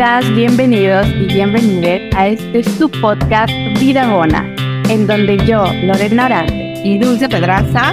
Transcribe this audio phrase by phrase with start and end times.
[0.00, 4.50] Bienvenidas, bienvenidos y bienvenidas a este su podcast Vida Bona,
[4.88, 7.92] en donde yo, Lorena Arante y Dulce Pedraza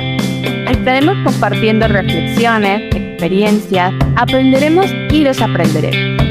[0.71, 6.23] estaremos compartiendo reflexiones, experiencias, aprenderemos y desaprenderemos.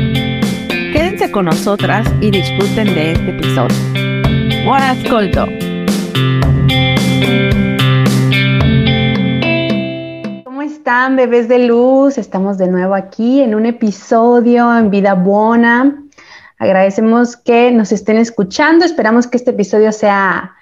[0.94, 3.76] Quédense con nosotras y disfruten de este episodio.
[4.64, 5.46] Buon ascolto!
[10.86, 12.16] Están, bebés de luz?
[12.16, 16.00] Estamos de nuevo aquí en un episodio en Vida Buena.
[16.60, 18.84] Agradecemos que nos estén escuchando.
[18.84, 20.54] Esperamos que este episodio sea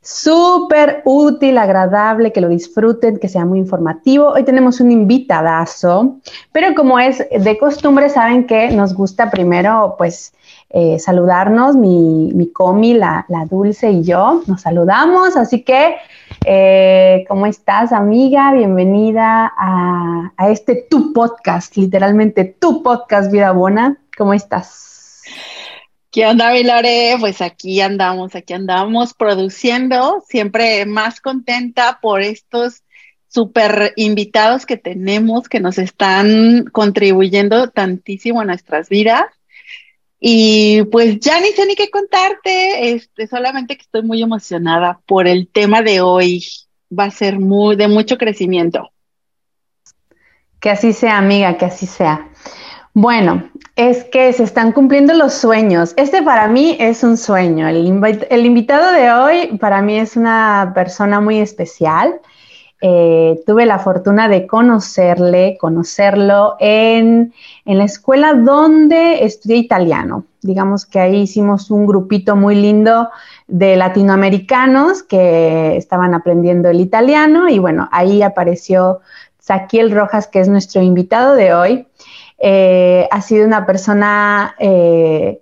[0.00, 4.28] súper útil, agradable, que lo disfruten, que sea muy informativo.
[4.28, 6.18] Hoy tenemos un invitadazo,
[6.52, 10.32] pero como es de costumbre, saben que nos gusta primero, pues,
[10.72, 15.96] eh, saludarnos, mi, mi comi, la, la, Dulce y yo, nos saludamos, así que,
[16.46, 18.52] eh, ¿cómo estás, amiga?
[18.54, 25.22] Bienvenida a, a, este tu podcast, literalmente tu podcast, Vida Buena, ¿cómo estás?
[26.10, 27.16] ¿Qué onda, Vilare?
[27.20, 32.82] Pues aquí andamos, aquí andamos produciendo, siempre más contenta por estos
[33.28, 39.24] super invitados que tenemos que nos están contribuyendo tantísimo a nuestras vidas.
[40.24, 45.26] Y pues ya ni sé ni qué contarte, este, solamente que estoy muy emocionada por
[45.26, 46.44] el tema de hoy.
[46.96, 48.90] Va a ser muy de mucho crecimiento.
[50.60, 52.28] Que así sea, amiga, que así sea.
[52.94, 55.92] Bueno, es que se están cumpliendo los sueños.
[55.96, 57.66] Este para mí es un sueño.
[57.66, 62.20] El, el invitado de hoy para mí es una persona muy especial.
[62.84, 67.32] Eh, tuve la fortuna de conocerle, conocerlo en,
[67.64, 70.24] la escuela donde estudié italiano.
[70.40, 73.08] Digamos que ahí hicimos un grupito muy lindo
[73.46, 78.98] de latinoamericanos que estaban aprendiendo el italiano y bueno, ahí apareció
[79.38, 81.86] Saquiel Rojas, que es nuestro invitado de hoy.
[82.38, 85.40] Eh, ha sido una persona eh,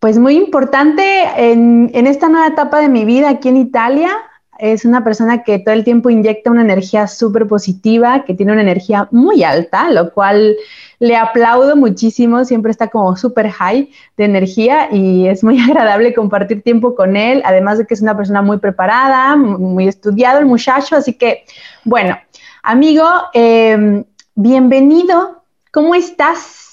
[0.00, 4.16] pues muy importante en, en esta nueva etapa de mi vida aquí en Italia
[4.62, 8.62] es una persona que todo el tiempo inyecta una energía súper positiva, que tiene una
[8.62, 10.54] energía muy alta, lo cual
[11.00, 16.62] le aplaudo muchísimo, siempre está como súper high de energía y es muy agradable compartir
[16.62, 20.94] tiempo con él, además de que es una persona muy preparada, muy estudiado el muchacho,
[20.94, 21.42] así que
[21.82, 22.16] bueno,
[22.62, 24.04] amigo, eh,
[24.36, 26.71] bienvenido, ¿cómo estás?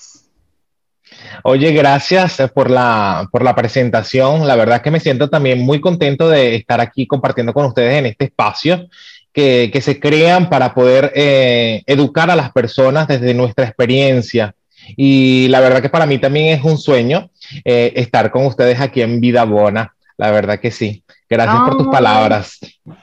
[1.43, 4.47] Oye, gracias eh, por la, por la presentación.
[4.47, 7.95] La verdad es que me siento también muy contento de estar aquí compartiendo con ustedes
[7.95, 8.87] en este espacio
[9.33, 14.55] que, que se crean para poder eh, educar a las personas desde nuestra experiencia.
[14.97, 17.29] Y la verdad que para mí también es un sueño
[17.63, 19.93] eh, estar con ustedes aquí en Vida Bona.
[20.19, 21.05] La verdad que sí.
[21.29, 22.59] Gracias por tus palabras.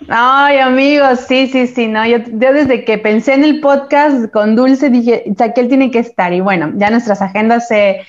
[0.06, 4.90] Ay, amigos, sí, sí, sí, no, yo, desde que pensé en el podcast con Dulce
[4.90, 8.04] dije, él tiene que estar y bueno, ya nuestras agendas se,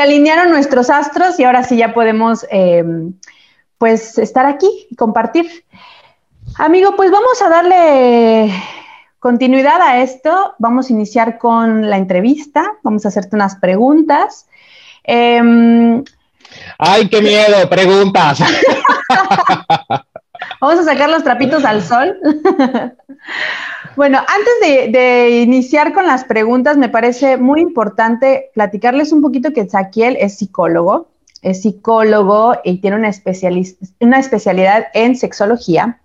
[0.00, 2.82] alinearon nuestros astros y ahora sí ya podemos eh,
[3.78, 5.64] pues estar aquí y compartir.
[6.56, 8.52] Amigo, pues vamos a darle
[9.20, 14.48] continuidad a esto, vamos a iniciar con la entrevista, vamos a hacerte unas preguntas.
[15.04, 16.02] Em,
[16.82, 18.38] Ay, qué miedo, preguntas.
[20.62, 22.16] Vamos a sacar los trapitos al sol.
[23.96, 29.68] bueno, antes de, iniciar con las preguntas, me parece muy importante platicarles un poquito que
[29.68, 31.08] Zaquiel es psicólogo,
[31.42, 33.10] es psicólogo y tiene una,
[34.00, 36.00] una especialidad en sexología.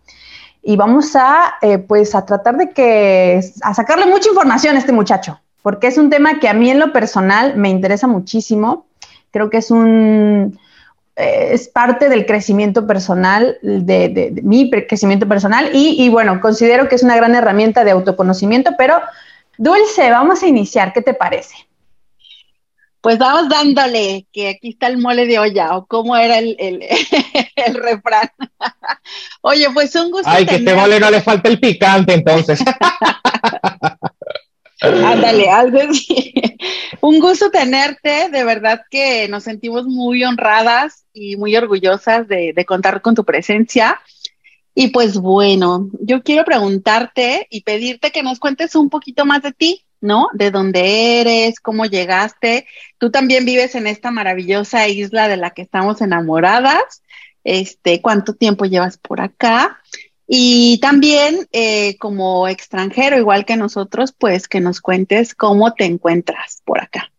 [0.62, 4.92] Y vamos a, eh, pues, a tratar de que, a sacarle mucha información a este
[4.92, 8.88] muchacho, porque es un tema que a mí en lo personal me interesa muchísimo.
[9.32, 10.58] Creo que es un,
[11.16, 17.04] eh, es parte del crecimiento personal, de, mi crecimiento personal y, bueno, considero que es
[17.04, 19.02] una gran herramienta de autoconocimiento, pero
[19.58, 21.56] Dulce, vamos a iniciar, ¿qué te parece?
[23.00, 26.82] Pues vamos dándole, que aquí está el mole de olla, o cómo era el, el,
[27.76, 28.32] refrán.
[29.42, 30.28] Oye, pues un gusto.
[30.28, 32.60] Ay, que este mole no le falta el picante entonces.
[34.94, 36.34] Ándale, algo así.
[37.02, 43.02] Un gusto tenerte, de verdad que nos sentimos muy honradas y muy orgullosas de, contar
[43.02, 44.00] con tu presencia.
[44.74, 49.54] Y pues bueno, yo quiero preguntarte y pedirte que nos cuentes un poquito más de
[49.54, 50.28] ti, ¿no?
[50.34, 52.68] De dónde eres, cómo llegaste.
[52.98, 57.04] Tú también vives en esta maravillosa isla de la que estamos enamoradas.
[57.44, 59.80] Este, ¿cuánto tiempo llevas por acá?
[60.28, 66.62] Y también eh, como extranjero, igual que nosotros, pues que nos cuentes cómo te encuentras
[66.66, 67.12] por acá.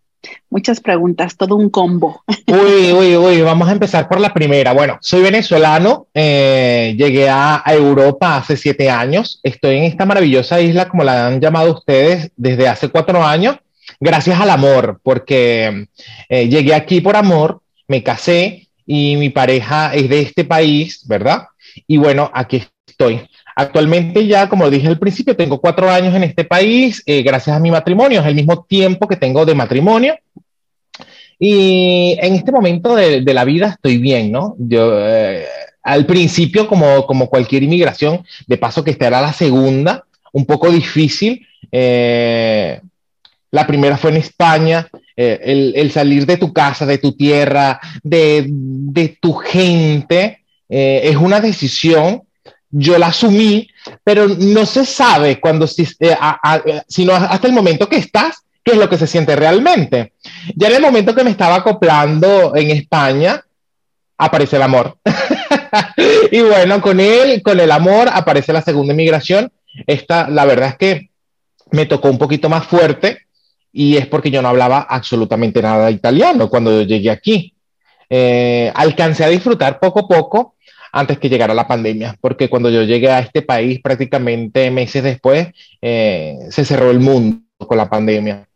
[0.50, 2.24] Muchas preguntas, todo un combo.
[2.48, 4.72] Uy, uy, uy, vamos a empezar por la primera.
[4.72, 10.88] Bueno, soy venezolano, eh, llegué a, Europa hace siete años, estoy en esta maravillosa isla,
[10.88, 13.56] como la han llamado ustedes, desde hace cuatro años.
[14.00, 15.86] gracias al amor, porque
[16.28, 21.48] eh, llegué aquí por amor, me casé y mi pareja es de este país, ¿verdad?
[21.86, 22.62] Y bueno, aquí
[22.96, 23.28] estoy.
[23.54, 27.60] Actualmente ya, como dije al principio, tengo cuatro años en este país, eh, gracias a
[27.60, 30.16] mi matrimonio, es el mismo tiempo que tengo de matrimonio.
[31.38, 34.56] Y en este momento de, la vida estoy bien, ¿no?
[34.58, 35.44] Yo, eh,
[35.82, 40.70] al principio, como, como cualquier inmigración, de paso que esta era la segunda, un poco
[40.70, 41.46] difícil.
[41.70, 42.80] Eh,
[43.50, 48.46] la primera fue en España, el, el, salir de tu casa, de tu tierra, de,
[48.48, 52.22] de tu gente, es una decisión
[52.70, 53.68] yo la asumí,
[54.02, 56.16] pero no se sabe cuando, eh,
[56.88, 60.14] sino hasta el momento que estás, qué es lo que se siente realmente.
[60.54, 63.42] Ya en el momento que me estaba acoplando en España,
[64.18, 64.98] aparece el amor.
[66.30, 69.52] y bueno, con él, con el amor, aparece la segunda inmigración.
[69.86, 71.10] Esta, la verdad es que
[71.70, 73.26] me tocó un poquito más fuerte
[73.72, 77.54] y es porque yo no hablaba absolutamente nada de italiano cuando yo llegué aquí.
[78.08, 80.55] Eh, alcancé a disfrutar poco a poco
[80.96, 85.48] antes que llegara la pandemia, porque cuando yo llegué a este país prácticamente meses después,
[85.82, 88.48] eh, se cerró el mundo con la pandemia.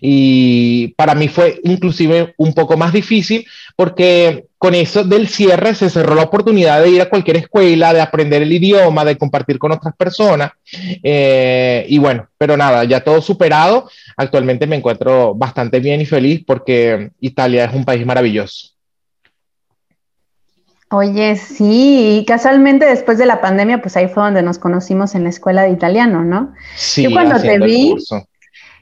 [0.00, 3.44] Y para mí fue inclusive un poco más difícil
[3.74, 8.00] porque con eso del cierre se cerró la oportunidad de ir a cualquier escuela, de
[8.00, 10.52] aprender el idioma, de compartir con otras personas.
[11.02, 13.90] Eh, y bueno, pero nada, ya todo superado.
[14.16, 18.69] Actualmente me encuentro bastante bien y feliz porque Italia es un país maravilloso.
[20.92, 25.28] Oye, sí, casualmente después de la pandemia, pues ahí fue donde nos conocimos en la
[25.28, 26.52] escuela de italiano, ¿no?
[26.74, 27.94] Sí, yo cuando te vi,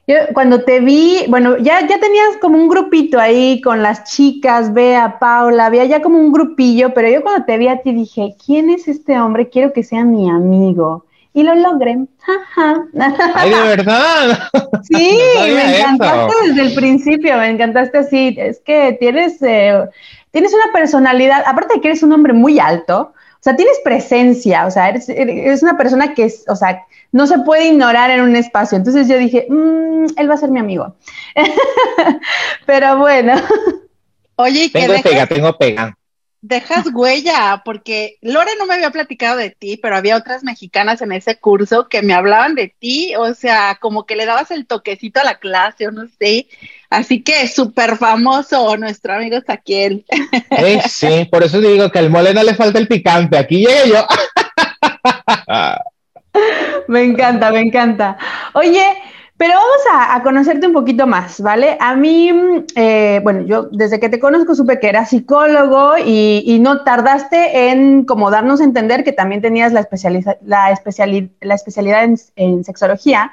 [0.06, 4.72] yo cuando te vi, bueno, ya, ya tenías como un grupito ahí con las chicas,
[4.72, 8.34] Bea, Paula, había ya como un grupillo, pero yo cuando te vi a ti dije,
[8.42, 9.50] ¿quién es este hombre?
[9.50, 11.04] Quiero que sea mi amigo.
[11.34, 11.98] Y lo logré.
[13.34, 14.48] Ay, de verdad.
[14.82, 15.18] Sí,
[15.54, 18.34] me encantaste desde el principio, me encantaste así.
[18.38, 19.84] Es que tienes eh,
[20.30, 24.66] tienes una personalidad, aparte de que eres un hombre muy alto, o sea, tienes presencia,
[24.66, 28.34] o sea, eres, una persona que es, o sea, no se puede ignorar en un
[28.34, 28.76] espacio.
[28.76, 30.96] Entonces yo dije, mm, él va a ser mi amigo.
[32.66, 33.34] Pero bueno.
[34.34, 35.96] Oye, tengo pega, tengo pega.
[36.40, 41.10] Dejas huella, porque Lore no me había platicado de ti, pero había otras mexicanas en
[41.10, 45.18] ese curso que me hablaban de ti, o sea, como que le dabas el toquecito
[45.18, 46.46] a la clase, o no sé,
[46.90, 50.04] Así que súper famoso nuestro amigo Saquiel.
[50.58, 53.36] Sí, sí, por eso digo que al mole no le falta el picante.
[53.36, 54.06] Aquí llegué yo.
[56.88, 58.16] Me encanta, me encanta.
[58.54, 58.82] Oye,
[59.36, 61.76] pero vamos a, conocerte un poquito más, ¿vale?
[61.80, 62.32] A mí,
[62.74, 68.04] eh, bueno, yo desde que te conozco supe que eras psicólogo y, no tardaste en
[68.04, 69.86] como darnos a entender que también tenías la,
[70.44, 70.80] la,
[71.40, 73.32] la especialidad en, en sexología.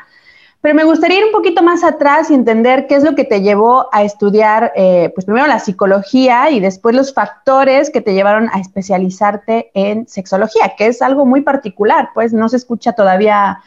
[0.65, 3.41] Pero me gustaría ir un poquito más atrás y entender qué es lo que te
[3.41, 8.49] llevó a estudiar, eh, pues primero la psicología y después los factores que te llevaron
[8.51, 13.59] a especializarte en sexología, que es algo muy particular, pues no se escucha todavía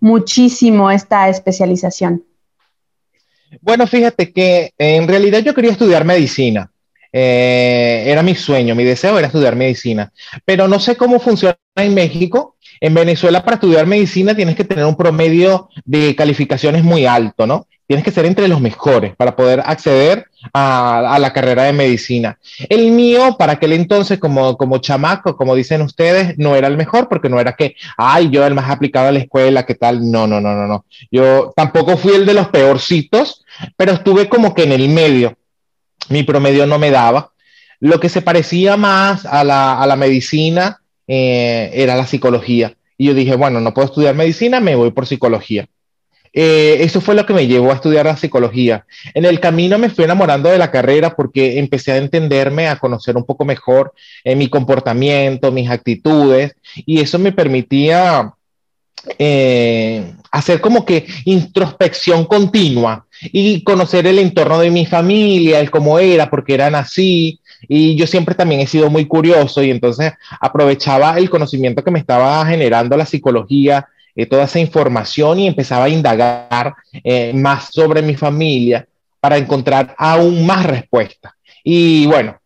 [0.00, 2.24] muchísimo esta especialización.
[3.60, 6.68] Bueno, fíjate que en realidad yo quería estudiar medicina.
[7.12, 10.12] Eh, era mi sueño, mi deseo era estudiar medicina,
[10.44, 14.86] pero no sé cómo funciona en México en Venezuela para estudiar medicina tienes que tener
[14.86, 17.66] un promedio de calificaciones muy alto, ¿no?
[17.86, 22.38] Tienes que ser entre los mejores para poder acceder a, la carrera de medicina.
[22.68, 27.08] El mío, para aquel entonces, como, como chamaco, como dicen ustedes, no era el mejor
[27.08, 30.08] porque no era que, ay, yo el más aplicado a la escuela, ¿qué tal?
[30.08, 30.84] No, no, no, no, no.
[31.10, 33.44] Yo tampoco fui el de los peorcitos,
[33.76, 35.36] pero estuve como que en el medio.
[36.08, 37.32] Mi promedio no me daba.
[37.80, 40.79] Lo que se parecía más a la, a la medicina
[41.12, 42.76] eh, era la psicología.
[42.96, 45.66] Y yo dije, bueno, no puedo estudiar medicina, me voy por psicología.
[46.32, 48.86] Eh, eso fue lo que me llevó a estudiar la psicología.
[49.12, 53.16] En el camino me fui enamorando de la carrera porque empecé a entenderme, a conocer
[53.16, 56.54] un poco mejor eh, mi comportamiento, mis actitudes,
[56.86, 58.32] y eso me permitía
[60.30, 66.30] hacer como que introspección continua y conocer el entorno de mi familia, el cómo era,
[66.30, 71.28] porque eran así, y yo siempre también he sido muy curioso y entonces aprovechaba el
[71.28, 76.74] conocimiento que me estaba generando la psicología, eh, toda esa información y empezaba a indagar
[77.04, 78.86] eh, más sobre mi familia
[79.20, 81.32] para encontrar aún más respuestas.
[81.62, 82.38] Y bueno,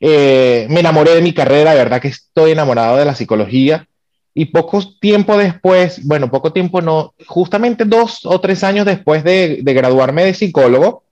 [0.00, 3.86] eh, me enamoré de mi carrera, de verdad que estoy enamorado de la psicología.
[4.32, 9.58] Y poco tiempo después, bueno, poco tiempo no, justamente dos o tres años después de,
[9.60, 11.02] de graduarme de psicólogo,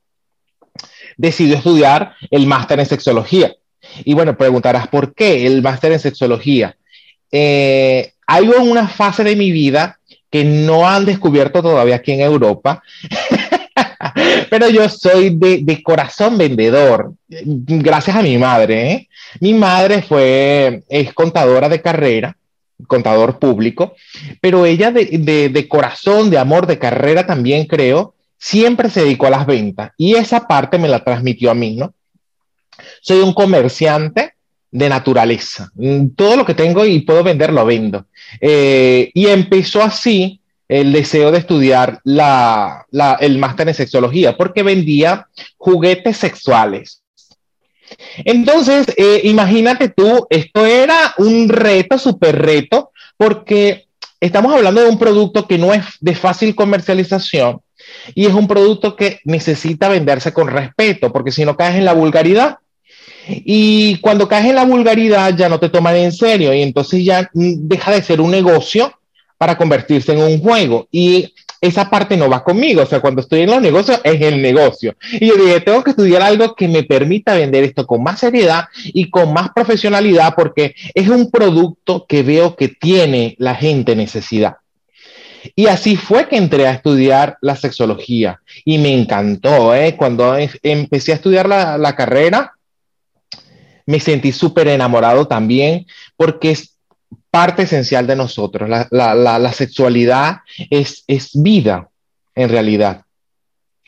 [1.18, 3.54] decidió estudiar el máster en sexología.
[4.04, 6.76] Y bueno, preguntarás, ¿por qué el máster en sexología?
[7.30, 9.98] Eh, hay una fase de mi vida
[10.30, 12.82] que no han descubierto todavía aquí en Europa,
[14.50, 18.92] pero yo soy de, corazón vendedor, gracias a mi madre.
[18.92, 19.08] ¿eh?
[19.40, 22.36] Mi madre fue, es contadora de carrera,
[22.86, 23.94] contador público,
[24.40, 29.30] pero ella de, de corazón, de amor, de carrera también creo, siempre se dedicó a
[29.30, 31.92] las ventas y esa parte me la transmitió a mí, ¿no?
[33.00, 34.34] Soy un comerciante
[34.70, 35.70] de naturaleza.
[36.14, 38.06] Todo lo que tengo y puedo vender, lo vendo.
[38.40, 42.86] Eh, y empezó así el deseo de estudiar la,
[43.20, 45.26] el máster en sexología, porque vendía
[45.56, 47.02] juguetes sexuales.
[48.18, 53.86] Entonces, eh, imagínate tú, esto era un reto, súper reto, porque
[54.20, 57.62] estamos hablando de un producto que no es de fácil comercialización
[58.14, 61.92] y es un producto que necesita venderse con respeto, porque si no caes en la
[61.92, 62.58] vulgaridad,
[63.28, 67.30] y cuando caes en la vulgaridad ya no te toman en serio y entonces ya
[67.34, 68.92] deja de ser un negocio
[69.36, 70.88] para convertirse en un juego.
[70.90, 72.82] Y esa parte no va conmigo.
[72.82, 74.96] O sea, cuando estoy en los negocios es el negocio.
[75.12, 78.64] Y yo dije, tengo que estudiar algo que me permita vender esto con más seriedad
[78.84, 84.56] y con más profesionalidad porque es un producto que veo que tiene la gente necesidad.
[85.54, 89.74] Y así fue que entré a estudiar la sexología y me encantó.
[89.74, 89.96] ¿eh?
[89.96, 92.52] Cuando empecé a estudiar la, la carrera,
[93.86, 95.86] me sentí súper enamorado también
[96.16, 96.78] porque es
[97.30, 98.68] parte esencial de nosotros.
[98.90, 100.40] La, sexualidad
[100.70, 101.88] es, es vida,
[102.34, 103.04] en realidad.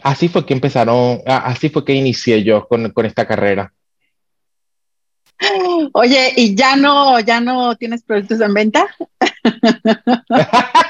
[0.03, 3.73] Así fue que empezaron, así fue que inicié yo con, esta carrera.
[5.93, 8.87] Oye, ¿y ya no, ya no tienes productos en venta?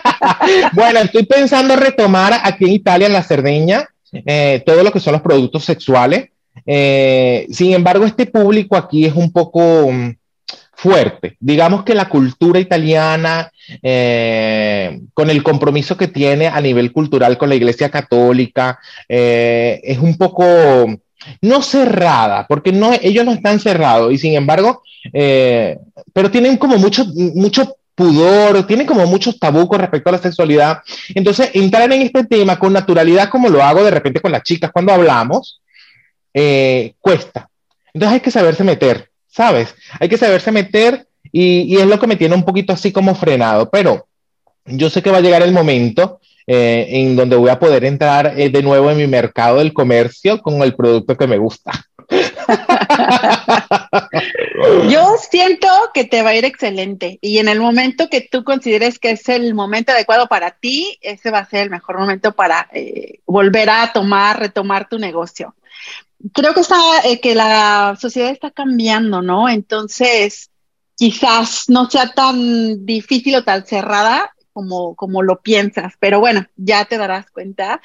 [0.72, 5.12] bueno, estoy pensando retomar aquí en Italia, en la Cerdeña, eh, todo lo que son
[5.12, 6.30] los productos sexuales.
[6.66, 10.10] Eh, sin embargo, este público aquí es un poco mm,
[10.74, 11.36] fuerte.
[11.40, 13.50] Digamos que la cultura italiana,
[13.82, 19.98] eh, con el compromiso que tiene a nivel cultural con la Iglesia Católica, eh, es
[19.98, 20.44] un poco
[21.42, 22.70] no cerrada, porque
[23.02, 29.04] ellos no están cerrados y sin embargo, pero tienen como mucho, mucho pudor, tienen como
[29.04, 30.78] muchos tabú con respecto a la sexualidad.
[31.14, 34.70] Entonces, entrar en este tema con naturalidad, como lo hago de repente con las chicas
[34.72, 35.60] cuando hablamos,
[36.32, 37.50] eh, cuesta.
[37.92, 39.74] Entonces hay que saberse meter, ¿sabes?
[39.98, 43.68] Hay que saberse meter y, es lo que me tiene un poquito así como frenado,
[43.68, 44.06] pero
[44.64, 48.32] yo sé que va a llegar el momento eh, en donde voy a poder entrar
[48.34, 51.72] eh, de nuevo en mi mercado del comercio con el producto que me gusta.
[54.90, 58.98] Yo siento que te va a ir excelente y en el momento que tú consideres
[58.98, 62.68] que es el momento adecuado para ti, ese va a ser el mejor momento para
[63.26, 65.54] volver a tomar, retomar tu negocio
[66.32, 69.48] creo que, está, eh, que la sociedad está cambiando, ¿no?
[69.48, 70.50] Entonces,
[70.96, 76.84] quizás no sea tan difícil o tan cerrada como, como lo piensas, pero bueno, ya
[76.84, 77.80] te darás cuenta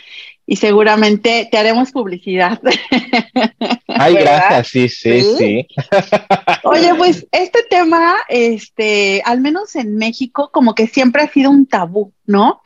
[0.48, 2.62] y seguramente te haremos publicidad.
[3.88, 5.68] Ay, gracias, sí, sí, sí,
[6.64, 11.66] Oye, pues este tema, este, al menos en México, como que siempre ha sido un
[11.66, 12.62] tabú, ¿no?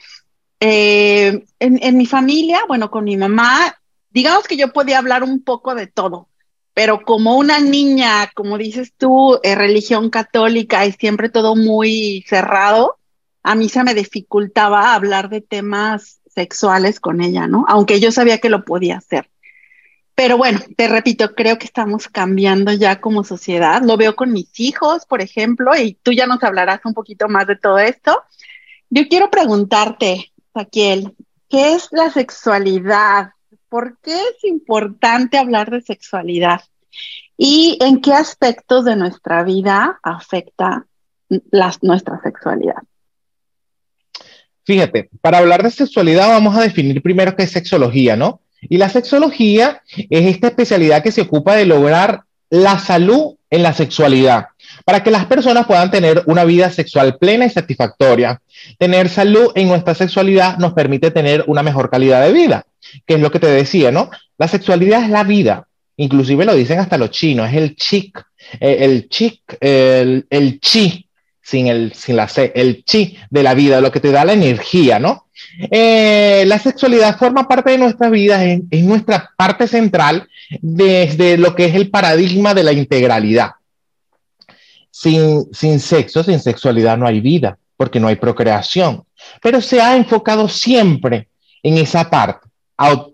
[0.59, 5.41] Eh, en, en mi familia, bueno, con mi mamá, digamos que yo podía hablar un
[5.41, 6.27] poco de todo,
[6.73, 12.97] pero como una niña, como dices tú, eh, religión católica y siempre todo muy cerrado,
[13.43, 17.65] a mí se me dificultaba hablar de temas sexuales con ella, ¿no?
[17.67, 19.29] Aunque yo sabía que lo podía hacer.
[20.15, 23.81] Pero bueno, te repito, creo que estamos cambiando ya como sociedad.
[23.83, 27.47] Lo veo con mis hijos, por ejemplo, y tú ya nos hablarás un poquito más
[27.47, 28.23] de todo esto.
[28.89, 31.13] Yo quiero preguntarte, Saquiel,
[31.49, 33.29] ¿qué es la sexualidad?
[33.69, 36.61] ¿por qué es importante hablar de sexualidad?
[37.37, 40.85] ¿Y en qué aspectos de nuestra vida afecta
[41.81, 42.83] nuestra sexualidad?
[44.69, 48.41] Fíjate, para hablar de sexualidad vamos a definir primero qué es sexología, ¿no?
[48.61, 52.21] Y la sexología es esta especialidad que se ocupa de lograr
[52.51, 54.49] la salud en la sexualidad,
[54.85, 58.43] para que las personas puedan tener una vida sexual plena y satisfactoria.
[58.77, 62.63] Tener salud en nuestra sexualidad nos permite tener una mejor calidad de vida
[63.07, 64.11] que es lo que te decía, ¿no?
[64.37, 68.23] La sexualidad es la vida, inclusive lo dicen hasta los chinos, es el chic,
[68.59, 71.08] eh, el chic, el, el chi,
[71.49, 74.99] sin, el, sin la el chi de la vida, lo que te da la energía,
[74.99, 75.29] ¿no?
[75.71, 80.27] Eh, la sexualidad forma parte de nuestra vida, es, es, nuestra parte central
[80.61, 83.51] desde lo que es el paradigma de la integralidad.
[84.91, 89.03] Sin, sin sexo, sin sexualidad no hay vida, porque no hay procreación,
[89.41, 91.29] pero se ha enfocado siempre
[91.63, 92.47] en esa parte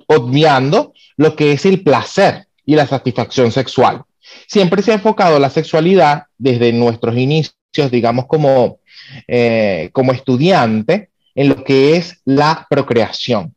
[0.08, 4.04] obviando lo que es el placer y la satisfacción sexual.
[4.48, 7.56] Siempre se ha enfocado la sexualidad desde nuestros inicios,
[7.92, 8.80] digamos, como,
[9.28, 13.54] eh, como estudiante, en lo que es la procreación.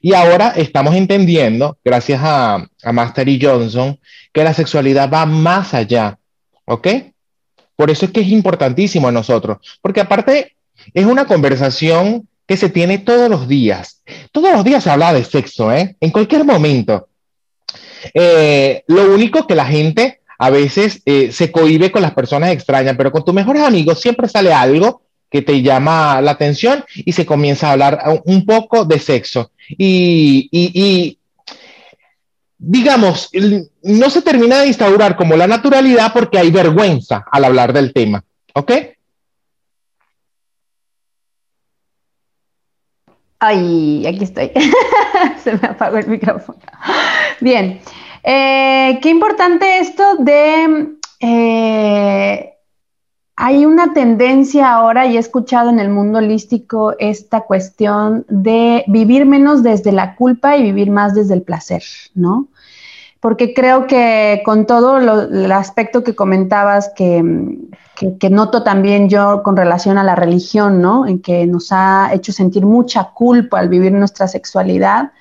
[0.00, 3.98] Y ahora estamos entendiendo, gracias a, a Master y Johnson,
[4.32, 6.18] que la sexualidad va más allá,
[6.64, 6.88] ¿ok?
[7.76, 10.56] Por eso es que es importantísimo a nosotros, porque aparte
[10.94, 14.02] es una conversación que se tiene todos los días.
[14.32, 15.96] Todos los días se habla de sexo, ¿eh?
[16.00, 17.08] En cualquier momento.
[18.14, 22.96] Eh, lo único que la gente a veces eh, se cohibe con las personas extrañas,
[22.96, 27.26] pero con tus mejores amigos siempre sale algo que te llama la atención y se
[27.26, 29.52] comienza a hablar un poco de sexo.
[29.68, 31.18] Y,
[32.56, 33.28] digamos,
[33.82, 38.24] no se termina de instaurar como la naturalidad porque hay vergüenza al hablar del tema.
[38.54, 38.72] ¿Ok?
[43.38, 44.52] Ay, aquí estoy.
[45.44, 46.58] se me apagó el micrófono.
[47.40, 47.78] Bien.
[48.22, 52.54] Eh, qué importante esto de eh,
[53.42, 59.24] hay una tendencia ahora, y he escuchado en el mundo holístico esta cuestión de vivir
[59.24, 61.82] menos desde la culpa y vivir más desde el placer,
[62.14, 62.48] ¿no?
[63.18, 67.58] Porque creo que con todo el aspecto que comentabas que,
[68.18, 71.06] que, noto también yo con relación a la religión, ¿no?
[71.06, 75.12] En que nos ha hecho sentir mucha culpa al vivir nuestra sexualidad,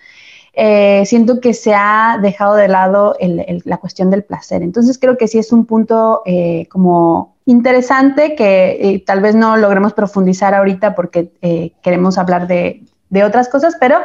[0.53, 4.61] eh, siento que se ha dejado de lado la cuestión del placer.
[4.61, 9.57] Entonces creo que sí es un punto eh, como interesante que eh, tal vez no
[9.57, 12.83] logremos profundizar ahorita porque eh, queremos hablar de,
[13.25, 13.97] otras cosas, pero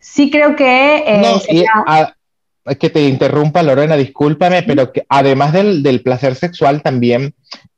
[0.00, 1.04] sí creo que...
[1.06, 7.34] Eh, no, que te interrumpa, Lorena, discúlpame, pero que además del, del, placer sexual también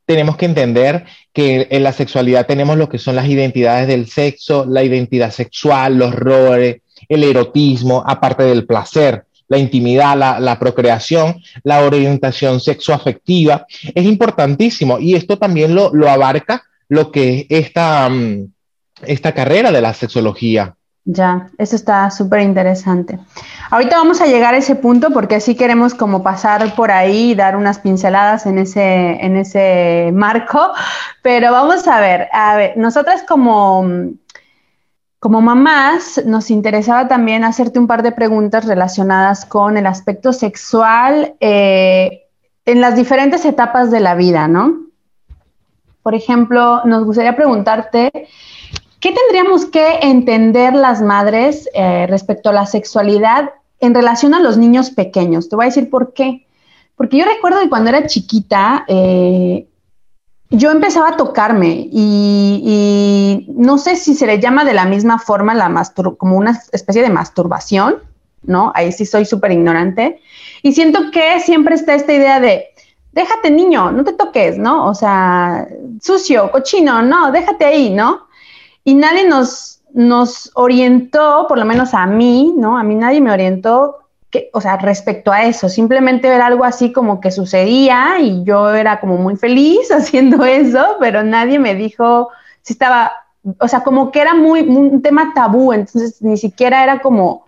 [0.07, 4.67] tenemos que entender que en la sexualidad tenemos lo que son las identidades del sexo,
[4.69, 11.85] la identidad sexual, los roles, el erotismo, aparte del placer la intimidad, la, procreación, la
[11.85, 18.51] orientación sexoafectiva, es importantísimo y esto también lo, abarca lo que es esta, mm,
[19.03, 20.75] esta carrera de la sexología.
[21.05, 23.19] Ya, eso está súper interesante.
[23.71, 27.35] Ahorita vamos a llegar a ese punto porque sí queremos como pasar por ahí y
[27.35, 30.71] dar unas pinceladas en ese, en ese marco,
[31.21, 33.85] pero vamos a ver, a ver, nosotras como,
[35.23, 41.37] como mamás, nos interesaba también hacerte un par de preguntas relacionadas con el aspecto sexual
[41.39, 42.23] eh,
[42.65, 44.81] en las diferentes etapas de la vida, ¿no?
[46.03, 48.11] Por ejemplo, nos gustaría preguntarte,
[48.99, 54.59] ¿qué tendríamos que entender las madres eh, respecto a la sexualidad en relación a los
[54.59, 55.49] niños pequeños?
[55.49, 56.49] Te voy a decir por qué.
[56.97, 59.69] Porque yo recuerdo que cuando era chiquita, eh,
[60.53, 65.55] yo empezaba a tocarme y, no sé si se le llama de la misma forma
[65.55, 65.71] la
[66.19, 67.97] como una especie de masturbación,
[68.43, 68.71] ¿no?
[68.75, 70.21] Ahí sí soy súper ignorante.
[70.63, 72.67] Y siento que siempre está esta idea de,
[73.13, 74.87] déjate niño, no te toques, ¿no?
[74.87, 75.67] O sea,
[76.03, 78.27] sucio, cochino, no, déjate ahí, ¿no?
[78.85, 82.77] Y nadie nos, nos orientó, por lo menos a mí, ¿no?
[82.77, 84.02] A mí nadie me orientó
[84.53, 89.01] o sea, respecto a eso, simplemente era algo así como que sucedía y yo era
[89.01, 92.31] como muy feliz haciendo eso, pero nadie me dijo
[92.63, 93.13] si estaba,
[93.59, 97.47] o sea, como que era muy un tema tabú, entonces ni siquiera era como,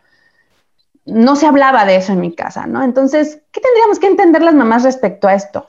[1.06, 2.82] no se hablaba de eso en mi casa, ¿no?
[2.82, 5.66] Entonces, ¿qué tendríamos que entender las mamás respecto a esto?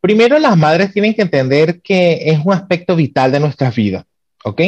[0.00, 4.06] Primero, las madres tienen que entender que es un aspecto vital de nuestra vida,
[4.44, 4.60] ¿ok?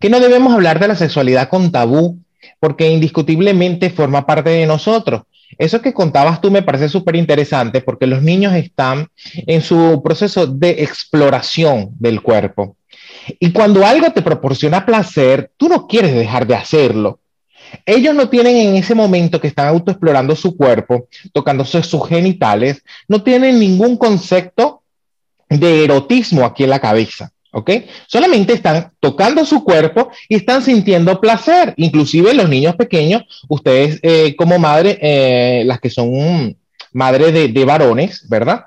[0.00, 2.18] Que no debemos hablar de la sexualidad con tabú,
[2.60, 5.22] porque indiscutiblemente forma parte de nosotros.
[5.56, 9.08] Eso que contabas tú me parece súper interesante porque los niños están
[9.46, 12.76] en su proceso de exploración del cuerpo.
[13.38, 17.20] Y cuando algo te proporciona placer, tú no quieres dejar de hacerlo.
[17.84, 23.22] Ellos no tienen en ese momento que están autoexplorando su cuerpo, tocándose sus genitales, no
[23.22, 24.82] tienen ningún concepto
[25.48, 27.30] de erotismo aquí en la cabeza.
[27.52, 27.70] ¿Ok?
[28.06, 31.74] Solamente están tocando su cuerpo y están sintiendo placer.
[31.76, 36.56] Inclusive los niños pequeños, ustedes eh, como madre, eh, las que son
[36.92, 38.66] madres de, varones, ¿verdad?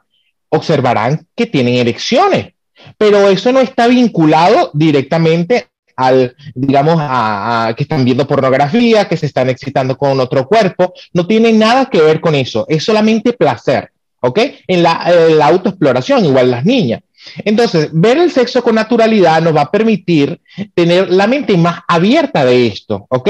[0.50, 2.54] Observarán que tienen erecciones,
[2.98, 9.26] pero eso no está vinculado directamente al, digamos, a, que están viendo pornografía, que se
[9.26, 13.91] están excitando con otro cuerpo, no tiene nada que ver con eso, es solamente placer,
[14.22, 14.39] ¿ok?
[14.67, 17.02] En la, en la autoexploración, igual las niñas.
[17.45, 20.41] Entonces, ver el sexo con naturalidad nos va a permitir
[20.73, 23.29] tener la mente más abierta de esto, ¿ok?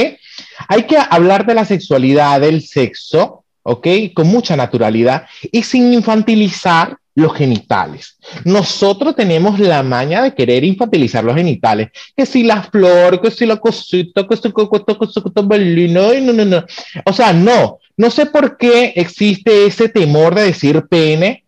[0.67, 3.87] Hay que hablar de la sexualidad, del sexo, ¿ok?
[4.13, 8.17] Con mucha naturalidad y sin infantilizar los genitales.
[8.45, 13.45] Nosotros tenemos la maña de querer infantilizar los genitales, que si la flor, que si
[13.45, 14.47] la cosita, que si
[15.89, 16.65] no, no, no, no.
[17.05, 21.43] O sea, no, no sé por qué existe ese temor de decir pene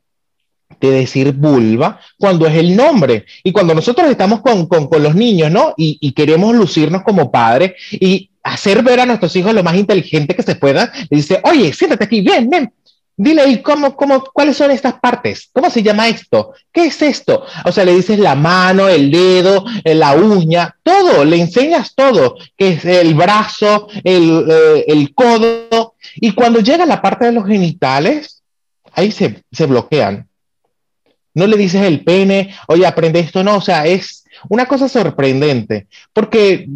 [0.90, 3.26] de decir vulva cuando es el nombre.
[3.44, 5.74] Y cuando nosotros estamos con, con, con los niños, ¿no?
[5.78, 10.36] Y, y, queremos lucirnos como padres y hacer ver a nuestros hijos lo más inteligente
[10.36, 10.92] que se pueda.
[11.10, 12.72] Le dice, oye, siéntate aquí, ven, ven,
[13.16, 15.50] Dile, ¿y cómo, cómo, cuáles son estas partes?
[15.54, 16.54] ¿Cómo se llama esto?
[16.72, 17.46] ¿Qué es esto?
[17.64, 22.38] O sea, le dices la mano, el dedo, eh, la uña, todo, le enseñas todo,
[22.58, 25.94] que es el brazo, el, eh, el codo.
[26.16, 28.42] Y cuando llega la parte de los genitales,
[28.94, 30.28] ahí se, se bloquean.
[31.34, 35.88] No le dices el pene, oye, aprende esto, no, o sea, es una cosa sorprendente,
[36.12, 36.68] porque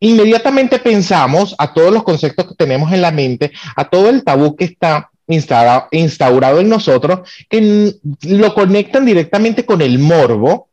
[0.00, 4.56] inmediatamente pensamos a todos los conceptos que tenemos en la mente, a todo el tabú
[4.56, 10.68] que está instaurado, en nosotros que lo conectan directamente con el morbo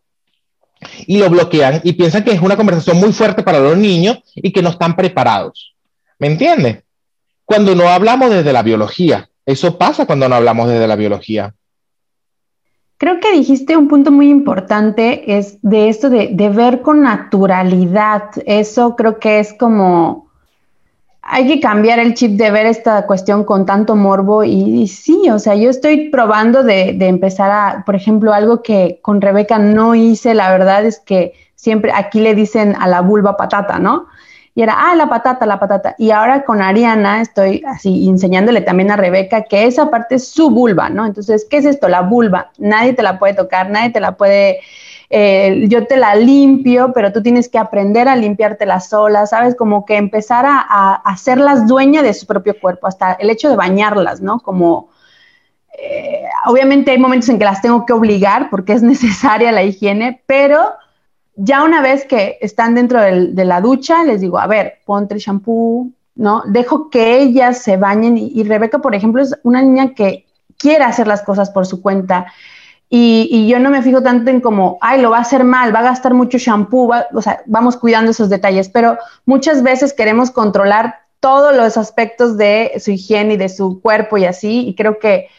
[1.05, 4.51] y lo bloquean y piensan que es una conversación muy fuerte para los niños y
[4.51, 5.75] que no están preparados.
[6.19, 6.83] ¿Me entiendes?
[7.45, 11.53] Cuando no hablamos desde la biología, eso pasa cuando no hablamos desde la biología.
[13.01, 18.25] Creo que dijiste un punto muy importante, es de esto de, de ver con naturalidad.
[18.45, 20.27] Eso creo que es como
[21.23, 25.39] hay que cambiar el chip de ver esta cuestión con tanto morbo y, sí, o
[25.39, 29.95] sea, yo estoy probando de, de, empezar a, por ejemplo, algo que con Rebeca no
[29.95, 34.09] hice, la verdad es que siempre aquí le dicen a la vulva patata, ¿no?
[34.53, 35.95] Y era, ah, la patata, la patata.
[35.97, 40.49] Y ahora con Ariana estoy así enseñándole también a Rebeca que esa parte es su
[40.49, 41.05] vulva, ¿no?
[41.05, 41.87] Entonces, ¿qué es esto?
[41.87, 42.51] La vulva.
[42.57, 44.59] Nadie te la puede tocar, nadie te la puede
[45.13, 49.55] eh, yo te la limpio, pero tú tienes que aprender a limpiártela sola, ¿sabes?
[49.55, 54.21] Como que empezar a, hacerlas dueña de su propio cuerpo, hasta el hecho de bañarlas,
[54.21, 54.39] ¿no?
[54.39, 54.89] Como,
[55.77, 60.23] eh, obviamente hay momentos en que las tengo que obligar porque es necesaria la higiene,
[60.25, 60.75] pero
[61.35, 65.19] ya una vez que están dentro de la ducha, les digo, a ver, ponte el
[65.19, 66.43] shampoo, ¿no?
[66.47, 70.25] Dejo que ellas se bañen y, y Rebeca, por ejemplo, es una niña que
[70.57, 72.27] quiere hacer las cosas por su cuenta
[72.93, 75.79] y, yo no me fijo tanto en como, ay, lo va a hacer mal, va
[75.79, 80.99] a gastar mucho shampoo, o sea, vamos cuidando esos detalles, pero muchas veces queremos controlar
[81.21, 85.29] todos los aspectos de su higiene y de su cuerpo y así, y creo que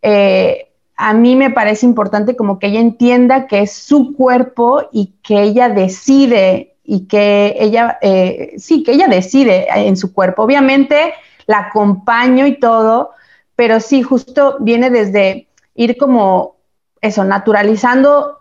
[0.00, 0.71] eh,
[1.02, 5.42] a mí me parece importante como que ella entienda que es su cuerpo y que
[5.42, 10.44] ella decide y que ella, eh, sí, que ella decide en su cuerpo.
[10.44, 11.12] Obviamente
[11.46, 13.10] la acompaño y todo,
[13.56, 16.56] pero sí, justo viene desde ir como
[17.00, 18.38] eso, naturalizando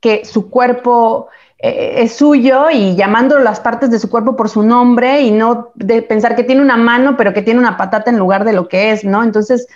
[0.00, 1.28] que su cuerpo
[1.58, 5.72] eh, es suyo y llamando las partes de su cuerpo por su nombre y no
[5.74, 8.66] de pensar que tiene una mano, pero que tiene una patata en lugar de lo
[8.68, 9.22] que es, ¿no?
[9.22, 9.66] Entonces,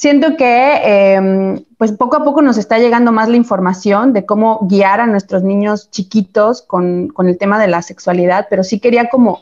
[0.00, 0.80] siento que
[1.14, 5.06] em, pues poco a poco nos está llegando más la información de cómo guiar a
[5.06, 9.40] nuestros niños chiquitos con, con el tema de la sexualidad, pero sí quería como,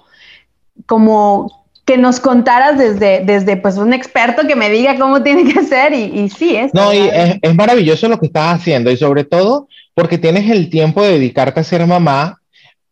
[0.87, 5.63] como que nos contaras desde, desde pues un experto que me diga cómo tiene que
[5.63, 6.75] ser y, sí, es.
[6.75, 10.71] No, y es, es, maravilloso lo que estás haciendo y sobre todo porque tienes el
[10.71, 12.38] tiempo de dedicarte a ser mamá.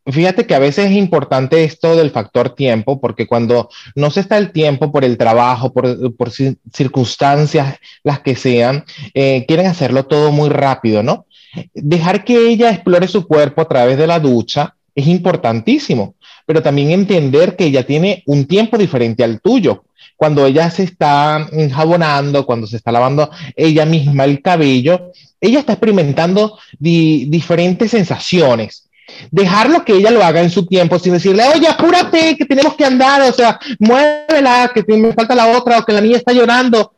[0.07, 4.39] Fíjate que a veces es importante esto del factor tiempo, porque cuando no se está
[4.39, 6.31] el tiempo por el trabajo, por,
[6.73, 11.27] circunstancias, las que sean, eh, quieren hacerlo todo muy rápido, ¿no?
[11.75, 16.15] Dejar que ella explore su cuerpo a través de la ducha es importantísimo
[16.47, 19.85] pero también entender que ella tiene un tiempo diferente al tuyo.
[20.17, 25.73] Cuando ella se está enjabonando, cuando se está lavando ella misma el cabello, ella está
[25.73, 28.86] experimentando diferentes sensaciones.
[29.31, 32.85] Dejarlo que ella lo haga en su tiempo sin decirle, oye, apúrate, que tenemos que
[32.85, 36.95] andar, o sea, muévela, que me falta la otra, o que la niña está llorando.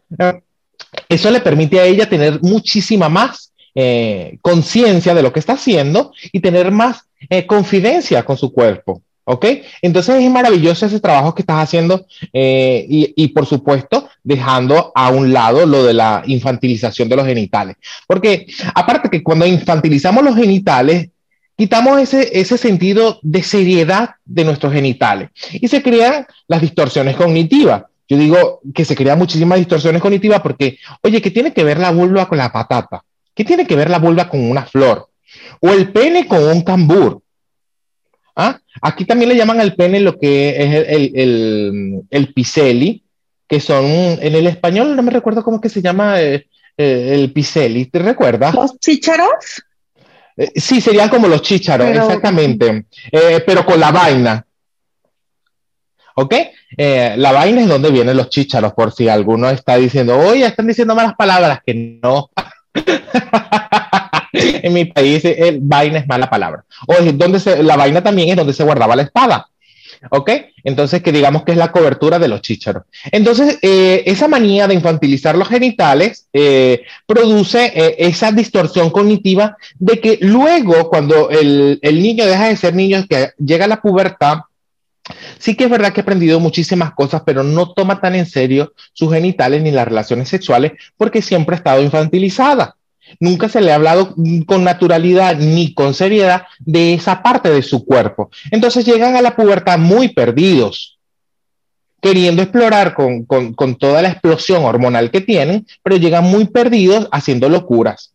[1.09, 6.12] Eso le permite a ella tener muchísima más eh, conciencia de lo que está haciendo
[6.33, 9.02] y tener más eh, confidencia con su cuerpo.
[9.24, 9.44] ¿Ok?
[9.83, 15.11] Entonces es maravilloso ese trabajo que estás haciendo eh, y, y, por supuesto dejando a
[15.11, 17.76] un lado lo de la infantilización de los genitales.
[18.07, 21.11] Porque aparte que cuando infantilizamos los genitales,
[21.58, 27.82] quitamos ese, ese sentido de seriedad de nuestros genitales y se crean las distorsiones cognitivas.
[28.08, 31.90] Yo digo que se crean muchísimas distorsiones cognitivas porque, oye, ¿qué tiene que ver la
[31.90, 33.02] vulva con la patata?
[33.34, 35.08] ¿Qué tiene que ver la vulva con una flor?
[35.60, 37.20] O el pene con un cambur.
[38.36, 38.60] ¿Ah?
[38.80, 42.34] Aquí también le llaman al pene lo que es el, el, el,
[43.48, 47.32] que son, en el español no me recuerdo cómo que se llama eh, eh, el
[47.32, 48.54] piseli, ¿te recuerdas?
[48.54, 49.64] ¿Los chícharos?
[50.38, 52.87] Eh, sí, serían como los chícharos, exactamente,
[53.44, 54.44] pero con la vaina.
[56.14, 56.35] ¿Ok?
[56.77, 60.94] la vaina es donde vienen los chícharos, por si alguno está diciendo, oye, están diciendo
[60.94, 62.31] malas palabras, que no.
[64.33, 66.64] en mi país el vaina es mala palabra.
[66.87, 69.48] O donde se, la vaina también es donde se guardaba la espada.
[70.11, 70.30] ¿Ok?
[70.64, 72.84] Entonces, que digamos que es la cobertura de los chícharos.
[73.11, 80.00] Entonces, eh, esa manía de infantilizar los genitales eh, produce eh, esa distorsión cognitiva de
[80.00, 84.38] que luego, cuando el, el, niño deja de ser niño, que llega a la pubertad,
[85.38, 88.74] Sí que es verdad que ha aprendido muchísimas cosas, pero no toma tan en serio
[88.92, 92.76] sus genitales ni las relaciones sexuales porque siempre ha estado infantilizada.
[93.20, 94.14] Nunca se le ha hablado
[94.46, 98.30] con naturalidad ni con seriedad de esa parte de su cuerpo.
[98.50, 100.98] Entonces llegan a la pubertad muy perdidos,
[102.00, 103.26] queriendo explorar con,
[103.78, 108.14] toda la explosión hormonal que tienen, pero llegan muy perdidos haciendo locuras.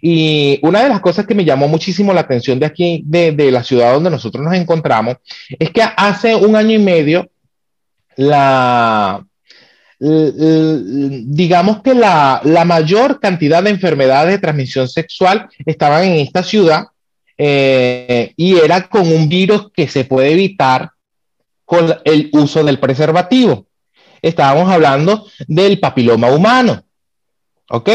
[0.00, 3.50] Y una de las cosas que me llamó muchísimo la atención de aquí, de, de
[3.50, 5.16] la ciudad donde nosotros nos encontramos,
[5.58, 7.30] es que hace un año y medio
[8.16, 9.24] la,
[10.04, 16.86] digamos que la, mayor cantidad de enfermedades de transmisión sexual estaban en esta ciudad
[17.38, 20.90] eh, y era con un virus que se puede evitar
[21.64, 23.66] con el uso del preservativo.
[24.20, 26.82] Estábamos hablando del papiloma humano.
[27.70, 27.90] ¿Ok?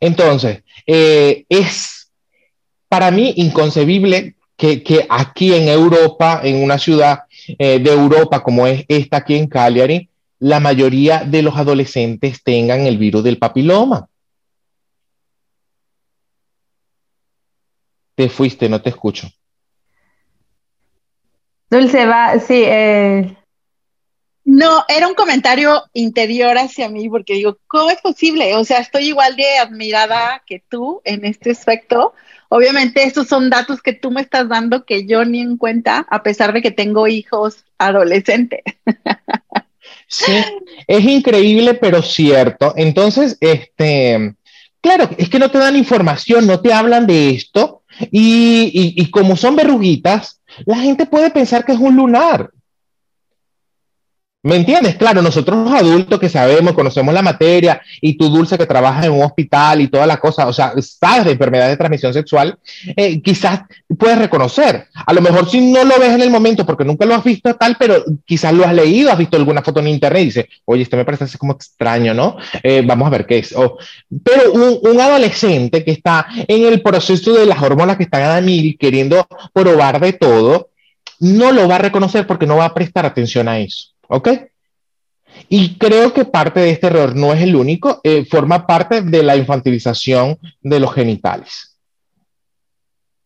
[0.00, 2.10] Entonces, eh, es
[2.88, 7.24] para mí inconcebible que, aquí en Europa, en una ciudad
[7.58, 10.08] eh, de Europa como es esta aquí en Cagliari,
[10.42, 14.08] la mayoría de los adolescentes tengan el virus del papiloma.
[18.16, 19.28] Te fuiste, no te escucho.
[21.70, 22.64] Dulce, va, sí.
[22.66, 23.36] Eh.
[24.44, 28.56] No, era un comentario interior hacia mí, porque digo, ¿cómo es posible?
[28.56, 32.14] O sea, estoy igual de admirada que tú en este aspecto.
[32.48, 36.24] Obviamente, estos son datos que tú me estás dando que yo ni en cuenta, a
[36.24, 38.62] pesar de que tengo hijos adolescentes.
[40.12, 40.32] Sí,
[40.86, 42.74] es increíble, pero cierto.
[42.76, 44.34] Entonces, este,
[44.82, 49.36] claro, es que no te dan información, no te hablan de esto, y, y como
[49.36, 52.50] son verruguitas, la gente puede pensar que es un lunar.
[54.44, 54.96] ¿Me entiendes?
[54.96, 59.12] Claro, nosotros los adultos que sabemos, conocemos la materia, y tú, Dulce, que trabajas en
[59.12, 62.58] un hospital y toda la cosa, o sea, sabes de enfermedades de transmisión sexual,
[62.96, 63.60] eh, quizás
[63.96, 64.88] puedes reconocer.
[65.06, 67.54] A lo mejor si no lo ves en el momento porque nunca lo has visto
[67.54, 70.82] tal, pero quizás lo has leído, has visto alguna foto en internet y dices, oye,
[70.82, 72.36] esto me parece así como extraño, ¿no?
[72.64, 73.54] Eh, vamos a ver qué es.
[74.24, 78.76] pero un, adolescente que está en el proceso de las hormonas que están a mil,
[78.76, 80.70] queriendo probar de todo,
[81.20, 83.91] no lo va a reconocer porque no va a prestar atención a eso.
[84.12, 84.28] ¿Ok?
[85.48, 89.22] Y creo que parte de este error no es el único, eh, forma parte de
[89.22, 91.78] la infantilización de los genitales.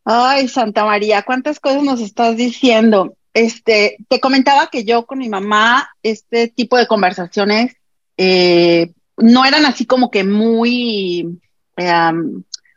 [0.04, 3.16] Ay, Santa María, cuántas cosas nos estás diciendo.
[3.34, 7.74] Este, te comentaba que yo con mi mamá, este tipo de conversaciones
[8.16, 11.40] eh, no eran así como que muy,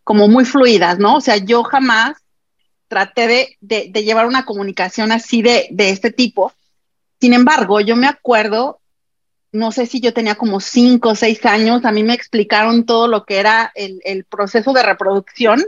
[0.04, 1.18] como muy fluidas, ¿no?
[1.18, 2.18] O sea, yo jamás
[2.88, 6.54] traté de, llevar una comunicación así de este tipo
[7.20, 8.80] sin embargo, yo me acuerdo,
[9.52, 13.08] no sé si yo tenía como cinco o seis años, a mí me explicaron todo
[13.08, 15.64] lo que era el, proceso de reproducción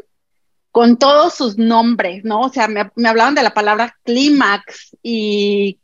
[0.71, 2.41] con todos sus nombres, ¿no?
[2.41, 5.79] O sea, me, hablaban de la palabra clímax y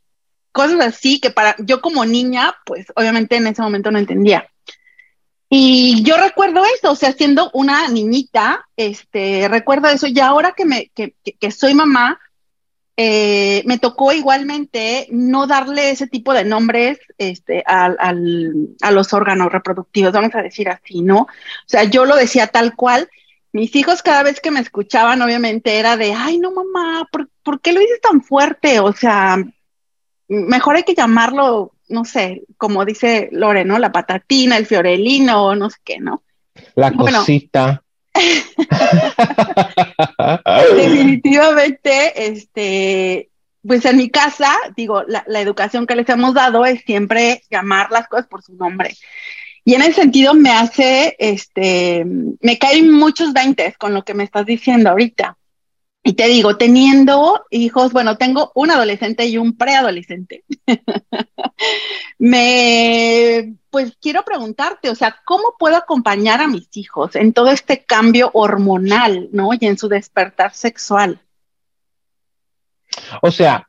[0.53, 4.49] cosas así que para yo como niña, pues obviamente en ese momento no entendía.
[5.49, 10.07] Y yo recuerdo eso, o sea, siendo una niñita, este, recuerdo eso.
[10.07, 12.19] Y ahora que me, que, que soy mamá,
[12.99, 17.95] eh, me tocó igualmente no darle ese tipo de nombres este, al,
[18.81, 21.19] a los órganos reproductivos, vamos a decir así, ¿no?
[21.19, 21.27] O
[21.67, 23.07] sea, yo lo decía tal cual.
[23.53, 27.61] Mis hijos cada vez que me escuchaban, obviamente era de, ay, no, mamá, ¿por, ¿por
[27.61, 28.79] qué lo dices tan fuerte?
[28.79, 29.37] O sea,
[30.27, 33.77] mejor hay que llamarlo, no sé, como dice Lore, ¿no?
[33.77, 36.23] La patatina, el fiorelino, no sé qué, ¿no?
[36.75, 37.83] La cosita.
[40.75, 43.29] Definitivamente, este,
[43.65, 48.07] pues en mi casa, digo, la, educación que les hemos dado es siempre llamar las
[48.07, 48.95] cosas por su nombre.
[49.65, 54.23] Y en ese sentido me hace, este, me caen muchos veintes con lo que me
[54.23, 55.36] estás diciendo ahorita.
[56.07, 60.45] Y te digo, teniendo hijos, bueno, tengo un adolescente y un preadolescente.
[62.17, 67.83] me, pues quiero preguntarte, o sea, ¿cómo puedo acompañar a mis hijos en todo este
[67.83, 69.49] cambio hormonal, ¿no?
[69.59, 71.19] Y en su despertar sexual.
[73.21, 73.67] O sea,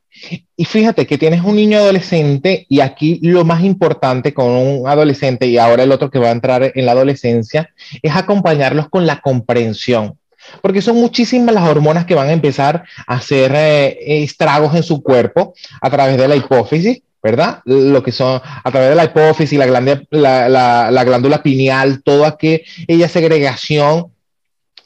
[0.56, 5.48] y fíjate que tienes un niño adolescente y aquí lo más importante con un adolescente
[5.48, 9.20] y ahora el otro que va a entrar en la adolescencia es acompañarlos con la
[9.20, 10.20] comprensión
[10.60, 15.02] porque son muchísimas las hormonas que van a empezar a hacer eh, estragos en su
[15.02, 17.60] cuerpo a través de la hipófisis, ¿verdad?
[17.64, 23.08] Lo que son a través de la hipófisis, la glándula, la, glándula pineal, toda aquella
[23.08, 24.12] segregación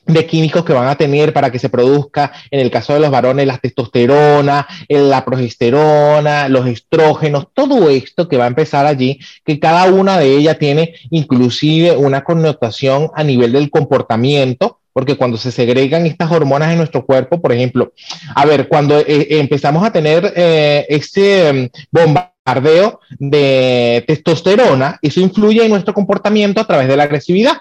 [0.07, 3.11] de químicos que van a tener para que se produzca, en el caso de los
[3.11, 9.61] varones, la testosterona, la progesterona, los estrógenos, todo esto que va a empezar allí, que
[9.61, 15.51] cada una de ellas tiene inclusive una connotación a nivel del comportamiento, porque cuando se
[15.51, 17.93] segregan estas hormonas en nuestro cuerpo, por ejemplo,
[18.35, 25.65] a ver, cuando eh, empezamos a tener eh, este mm, bombardeo de testosterona, eso influye
[25.65, 27.57] en nuestro comportamiento a través de la agresividad.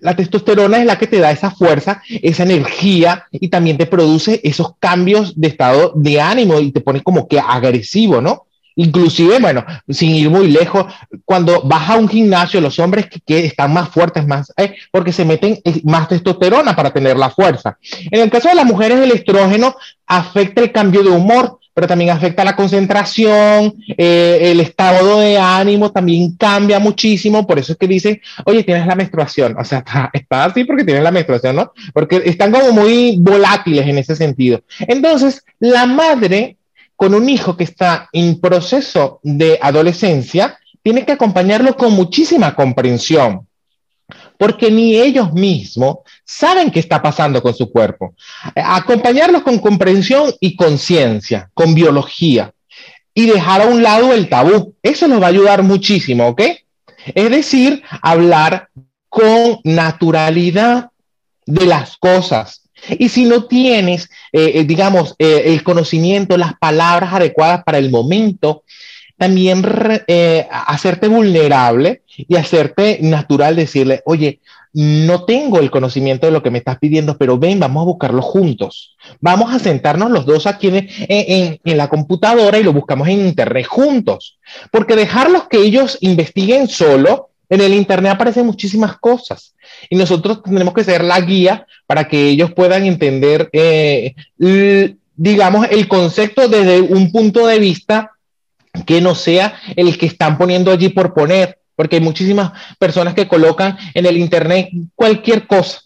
[0.00, 4.40] La testosterona es la que te da esa fuerza, esa energía y también te produce
[4.42, 8.47] esos cambios de estado de ánimo y te pone como que agresivo, ¿no?
[8.80, 10.86] Inclusive, bueno, sin ir muy lejos,
[11.24, 15.24] cuando vas a un gimnasio, los hombres que, están más fuertes, más, eh, porque se
[15.24, 17.76] meten eh, más testosterona para tener la fuerza.
[18.08, 19.74] En el caso de las mujeres, el estrógeno
[20.06, 25.90] afecta el cambio de humor, pero también afecta la concentración, eh, el estado de ánimo
[25.90, 30.10] también cambia muchísimo, por eso es que dicen, oye, tienes la menstruación, o sea, está,
[30.12, 31.72] está así porque tienes la menstruación, ¿no?
[31.92, 34.62] Porque están como muy volátiles en ese sentido.
[34.86, 36.57] Entonces, la madre
[36.98, 43.46] con un hijo que está en proceso de adolescencia, tiene que acompañarlo con muchísima comprensión,
[44.36, 48.14] porque ni ellos mismos saben qué está pasando con su cuerpo.
[48.56, 52.52] Acompañarlos con comprensión y conciencia, con biología,
[53.14, 54.74] y dejar a un lado el tabú.
[54.82, 56.42] Eso nos va a ayudar muchísimo, ¿ok?
[57.14, 58.70] Es decir, hablar
[59.08, 60.90] con naturalidad
[61.46, 62.67] de las cosas,
[62.98, 67.90] y si no tienes, eh, eh, digamos, eh, el conocimiento, las palabras adecuadas para el
[67.90, 68.64] momento,
[69.16, 69.64] también
[70.48, 74.38] hacerte vulnerable y hacerte natural, decirle, oye,
[74.72, 78.22] no tengo el conocimiento de lo que me estás pidiendo, pero ven, vamos a buscarlo
[78.22, 78.96] juntos.
[79.20, 80.88] Vamos a sentarnos los dos aquí en,
[81.64, 84.38] en la computadora y lo buscamos en Internet juntos.
[84.70, 89.54] Porque dejarlos que ellos investiguen solo, en el Internet aparecen muchísimas cosas
[89.88, 94.14] y nosotros tenemos que ser la guía para que ellos puedan entender, eh,
[95.16, 98.12] digamos, el concepto desde un punto de vista
[98.86, 103.28] que no sea el que están poniendo allí por poner, porque hay muchísimas personas que
[103.28, 105.80] colocan en el Internet cualquier cosa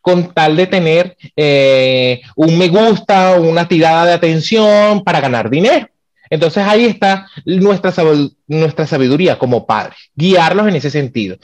[0.00, 5.88] con tal de tener eh, un me gusta, una tirada de atención para ganar dinero.
[6.30, 7.92] Entonces ahí está nuestra,
[8.86, 11.36] sabiduría como padres, guiarlos en ese sentido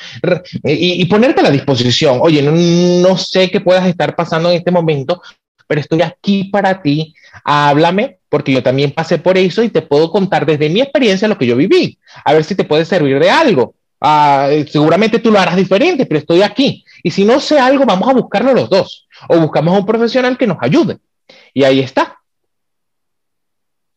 [0.65, 2.19] y, ponerte a la disposición.
[2.23, 5.21] Oye, no, sé qué puedas estar pasando en este momento,
[5.67, 7.15] pero estoy aquí para ti.
[7.45, 11.39] Háblame, porque yo también pasé por eso y te puedo contar desde mi experiencia lo
[11.39, 11.99] que yo viví.
[12.25, 13.75] A ver si te puede servir de algo.
[14.01, 16.85] Ah, seguramente tú lo harás diferente, pero estoy aquí.
[17.03, 19.07] Y si no sé algo, vamos a buscarlo los dos.
[19.29, 20.99] O buscamos a un profesional que nos ayude.
[21.53, 22.20] Y ahí está.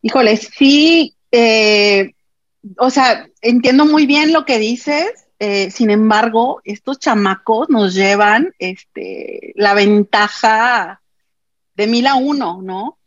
[0.03, 2.11] Híjole, sí, eh,
[2.77, 8.53] o sea, entiendo muy bien lo que dices, eh, sin embargo, estos chamacos nos llevan
[8.59, 11.01] este, la ventaja
[11.75, 12.97] de mil a uno, ¿no?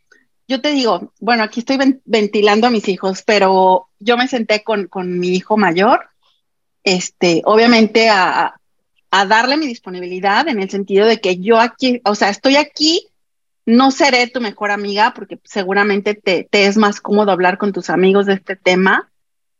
[0.49, 4.87] Yo te digo, bueno, aquí estoy ventilando a mis hijos, pero yo me senté con,
[4.87, 6.09] con mi hijo mayor,
[6.83, 8.59] este, obviamente a,
[9.11, 13.07] a darle mi disponibilidad en el sentido de que yo aquí, o sea, estoy aquí
[13.67, 18.27] no seré tu mejor amiga porque seguramente te, es más cómodo hablar con tus amigos
[18.27, 19.11] de este tema,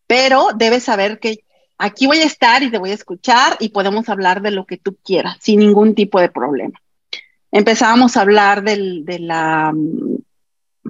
[0.07, 1.41] pero debes saber que
[1.77, 4.77] aquí voy a estar y te voy a escuchar y podemos hablar de lo que
[4.77, 6.81] tú quieras sin ningún tipo de problema.
[7.51, 9.75] Empezábamos a hablar de la,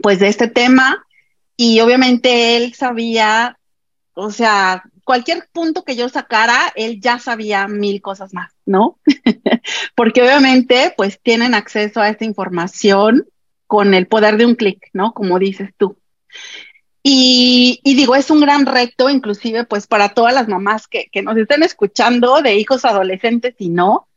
[0.03, 1.07] pues de este tema
[1.57, 3.59] y obviamente él sabía,
[4.13, 8.99] o sea, cualquier punto que yo sacara, él ya sabía mil cosas más, ¿no?
[9.95, 13.25] Porque obviamente, pues tienen acceso a esta información
[13.69, 15.15] con el poder de un clic, ¿no?
[15.15, 15.97] Como dices tú.
[17.05, 21.63] Y, digo, es un gran reto, inclusive, pues para todas las mamás que, nos estén
[21.63, 24.09] escuchando de hijos adolescentes y no,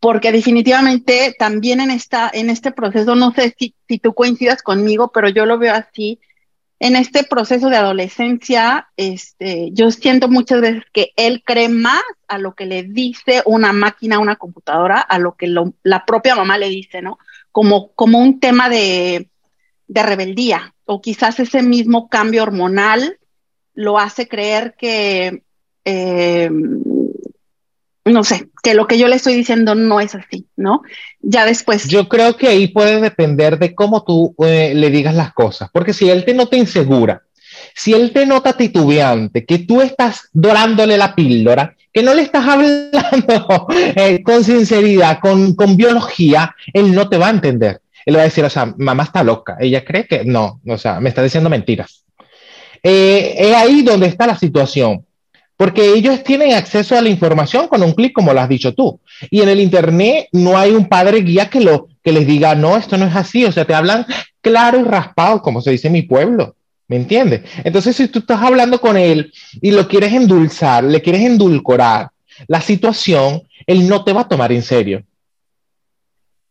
[0.00, 5.12] porque definitivamente también en, esta, en este proceso, no sé si, si tú coincidas conmigo,
[5.14, 6.18] pero yo lo veo así,
[6.82, 12.38] en este proceso de adolescencia, este, yo siento muchas veces que él cree más a
[12.38, 16.68] lo que le dice una máquina, una computadora, a lo que la propia mamá le
[16.68, 17.20] dice, ¿no?
[17.52, 19.28] Como, como un tema de,
[19.86, 23.16] rebeldía, o quizás ese mismo cambio hormonal
[23.74, 25.44] lo hace creer que
[25.84, 26.50] eh,
[28.04, 30.82] no sé, que lo que yo le estoy diciendo no es así, ¿no?
[31.20, 31.88] Ya después.
[31.88, 35.92] Yo creo que ahí puede depender de cómo tú eh, le digas las cosas, porque
[35.92, 37.22] si él te nota insegura,
[37.74, 42.46] si él te nota titubeante, que tú estás dorándole la píldora, que no le estás
[42.48, 47.80] hablando eh, con sinceridad, con, con biología, él no te va a entender.
[48.04, 50.98] Él va a decir, o sea, mamá está loca, ella cree que no, o sea,
[50.98, 52.04] me está diciendo mentiras.
[52.82, 55.06] Eh, es ahí donde está la situación
[55.62, 58.98] porque ellos tienen acceso a la información con un clic, como lo has dicho tú.
[59.30, 62.76] Y en el Internet no hay un padre guía que, lo, que les diga, no,
[62.76, 63.44] esto no es así.
[63.44, 64.04] O sea, te hablan
[64.40, 66.56] claro y raspado, como se dice en mi pueblo.
[66.88, 67.42] ¿Me entiendes?
[67.62, 72.10] Entonces, si tú estás hablando con él y lo quieres endulzar, le quieres endulcorar
[72.48, 75.04] la situación, él no te va a tomar en serio.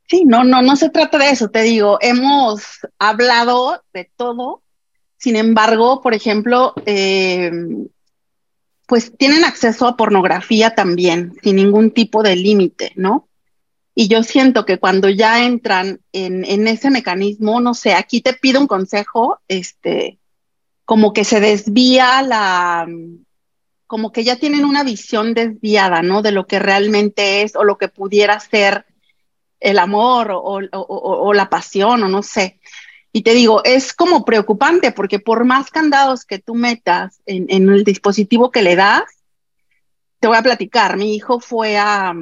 [0.08, 4.62] Sí, no, no, no se trata de eso, te digo, hemos hablado de todo,
[5.18, 7.52] sin embargo, por ejemplo, eh,
[8.92, 13.30] pues tienen acceso a pornografía también, sin ningún tipo de límite, ¿no?
[13.96, 18.34] Y yo siento que cuando ya entran en, en, ese mecanismo, no sé, aquí te
[18.34, 20.20] pido un consejo, este,
[20.84, 22.86] como que se desvía la,
[23.88, 26.22] como que ya tienen una visión desviada, ¿no?
[26.22, 28.86] De lo que realmente es o lo que pudiera ser
[29.62, 32.60] el amor o, la pasión o no sé.
[33.14, 37.84] Y te digo, es como preocupante porque por más candados que tú metas en, el
[37.84, 39.04] dispositivo que le das,
[40.20, 42.14] te voy a platicar, mi hijo fue a,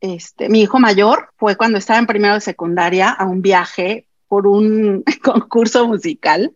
[0.00, 4.46] este, mi hijo mayor fue cuando estaba en primero de secundaria a un viaje por
[4.46, 6.54] un concurso musical.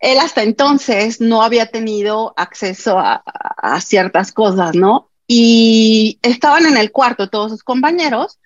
[0.00, 5.10] Él hasta entonces no había tenido acceso a, a ciertas cosas, ¿no?
[5.26, 8.38] Y estaban en el cuarto todos sus compañeros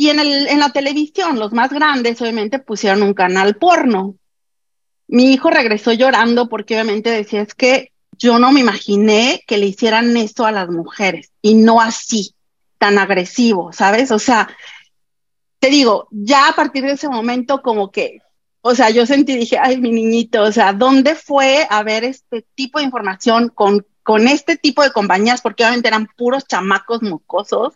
[0.00, 4.16] y en, el, en la televisión, los más grandes, obviamente, pusieron un canal porno.
[5.08, 9.66] Mi hijo regresó llorando porque obviamente decía, es que yo no me imaginé que le
[9.66, 12.34] hicieran esto a las mujeres y no así,
[12.78, 14.10] tan agresivo, ¿sabes?
[14.10, 14.48] O sea,
[15.58, 18.20] te digo, ya a partir de ese momento como que,
[18.62, 22.46] o sea, yo sentí, dije, ay, mi niñito, o sea, ¿dónde fue a ver este
[22.54, 25.42] tipo de información con, con este tipo de compañías?
[25.42, 27.74] Porque obviamente eran puros chamacos mocosos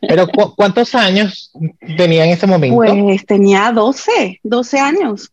[0.00, 1.52] pero ¿cuántos años
[1.96, 2.76] tenía en ese momento?
[2.76, 5.30] Pues tenía 12, 12 años.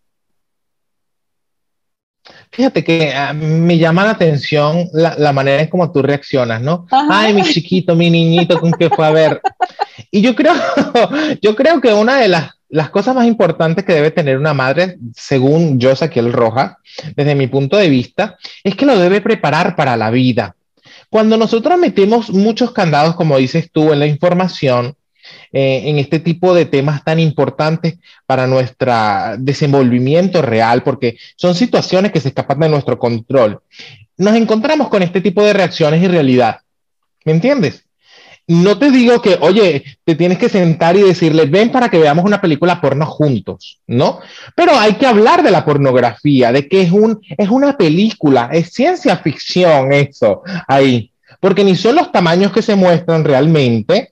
[2.52, 6.86] Fíjate que ah, me llama la atención la, manera en cómo tú reaccionas, ¿no?
[6.92, 9.42] Ay, mi chiquito, mi niñito, con qué fue a ver.
[10.12, 10.54] Y yo creo,
[11.42, 14.98] yo creo que una de las, las cosas más importantes que debe tener una madre,
[15.16, 16.78] según yo, el Roja,
[17.16, 20.56] desde mi punto de vista, es que lo debe preparar para la vida.
[21.12, 24.96] Cuando nosotros metemos muchos candados, como dices tú, en la información,
[25.52, 28.94] eh, en este tipo de temas tan importantes para nuestro
[29.38, 33.60] desenvolvimiento real, porque son situaciones que se escapan de nuestro control,
[34.16, 36.62] nos encontramos con este tipo de reacciones y realidad.
[37.26, 37.84] ¿Me entiendes?
[38.52, 42.26] No te digo que, oye, te tienes que sentar y decirle, ven para que veamos
[42.26, 44.20] una película porno juntos, ¿no?
[44.58, 48.74] Pero hay que hablar de la pornografía, de que es, un, es una película, es
[48.74, 51.14] ciencia ficción eso, ahí.
[51.40, 54.12] Porque ni son los tamaños que se muestran realmente,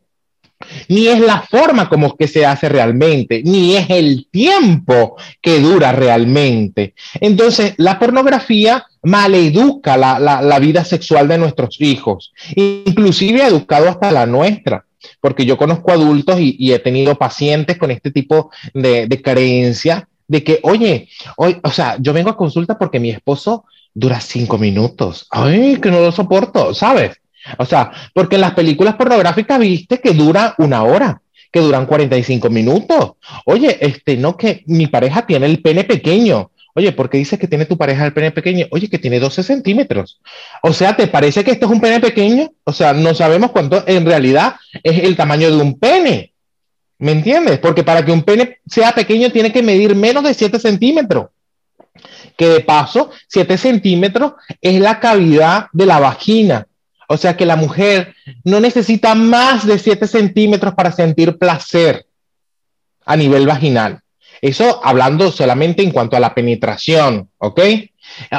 [0.88, 5.92] ni es la forma como que se hace realmente, ni es el tiempo que dura
[5.92, 6.94] realmente.
[7.22, 14.12] Entonces, la pornografía maleduca la, la, vida sexual de nuestros hijos, inclusive ha educado hasta
[14.12, 14.86] la nuestra,
[15.22, 20.44] porque yo conozco adultos y, he tenido pacientes con este tipo de, de creencia de
[20.44, 21.08] que, oye,
[21.38, 25.90] hoy, o sea, yo vengo a consulta porque mi esposo dura cinco minutos, ay, que
[25.90, 27.20] no lo soporto, ¿sabes?
[27.58, 31.22] O sea, porque en las películas pornográficas viste que dura una hora,
[31.52, 33.14] que duran 45 minutos.
[33.46, 36.52] Oye, este, no que mi pareja tiene el pene pequeño.
[36.76, 38.68] Oye, ¿por qué dices que tiene tu pareja el pene pequeño?
[38.72, 40.22] Oye, que tiene 12 centímetros.
[40.62, 42.52] O sea, ¿te parece que esto es un pene pequeño?
[42.64, 46.34] O sea, no sabemos cuánto en realidad es el tamaño de un pene.
[47.00, 47.60] ¿Me entiendes?
[47.60, 51.28] Porque para que un pene sea pequeño tiene que medir menos de 7 centímetros.
[52.38, 56.68] Que de paso, 7 centímetros es la cavidad de la vagina.
[57.12, 62.06] O sea que la mujer no necesita más de 7 centímetros para sentir placer
[63.04, 64.02] a nivel vaginal.
[64.40, 67.62] Eso hablando solamente en cuanto a la penetración, ¿ok?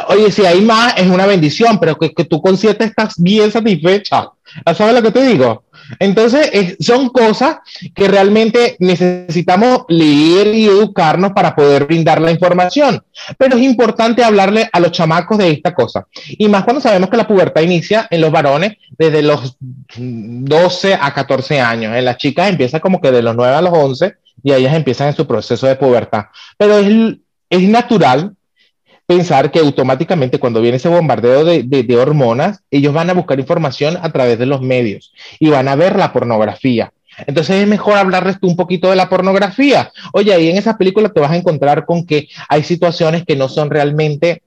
[0.06, 4.28] Oye, si hay más, es una bendición, pero que, tú con 7 estás bien satisfecha.
[4.76, 5.64] ¿Sabes lo que te digo?
[5.98, 7.56] Entonces, son cosas
[7.94, 13.02] que realmente necesitamos leer y educarnos para poder brindar la información.
[13.36, 16.06] Pero es importante hablarle a los chamacos de esta cosa.
[16.28, 19.56] Y más cuando sabemos que la pubertad inicia en los varones desde los
[19.96, 21.96] 12 a 14 años.
[21.96, 25.08] En las chicas empieza como que de los 9 a los 11 y ellas empiezan
[25.08, 26.26] en su proceso de pubertad.
[26.56, 27.16] Pero es,
[27.50, 28.34] es natural
[29.10, 34.12] pensar que automáticamente cuando viene ese bombardeo de, hormonas, ellos van a buscar información a
[34.12, 36.92] través de los medios y van a ver la pornografía.
[37.26, 39.90] Entonces es mejor hablarles tú un poquito de la pornografía.
[40.12, 43.48] Oye, ahí en esa película te vas a encontrar con que hay situaciones que no
[43.48, 44.44] son realmente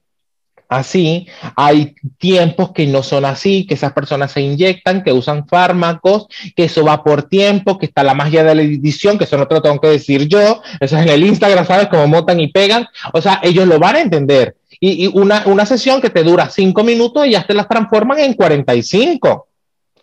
[0.73, 6.27] así, hay tiempos que no son así, que esas personas se inyectan, que usan fármacos,
[6.55, 9.47] que eso va por tiempo, que está la magia de la edición, que eso no
[9.47, 11.87] te lo tengo que decir yo, eso es en el Instagram, ¿sabes?
[11.87, 14.57] Como motan y pegan, o sea, ellos lo van a entender.
[14.79, 18.33] Y, una, una, sesión que te dura cinco minutos y ya te las transforman en
[18.33, 19.47] 45,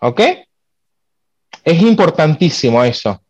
[0.00, 0.20] ¿ok?
[1.64, 3.20] Es importantísimo eso.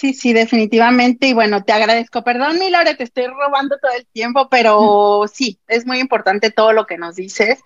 [0.00, 1.26] Sí, sí, definitivamente.
[1.26, 2.24] Y bueno, te agradezco.
[2.24, 6.86] Perdón, mi te estoy robando todo el tiempo, pero sí, es muy importante todo lo
[6.86, 7.58] que nos dices.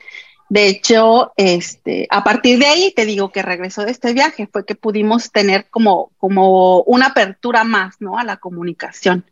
[0.48, 4.66] De hecho, este, a partir de ahí te digo que regresó de este viaje, fue
[4.66, 8.18] que pudimos tener como, como una apertura más, ¿no?
[8.18, 9.24] A la comunicación.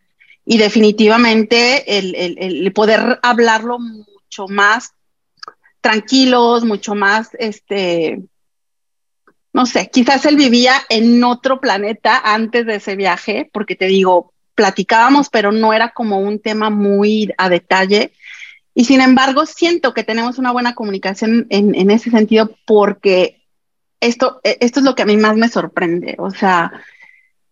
[0.45, 4.95] Y definitivamente el, el, el poder hablarlo mucho más
[5.81, 8.23] tranquilos, mucho más, este,
[9.53, 14.33] no sé, quizás él vivía en otro planeta antes de ese viaje, porque te digo,
[14.55, 18.13] platicábamos, pero no era como un tema muy a detalle.
[18.75, 23.43] Y sin embargo, siento que tenemos una buena comunicación en, ese sentido porque
[24.01, 26.17] esto, e, esto es lo que a mí más me sorprende.
[26.19, 26.73] O sea,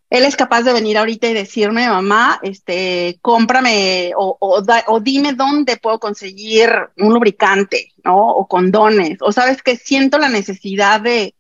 [0.09, 5.35] él es capaz de venir ahorita y decirme, mamá, este, cómprame o, o, o, dime
[5.35, 8.29] dónde puedo conseguir un lubricante, ¿no?
[8.31, 9.19] O condones.
[9.21, 11.35] O sabes que siento la necesidad de,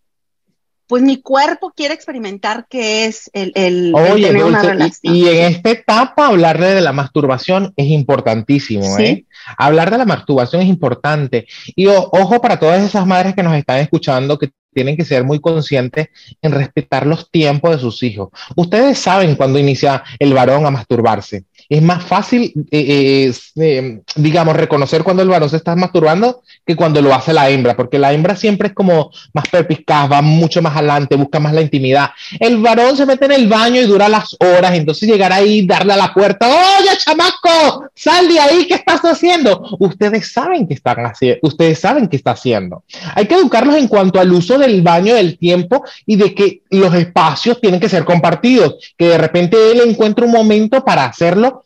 [0.90, 5.14] pues mi cuerpo quiere experimentar qué es el, el, tener una relación.
[5.14, 9.24] Y, en esta etapa hablarle de la masturbación es importantísimo, ¿eh?
[9.56, 11.46] Hablar de la masturbación es importante.
[11.76, 15.40] Y ojo para todas esas madres que nos están escuchando que tienen que ser muy
[15.40, 16.08] conscientes
[16.42, 18.30] en respetar los tiempos de sus hijos.
[18.56, 24.56] Ustedes saben cuando inicia el varón a masturbarse es más fácil, eh, eh, eh, digamos,
[24.56, 28.12] reconocer cuando el varón se está masturbando que cuando lo hace la hembra, porque la
[28.12, 32.10] hembra siempre es como más perpicaz, va mucho más adelante, busca más la intimidad.
[32.40, 35.92] El varón se mete en el baño y dura las horas, entonces llegar ahí, darle
[35.92, 39.76] a la puerta, oye, chamaco, sal de ahí, ¿qué estás haciendo?
[39.78, 42.82] Ustedes saben que están haciendo, ustedes saben qué está haciendo.
[43.14, 46.92] Hay que educarlos en cuanto al uso del baño, del tiempo y de que los
[46.94, 51.59] espacios tienen que ser compartidos, que de repente él encuentre un momento para hacerlo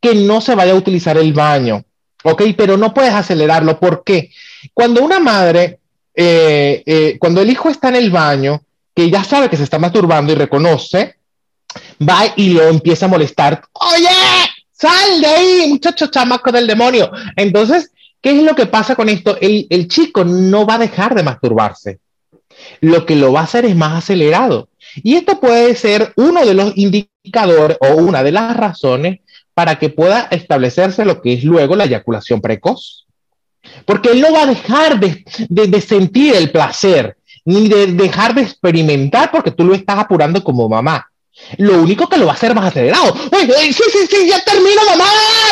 [0.00, 1.84] que no se vaya a utilizar el baño,
[2.24, 2.42] ¿ok?
[2.56, 3.78] Pero no puedes acelerarlo.
[3.78, 4.30] ¿Por qué?
[4.72, 5.78] Cuando una madre,
[6.14, 8.62] eh, eh, cuando el hijo está en el baño,
[8.94, 11.16] que ya sabe que se está masturbando y reconoce,
[12.00, 13.62] va y lo empieza a molestar.
[13.72, 14.08] Oye,
[14.72, 17.10] sal de ahí, muchacho chamaco del demonio.
[17.36, 19.36] Entonces, ¿qué es lo que pasa con esto?
[19.40, 22.00] El, el chico no va a dejar de masturbarse.
[22.80, 24.68] Lo que lo va a hacer es más acelerado.
[24.96, 29.20] Y esto puede ser uno de los indicadores o una de las razones
[29.54, 33.06] para que pueda establecerse lo que es luego la eyaculación precoz.
[33.84, 39.30] Porque él no va a dejar de, sentir el placer, ni de dejar de experimentar
[39.30, 41.06] porque tú lo estás apurando como mamá.
[41.56, 43.14] Lo único que lo va a hacer más acelerado.
[43.14, 45.08] sí, sí, sí, ya termino, mamá,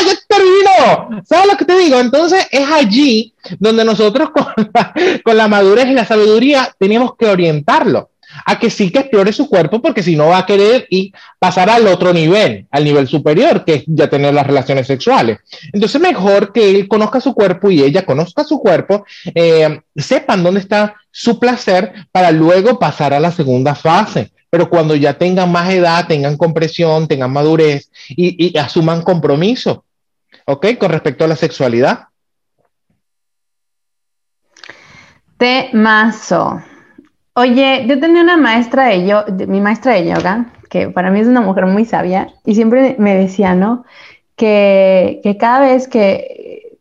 [0.06, 1.22] ya termino.
[1.26, 1.98] ¿Sabes lo que te digo?
[1.98, 4.30] Entonces es allí donde nosotros
[5.24, 8.10] con la madurez y la sabiduría tenemos que orientarlo
[8.44, 11.70] a que sí que explore su cuerpo, porque si no va a querer y pasar
[11.70, 15.38] al otro nivel, al nivel superior, que es ya tener las relaciones sexuales.
[15.72, 20.60] Entonces, mejor que él conozca su cuerpo y ella conozca su cuerpo, eh, sepan dónde
[20.60, 24.32] está su placer para luego pasar a la segunda fase.
[24.50, 29.84] Pero cuando ya tengan más edad, tengan compresión, tengan madurez y, y asuman compromiso,
[30.46, 30.78] ¿ok?
[30.78, 32.08] Con respecto a la sexualidad.
[35.38, 36.60] Temazo.
[37.34, 41.26] Oye, yo tenía una maestra de yo, mi maestra de yoga, que para mí es
[41.26, 43.84] una mujer muy sabia, y siempre me decía, ¿no?
[44.36, 46.78] Que, que cada vez que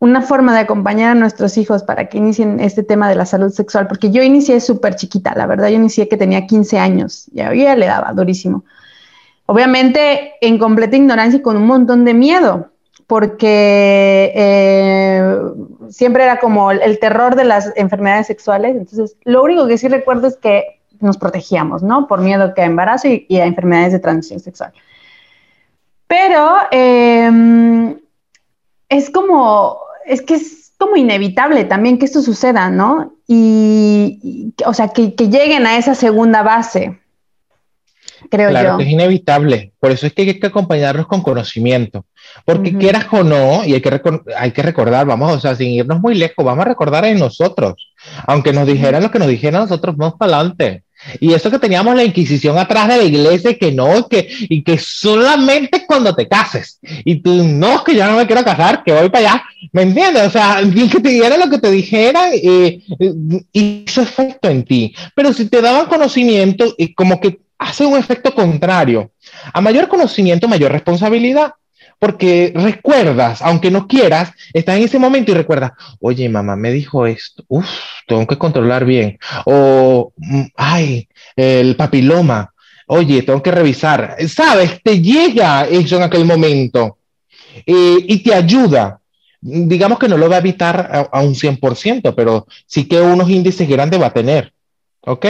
[0.00, 3.50] una forma de acompañar a nuestros hijos para que inicien este tema de la salud
[3.50, 7.52] sexual, porque yo inicié súper chiquita, la verdad, yo inicié que tenía 15 años, ya,
[7.52, 8.64] yo ya le daba durísimo.
[9.46, 12.70] Obviamente en completa ignorancia y con un montón de miedo,
[13.08, 15.34] porque eh,
[15.88, 18.76] siempre era como el, terror de las enfermedades sexuales.
[18.76, 22.06] Entonces, lo único que sí recuerdo es que nos protegíamos, ¿no?
[22.06, 24.74] Por miedo que a embarazo y, a enfermedades de transmisión sexual.
[26.06, 27.98] Pero em,
[28.90, 33.14] es como, es que es como inevitable también que esto suceda, ¿no?
[33.26, 37.00] Y, o sea, que, que lleguen a esa segunda base
[38.28, 39.72] creo claro que es inevitable.
[39.80, 42.06] Por eso es que hay que acompañarlos con conocimiento.
[42.44, 44.00] Porque quieras o no, y hay que,
[44.36, 47.92] hay que recordar, vamos, o sea, sin irnos muy lejos, vamos a recordar en nosotros.
[48.26, 50.84] Aunque nos dijeran lo que nos dijeran nosotros, vamos para adelante.
[51.20, 54.78] Y eso que teníamos la Inquisición atrás de la iglesia, que no, que, y que
[54.78, 56.78] solamente cuando te cases.
[57.04, 59.44] Y tú, no, que ya no me quiero casar, que voy para allá.
[59.72, 60.26] ¿Me entiendes?
[60.26, 60.60] O sea,
[60.92, 63.14] que te diera lo que te dijera, eh, eh,
[63.52, 64.94] hizo efecto en ti.
[65.14, 69.10] Pero si te daban conocimiento, y como que hace un efecto contrario.
[69.52, 71.52] A mayor conocimiento, mayor responsabilidad.
[71.98, 77.06] Porque recuerdas, aunque no quieras, estás en ese momento y recuerdas, oye, mamá me dijo
[77.06, 77.68] esto, uff,
[78.06, 79.18] tengo que controlar bien.
[79.46, 82.54] O, mm, ay, el papiloma,
[82.86, 84.16] oye, tengo que revisar.
[84.28, 84.80] ¿Sabes?
[84.82, 86.98] Te llega eso en aquel momento
[87.66, 89.00] eh, y te ayuda.
[89.40, 93.28] Digamos que no lo va a evitar a, a un 100%, pero sí que unos
[93.28, 94.52] índices grandes va a tener.
[95.00, 95.26] ¿Ok?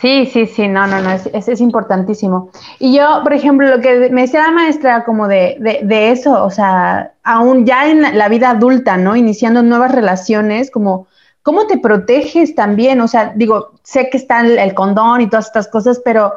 [0.00, 2.50] Sí, sí, sí, no, no, no, es, es, importantísimo.
[2.78, 6.42] Y yo, por ejemplo, lo que me decía la maestra como de, de, de, eso,
[6.42, 9.14] o sea, aún ya en la vida adulta, ¿no?
[9.14, 11.06] Iniciando nuevas relaciones, como,
[11.42, 13.02] ¿cómo te proteges también?
[13.02, 16.32] O sea, digo, sé que está el, el condón y todas estas cosas, pero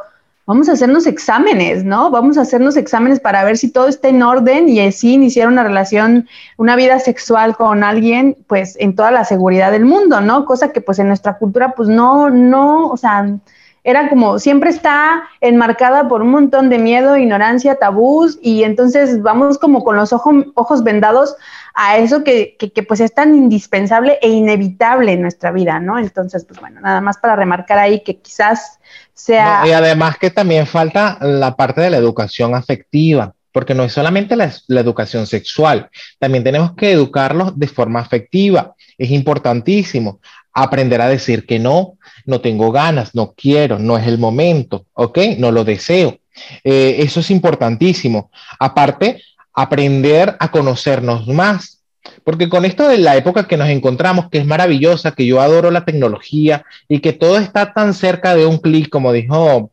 [0.45, 2.11] vamos a hacernos exámenes, ¿no?
[2.11, 5.63] Vamos a hacernos exámenes para ver si todo está en orden y así iniciar una
[5.63, 6.27] relación,
[6.57, 10.45] una vida sexual con alguien, pues en toda la seguridad del mundo, ¿no?
[10.45, 13.37] Cosa que pues en nuestra cultura pues no, no, o sea,
[13.83, 19.57] era como, siempre está enmarcada por un montón de miedo, ignorancia, tabús y entonces vamos
[19.57, 21.35] como con los ojos vendados
[21.73, 25.97] a eso que, que, pues es tan indispensable e inevitable en nuestra vida, ¿no?
[25.97, 28.79] Entonces, pues bueno, nada más para remarcar ahí que quizás
[29.13, 29.63] sea...
[29.65, 34.35] y además que también falta la parte de la educación afectiva, porque no es solamente
[34.35, 38.75] la, la educación sexual, también tenemos que educarlos de forma afectiva.
[38.97, 40.19] Es importantísimo
[40.53, 45.19] aprender a decir que no, no tengo ganas, no quiero, no es el momento, ¿ok?
[45.37, 46.19] No lo deseo.
[46.63, 48.31] Eh, eso es importantísimo.
[48.59, 49.21] Aparte,
[49.53, 51.79] aprender a conocernos más.
[52.23, 55.71] Porque con esto de la época que nos encontramos, que es maravillosa, que yo adoro
[55.71, 59.71] la tecnología y que todo está tan cerca de un clic, como dijo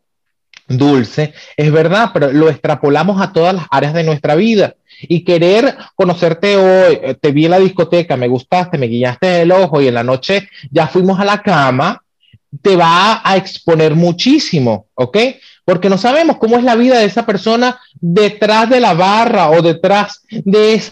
[0.68, 4.74] Dulce, es verdad, pero lo extrapolamos a todas las áreas de nuestra vida.
[5.03, 9.53] Y querer conocerte hoy, eh, te vi en la discoteca, me gustaste, me guiñaste el
[9.53, 12.03] ojo y en la noche ya fuimos a la cama,
[12.62, 15.16] te va a exponer muchísimo, ¿ok?
[15.70, 19.62] porque no sabemos cómo es la vida de esa persona detrás de la barra o
[19.62, 20.82] detrás de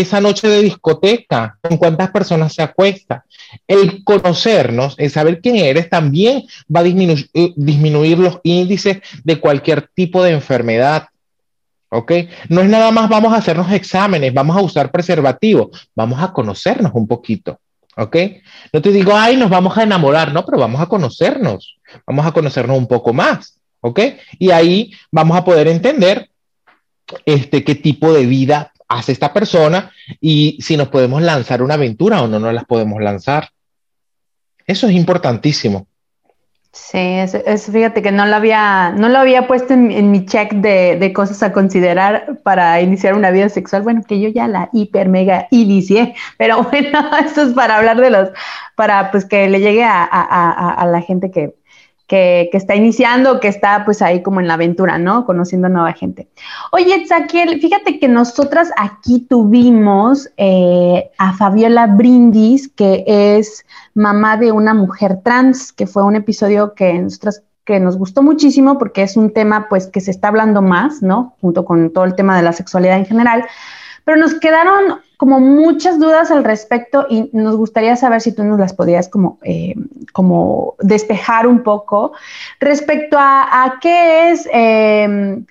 [0.00, 3.24] esa, noche de discoteca, con cuántas personas se acuesta.
[3.68, 6.42] El conocernos, el saber quién eres, también
[6.74, 11.06] va a eh, disminuir los índices de cualquier tipo de enfermedad.
[11.90, 12.12] ¿Ok?
[12.48, 16.92] No es nada más vamos a hacernos exámenes, vamos a usar preservativo, vamos a conocernos
[16.94, 17.60] un poquito.
[17.96, 18.16] ¿Ok?
[18.72, 22.32] No te digo, ay, nos vamos a enamorar, no, pero vamos a conocernos, vamos a
[22.32, 23.58] conocernos un poco más.
[23.80, 24.00] ¿ok?
[24.38, 26.30] Y ahí vamos a poder entender
[27.24, 32.22] este, qué tipo de vida hace esta persona y si nos podemos lanzar una aventura
[32.22, 33.50] o no nos las podemos lanzar.
[34.66, 35.86] Eso es importantísimo.
[36.80, 40.96] Sí, eso, fíjate que no lo había, no lo había puesto en, mi check de,
[40.96, 43.82] de, cosas a considerar para iniciar una vida sexual.
[43.82, 48.10] Bueno, que yo ya la hiper mega inicié, pero bueno, esto es para hablar de
[48.10, 48.30] los,
[48.74, 51.57] para pues que le llegue a, a, a la gente que,
[52.08, 55.26] que, está iniciando, que está pues ahí como en la aventura, ¿no?
[55.26, 56.26] Conociendo nueva gente.
[56.72, 64.50] Oye, Zaquiel, fíjate que nosotras aquí tuvimos eh, a Fabiola Brindis, que es mamá de
[64.50, 67.06] una mujer trans, que fue un episodio que
[67.64, 71.36] que nos gustó muchísimo porque es un tema pues que se está hablando más, ¿no?
[71.42, 73.44] Junto con todo el tema de la sexualidad en general.
[74.08, 78.58] Pero nos quedaron como muchas dudas al respecto y nos gustaría saber si tú nos
[78.58, 79.74] las podías como, eh,
[80.14, 82.12] como despejar un poco
[82.58, 85.44] respecto a, qué es em,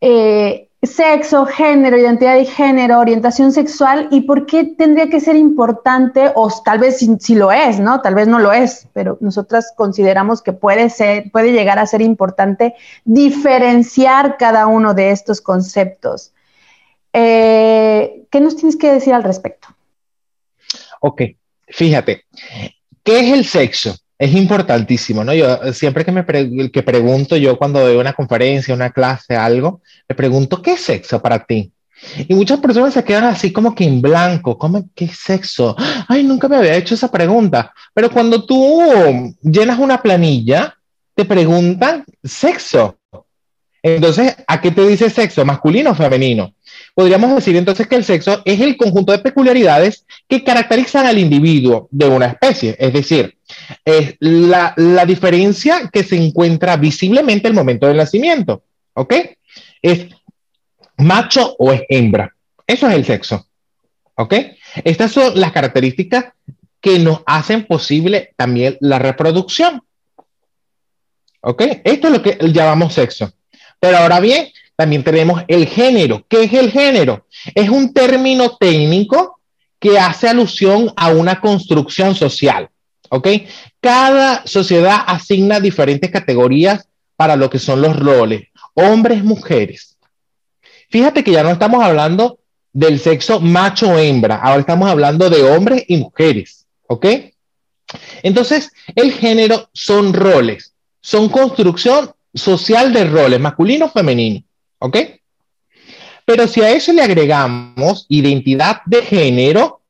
[0.00, 6.32] eh, sexo, género, identidad de género, orientación sexual y por qué tendría que ser importante,
[6.34, 8.00] o tal vez si, lo es, ¿no?
[8.00, 12.00] Tal vez no lo es, pero nosotras consideramos que puede ser, puede llegar a ser
[12.00, 16.32] importante diferenciar cada uno de estos conceptos.
[17.12, 19.68] Eh, ¿Qué nos tienes que decir al respecto?
[21.00, 21.22] Ok,
[21.68, 22.24] fíjate,
[23.02, 23.96] ¿qué es el sexo?
[24.18, 25.32] Es importantísimo, ¿no?
[25.32, 26.24] Yo siempre que me
[26.70, 31.22] que pregunto, yo cuando doy una conferencia, una clase, algo, me pregunto, ¿qué es sexo
[31.22, 31.72] para ti?
[32.28, 35.76] Y muchas personas se quedan así como que en blanco, ¿cómo, ¿qué es sexo?
[36.08, 37.72] Ay, nunca me había hecho esa pregunta.
[37.94, 40.76] Pero cuando tú llenas una planilla,
[41.14, 42.98] te preguntan sexo.
[43.82, 45.44] Entonces, ¿a qué te dice sexo?
[45.44, 46.54] ¿Masculino o femenino?
[46.98, 51.86] Podríamos decir entonces que el sexo es el conjunto de peculiaridades que caracterizan al individuo
[51.92, 53.38] de una especie, es decir,
[53.84, 54.74] es la,
[55.06, 59.14] diferencia que se encuentra visiblemente el momento del nacimiento, ¿ok?
[59.80, 60.08] Es
[60.96, 62.34] macho o es hembra.
[62.66, 63.46] Eso es el sexo,
[64.16, 64.34] ¿ok?
[64.82, 66.32] Estas son las características
[66.80, 69.84] que nos hacen posible también la reproducción.
[71.42, 71.62] ¿Ok?
[71.84, 73.32] Esto es lo que llamamos sexo.
[73.78, 74.48] Pero ahora bien,
[74.78, 76.24] también tenemos el género.
[76.28, 77.26] ¿Qué es el género?
[77.52, 79.40] Es un término técnico
[79.80, 82.70] que hace alusión a una construcción social.
[83.10, 83.26] ¿Ok?
[83.80, 89.96] Cada sociedad asigna diferentes categorías para lo que son los roles, hombres, mujeres.
[90.90, 92.38] Fíjate que ya no estamos hablando
[92.72, 96.66] del sexo macho o hembra, ahora estamos hablando de hombres y mujeres.
[96.86, 97.04] ¿Ok?
[98.22, 104.44] Entonces, el género son roles, son construcción social de roles, masculino o femenino.
[104.78, 104.96] ¿Ok?
[106.24, 109.80] Pero si a eso le agregamos identidad de género,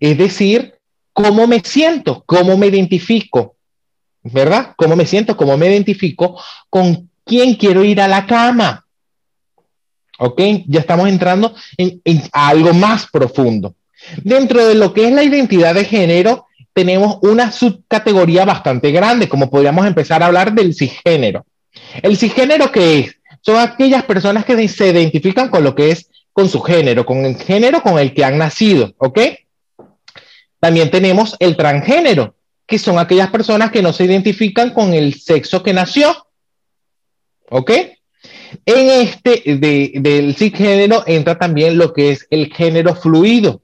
[0.00, 0.74] es decir,
[1.12, 3.56] cómo me siento, cómo me identifico.
[4.32, 4.74] ¿verdad?
[4.76, 5.36] ¿Cómo me siento?
[5.36, 6.40] ¿Cómo me identifico?
[6.70, 8.84] ¿Con quién quiero ir a la cama?
[10.18, 10.40] ¿Ok?
[10.66, 12.00] Ya estamos entrando en,
[12.32, 13.74] algo más profundo.
[14.22, 19.50] Dentro de lo que es la identidad de género, tenemos una subcategoría bastante grande, como
[19.50, 21.44] podríamos empezar a hablar del cisgénero.
[22.02, 23.15] El cisgénero, ¿qué es?
[23.46, 27.36] Son aquellas personas que se identifican con lo que es con su género, con el
[27.36, 29.20] género con el que han nacido, ¿ok?
[30.58, 32.34] También tenemos el transgénero,
[32.66, 36.26] que son aquellas personas que no se identifican con el sexo que nació.
[37.48, 37.70] ¿Ok?
[38.64, 43.62] En este del cisgénero entra también lo que es el género fluido.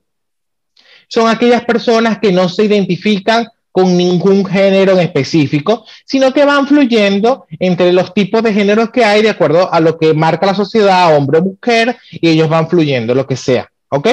[1.08, 6.66] Son aquellas personas que no se identifican con ningún género en específico, sino que van
[6.66, 10.54] fluyendo entre los tipos de géneros que hay de acuerdo a lo que marca la
[10.54, 13.68] sociedad, hombre o mujer, y ellos van fluyendo, lo que sea.
[13.88, 14.08] ¿Ok?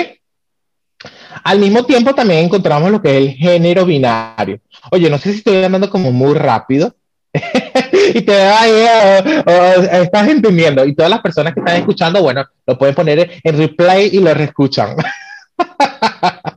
[1.43, 4.59] Al mismo tiempo también encontramos lo que es el género binario.
[4.91, 6.95] Oye, no sé si estoy andando como muy rápido.
[8.13, 10.85] y te estás entendiendo.
[10.85, 14.33] Y todas las personas que están escuchando, bueno, lo pueden poner en replay y lo
[14.33, 14.95] reescuchan.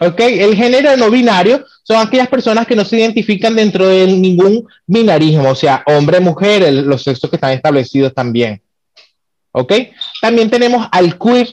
[0.00, 4.66] ok, el género no binario son aquellas personas que no se identifican dentro de ningún
[4.86, 8.60] binarismo, o sea, hombre, mujer, los sexos que están establecidos también.
[9.52, 9.72] Ok,
[10.20, 11.48] también tenemos al queer.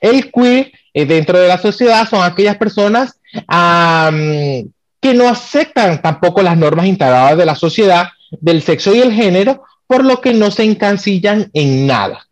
[0.00, 6.56] El queer eh, dentro de la sociedad son aquellas personas que no aceptan tampoco las
[6.56, 8.08] normas integradas de la sociedad,
[8.40, 12.26] del sexo y el género, por lo que no se encancillan en nada.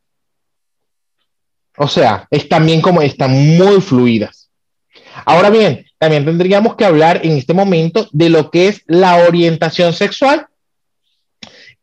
[1.77, 4.44] O sea, es también como están muy fluidas.
[5.25, 9.93] Ahora bien, también tendríamos que hablar en este momento de lo que es la orientación
[9.93, 10.47] sexual,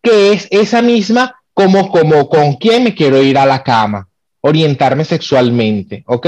[0.02, 4.08] que es esa misma como, como con quién me quiero ir a la cama,
[4.42, 6.28] orientarme sexualmente, ¿ok?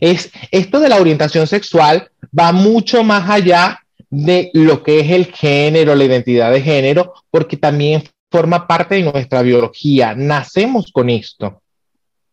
[0.00, 3.80] Es, esto de la orientación sexual va mucho más allá
[4.10, 9.02] de lo que es el género, la identidad de género, porque también forma parte de
[9.02, 10.14] nuestra biología.
[10.14, 11.62] Nacemos con esto.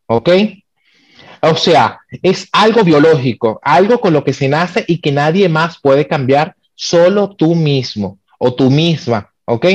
[0.08, 0.30] ¿Ok?
[1.48, 5.80] O sea, es algo biológico, algo con lo que se nace y que nadie más
[5.80, 9.32] puede cambiar, solo tú mismo o tú misma.
[9.46, 9.68] ¿Ok?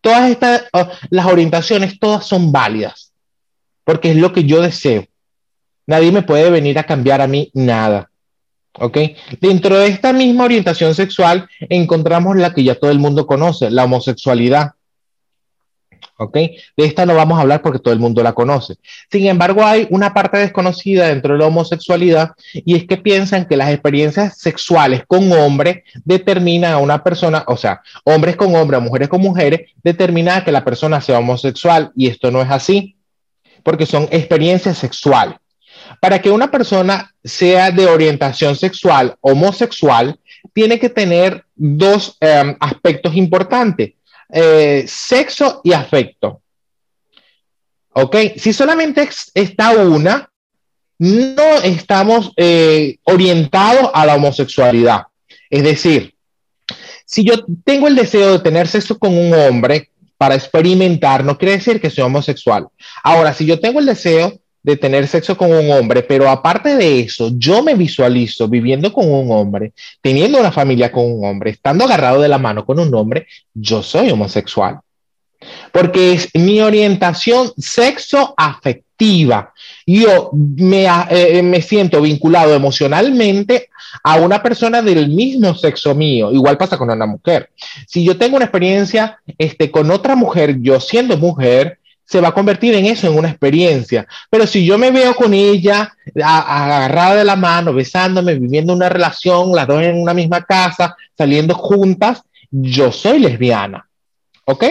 [0.00, 0.66] Todas estas,
[1.10, 3.12] las orientaciones, todas son válidas,
[3.82, 5.06] porque es lo que yo deseo.
[5.86, 8.10] Nadie me puede venir a cambiar a mí nada.
[8.74, 8.98] ¿Ok?
[9.40, 13.84] Dentro de esta misma orientación sexual encontramos la que ya todo el mundo conoce, la
[13.84, 14.72] homosexualidad.
[16.20, 16.34] ¿Ok?
[16.34, 18.74] De esta no vamos a hablar porque todo el mundo la conoce.
[19.10, 23.56] Sin embargo, hay una parte desconocida dentro de la homosexualidad y es que piensan que
[23.56, 29.08] las experiencias sexuales con hombres determinan a una persona, o sea, hombres con hombres, mujeres
[29.08, 32.96] con mujeres, determina que la persona sea homosexual y esto no es así
[33.62, 35.36] porque son experiencias sexuales.
[36.00, 40.18] Para que una persona sea de orientación sexual homosexual,
[40.52, 43.94] tiene que tener dos em, aspectos importantes,
[44.30, 46.42] eh, sexo y afecto.
[47.92, 48.16] ¿Ok?
[48.36, 50.30] Si solamente está una,
[50.98, 55.02] no estamos eh, orientados a la homosexualidad.
[55.50, 56.14] Es decir,
[57.04, 61.56] si yo tengo el deseo de tener sexo con un hombre para experimentar, no quiere
[61.56, 62.68] decir que sea homosexual.
[63.02, 67.00] Ahora, si yo tengo el deseo de tener sexo con un hombre, pero aparte de
[67.00, 71.84] eso, yo me visualizo viviendo con un hombre, teniendo una familia con un hombre, estando
[71.84, 74.80] agarrado de la mano con un hombre, yo soy homosexual.
[75.72, 79.52] Porque es mi orientación sexo afectiva.
[79.86, 83.70] Yo me, eh, me siento vinculado emocionalmente
[84.02, 86.32] a una persona del mismo sexo mío.
[86.32, 87.50] Igual pasa con una mujer.
[87.86, 91.78] Si yo tengo una experiencia este, con otra mujer, yo siendo mujer,
[92.08, 94.06] se va a convertir en eso, en una experiencia.
[94.30, 95.94] Pero si yo me veo con ella
[96.24, 101.54] agarrada de la mano, besándome, viviendo una relación, las dos en una misma casa, saliendo
[101.54, 103.86] juntas, yo soy lesbiana.
[104.46, 104.64] ¿Ok?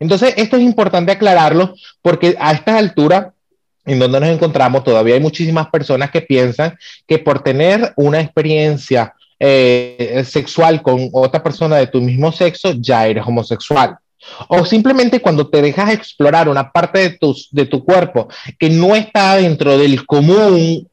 [0.00, 3.32] Entonces, esto es importante aclararlo porque a esta altura,
[3.84, 6.76] en donde nos encontramos, todavía hay muchísimas personas que piensan
[7.06, 13.06] que por tener una experiencia eh, sexual con otra persona de tu mismo sexo, ya
[13.06, 13.98] eres homosexual.
[14.48, 18.94] O simplemente cuando te dejas explorar una parte de, tus, de tu cuerpo que no
[18.94, 20.88] está dentro del común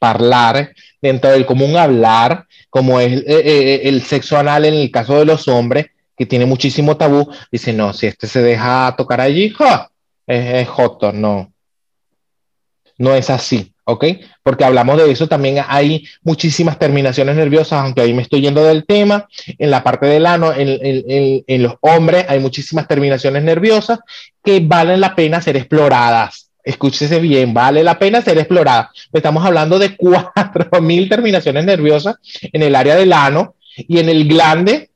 [0.00, 4.90] hablar, dentro del común hablar, como es eh, eh, eh, el sexo anal en el
[4.90, 9.20] caso de los hombres, que tiene muchísimo tabú, dice, no, si este se deja tocar
[9.20, 9.54] allí,
[10.26, 11.52] es, es joto, no.
[12.98, 13.72] No es así.
[13.88, 14.04] ¿Ok?
[14.42, 18.84] Porque hablamos de eso, también hay muchísimas terminaciones nerviosas, aunque ahí me estoy yendo del
[18.84, 24.00] tema, en la parte del ano, en, los hombres hay muchísimas terminaciones nerviosas
[24.44, 26.50] que valen la pena ser exploradas.
[26.62, 28.88] Escúchese bien, vale la pena ser exploradas.
[29.10, 34.90] Estamos hablando de 4.000 terminaciones nerviosas en el área del ano y en el glande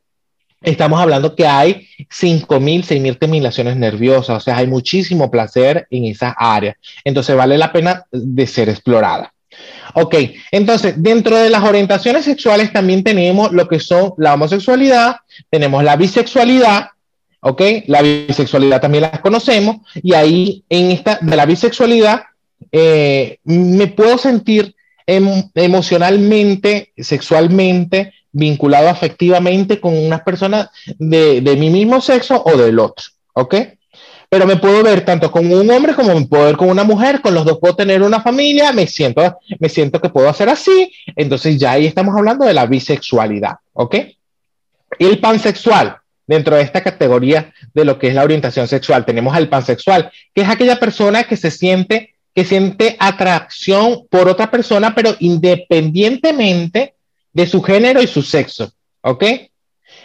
[0.63, 6.31] estamos hablando que hay 5.000, 6.000 terminaciones nerviosas, o sea, hay muchísimo placer en esa
[6.31, 6.77] área.
[7.05, 9.33] Entonces vale la pena de ser explorada.
[9.95, 10.15] Ok,
[10.51, 15.17] entonces dentro de las orientaciones sexuales también tenemos lo que son la homosexualidad,
[15.51, 16.89] tenemos la bisexualidad,
[17.41, 22.23] ok, la bisexualidad también la conocemos y ahí en esta de la bisexualidad
[22.71, 24.75] eh, me puedo sentir
[25.07, 33.05] emocionalmente, sexualmente, vinculado afectivamente con una persona de, de, mi mismo sexo o del otro,
[33.35, 33.55] ¿ok?
[34.29, 37.21] Pero me puedo ver tanto con un hombre como me puedo ver con una mujer,
[37.21, 40.91] con los dos puedo tener una familia, me siento, me siento que puedo hacer así,
[41.15, 43.97] entonces ya ahí estamos hablando de la bisexualidad, ¿ok?
[44.99, 49.49] El pansexual, dentro de esta categoría de lo que es la orientación sexual, tenemos al
[49.49, 55.15] pansexual, que es aquella persona que se siente que siente atracción por otra persona, pero
[55.19, 56.95] independientemente
[57.33, 58.73] de su género y su sexo,
[59.03, 59.25] ¿ok?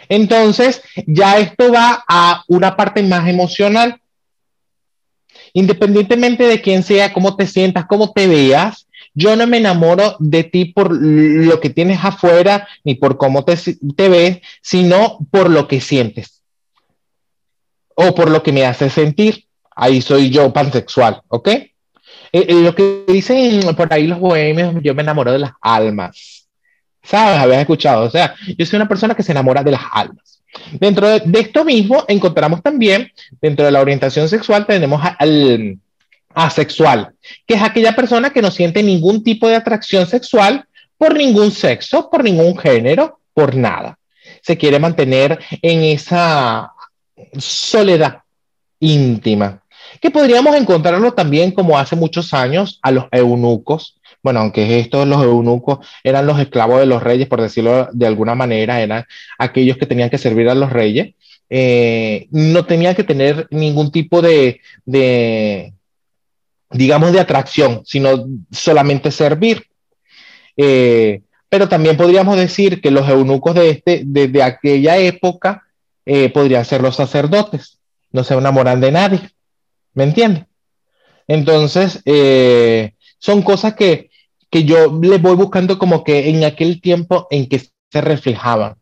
[0.09, 4.01] Entonces, ya esto va a una parte más emocional.
[5.53, 10.43] Independientemente de quién sea, cómo te sientas, cómo te veas, yo no me enamoro de
[10.43, 13.55] ti por lo que tienes afuera ni por cómo te,
[14.09, 16.43] ves, sino por lo que sientes
[17.95, 19.45] o por lo que me hace sentir.
[19.75, 21.47] Ahí soy yo pansexual, ¿ok?
[21.47, 21.71] Eh,
[22.31, 26.36] eh, lo que dicen por ahí los bohemios, yo me enamoro de las almas.
[27.07, 27.39] ¿Sabes?
[27.39, 28.05] Habías escuchado.
[28.05, 30.41] O sea, yo soy una persona que se enamora de las almas.
[30.73, 35.79] Dentro de, esto mismo encontramos también, dentro de la orientación sexual, tenemos al
[36.33, 37.13] asexual,
[37.45, 40.65] que es aquella persona que no siente ningún tipo de atracción sexual
[40.97, 43.97] por ningún sexo, por ningún género, por nada.
[44.41, 46.73] Se quiere mantener en esa
[47.37, 48.21] soledad
[48.79, 49.61] íntima
[50.01, 53.96] que podríamos encontrarlo también como hace muchos años a los eunucos.
[54.27, 58.35] Bueno, aunque estos los eunucos eran los esclavos de los reyes, por decirlo de alguna
[58.35, 59.05] manera, eran
[59.37, 61.15] aquellos que tenían que servir a los reyes,
[61.49, 64.59] eh, no tenían que tener ningún tipo de,
[66.71, 69.65] digamos, de atracción, sino solamente servir.
[70.57, 75.63] Eh, pero también podríamos decir que los eunucos de, este, de, aquella época
[76.05, 77.79] eh, podrían ser los sacerdotes,
[78.11, 79.21] no se enamoran de nadie.
[79.93, 80.43] ¿Me entiendes?
[81.29, 84.06] Entonces, eh, son cosas que,
[84.51, 87.59] yo le voy buscando como que en aquel tiempo en que
[87.91, 88.75] se reflejaban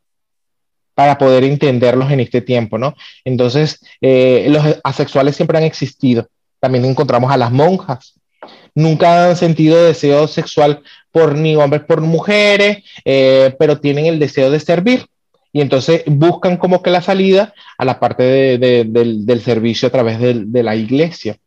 [0.93, 2.95] para poder entenderlos en este tiempo, ¿no?
[3.25, 6.27] Entonces, eh, los asexuales siempre han existido.
[6.59, 8.13] También encontramos a las monjas.
[8.73, 14.49] Nunca han sentido deseo sexual por ni hombres por mujeres, eh, pero tienen el deseo
[14.51, 15.05] de servir
[15.55, 20.63] y entonces buscan como que la salida a la parte del, servicio a través de,
[20.63, 21.37] la iglesia.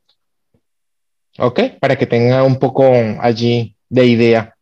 [1.38, 1.60] ¿Ok?
[1.78, 2.90] Para que tenga un poco
[3.20, 4.54] allí de idea.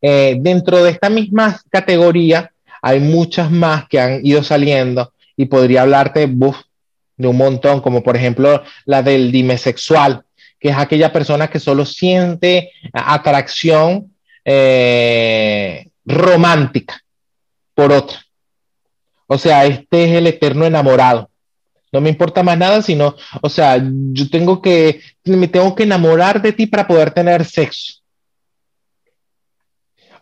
[0.00, 5.82] Eh, dentro de esta misma categoría hay muchas más que han ido saliendo y podría
[5.82, 10.24] hablarte de un montón, como por ejemplo la del dimesexual,
[10.58, 14.12] que es aquella persona que solo siente atracción
[14.44, 17.00] eh, romántica
[17.74, 18.18] por otra.
[19.26, 21.30] O sea, este es el eterno enamorado.
[21.92, 26.40] No me importa más nada, sino, o sea, yo tengo que, me tengo que enamorar
[26.40, 28.01] de ti para poder tener sexo.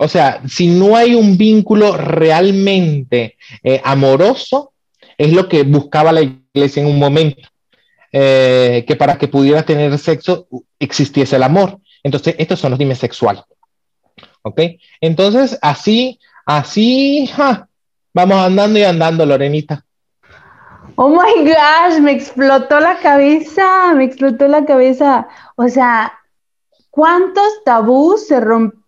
[0.03, 4.73] O sea, si no hay un vínculo realmente eh, amoroso,
[5.19, 7.47] es lo que buscaba la iglesia en un momento,
[8.11, 10.49] eh, que para que pudiera tener sexo
[10.79, 11.81] existiese el amor.
[12.03, 13.43] Entonces, estos son los dimesexuales.
[14.41, 14.63] ¿Ok?
[15.03, 17.31] Entonces, así, así,
[18.15, 19.85] Vamos andando y andando, Lorenita.
[20.97, 25.29] Oh my gosh, me explotó la cabeza, me explotó la cabeza.
[25.57, 26.15] O sea,
[26.89, 28.80] ¿cuántos tabús se rompieron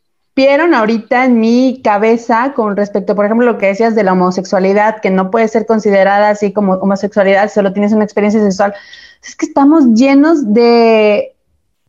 [0.74, 5.11] ahorita en mi cabeza con respecto, por ejemplo, lo que decías de la homosexualidad, que
[5.11, 8.74] no puede ser considerada así como homosexualidad, solo tienes una experiencia sexual?
[9.22, 11.35] Es que estamos llenos de,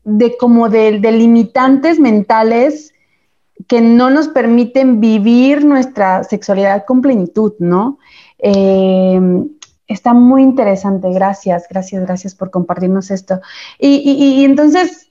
[0.04, 2.94] de como de, de limitantes mentales
[3.68, 7.98] que no nos permiten vivir nuestra sexualidad con plenitud, ¿no?
[8.40, 9.20] Eh,
[9.88, 13.40] está muy interesante, gracias, gracias, gracias por compartirnos esto.
[13.80, 15.03] Y, entonces,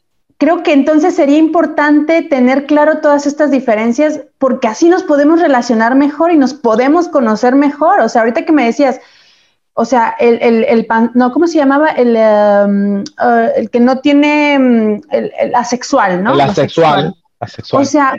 [0.42, 5.94] creo que entonces sería importante tener claro todas estas diferencias porque así nos podemos relacionar
[5.94, 8.00] mejor y nos podemos conocer mejor.
[8.00, 9.00] O sea, ahorita que me decías,
[9.74, 11.90] o sea, el, pan, no, ¿cómo se llamaba?
[11.90, 16.34] El, um, uh, el que no tiene um, el, asexual, ¿no?
[16.34, 17.14] El asexual.
[17.38, 17.82] asexual.
[17.82, 18.16] O sea,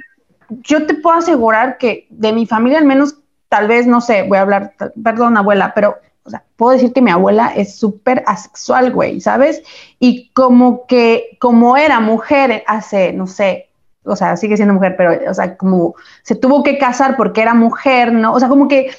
[0.50, 3.18] yo te puedo asegurar que de mi familia al menos,
[3.50, 7.02] tal vez, no sé, voy a hablar, perdón, abuela, pero, o sea, puedo decir que
[7.02, 9.62] mi abuela es súper asexual, güey, ¿sabes?
[10.00, 13.70] Y como que, como era mujer hace, no sé,
[14.06, 17.54] o sea, sigue siendo mujer, pero, o sea, como se tuvo que casar porque era
[17.54, 18.34] mujer, ¿no?
[18.34, 18.92] O sea, como que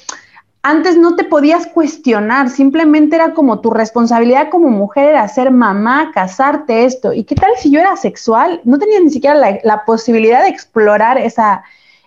[0.65, 6.11] antes no te podías cuestionar, simplemente era como tu responsabilidad como mujer era ser mamá,
[6.11, 7.13] casarte, esto.
[7.13, 8.61] ¿Y qué tal si yo era sexual?
[8.63, 11.63] No tenía ni siquiera la, posibilidad de explorar esa,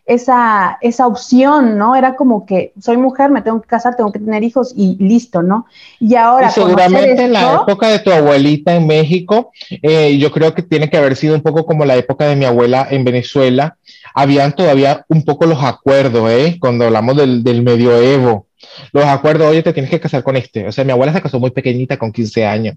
[0.09, 1.94] esa, esa opción, ¿no?
[1.94, 5.42] Era como que soy mujer, me tengo que casar, tengo que tener hijos y listo,
[5.42, 5.66] ¿no?
[6.00, 6.50] Y ahora...
[6.50, 9.52] seguramente en la época de tu abuelita en México,
[9.82, 12.46] eh, yo creo que tiene que haber sido un poco como la época de mi
[12.46, 13.76] abuela en Venezuela.
[14.14, 16.56] Habían todavía un poco los acuerdos, ¿eh?
[16.59, 18.48] Cuando hablamos del, del medioevo
[18.92, 20.66] los acuerdos, oye, te tienes que casar con este.
[20.66, 22.76] O sea, mi abuela se casó muy pequeñita, con 15 años.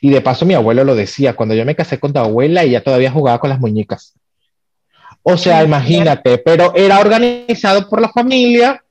[0.00, 2.82] Y de paso mi abuelo lo decía, cuando yo me casé con tu abuela, ella
[2.82, 4.14] todavía jugaba con las muñecas.
[5.22, 8.82] O sea, imagínate, pero era organizado por la familia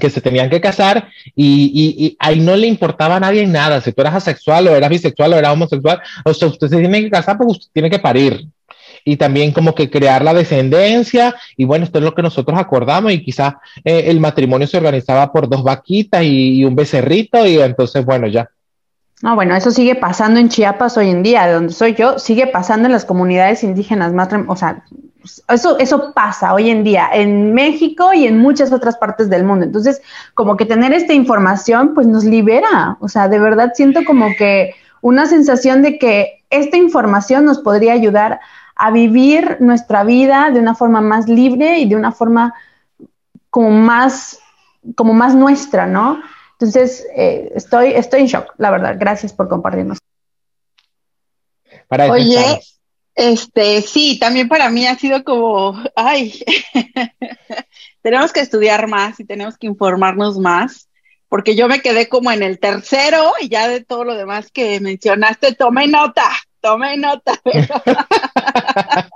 [0.00, 4.00] que se tenían que casar y, ahí no le importaba a nadie nada, si tú
[4.02, 7.36] eras asexual o eras bisexual o eras homosexual, o sea, usted se tiene que casar
[7.36, 8.48] porque usted tiene que parir
[9.04, 11.34] y también como que crear la descendencia.
[11.56, 15.32] Y bueno, esto es lo que nosotros acordamos y quizás eh, el matrimonio se organizaba
[15.32, 18.50] por dos vaquitas y, un becerrito y entonces, bueno, ya.
[19.22, 22.48] No, bueno, eso sigue pasando en Chiapas hoy en día, de donde soy yo, sigue
[22.48, 24.84] pasando en las comunidades indígenas más, o sea,
[25.48, 29.64] eso, eso pasa hoy en día en México y en muchas otras partes del mundo.
[29.64, 30.02] Entonces,
[30.34, 32.96] como que tener esta información, pues nos libera.
[33.00, 37.92] O sea, de verdad siento como que una sensación de que esta información nos podría
[37.92, 38.40] ayudar
[38.74, 42.54] a vivir nuestra vida de una forma más libre y de una forma
[43.50, 44.38] como más,
[44.94, 46.20] como más nuestra, ¿no?
[46.52, 48.96] Entonces, eh, estoy, estoy en shock, la verdad.
[48.98, 49.98] Gracias por compartirnos.
[51.88, 52.60] Oye,
[53.16, 56.44] este, sí, también para mí ha sido como, ay,
[58.02, 60.88] tenemos que estudiar más y tenemos que informarnos más,
[61.28, 64.78] porque yo me quedé como en el tercero y ya de todo lo demás que
[64.80, 67.40] mencionaste, tomé nota, tomé nota.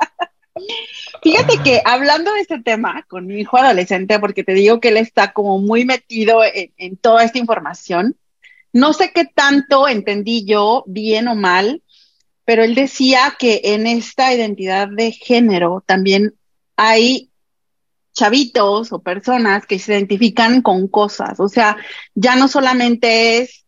[1.22, 4.96] Fíjate que hablando de este tema con mi hijo adolescente, porque te digo que él
[4.96, 8.16] está como muy metido en, toda esta información,
[8.72, 11.82] no sé qué tanto entendí yo, bien o mal,
[12.50, 16.34] pero él decía que en esta identidad de género también
[16.74, 17.30] hay
[18.12, 21.76] chavitos o personas que se identifican con cosas, o sea,
[22.16, 23.64] ya no solamente es,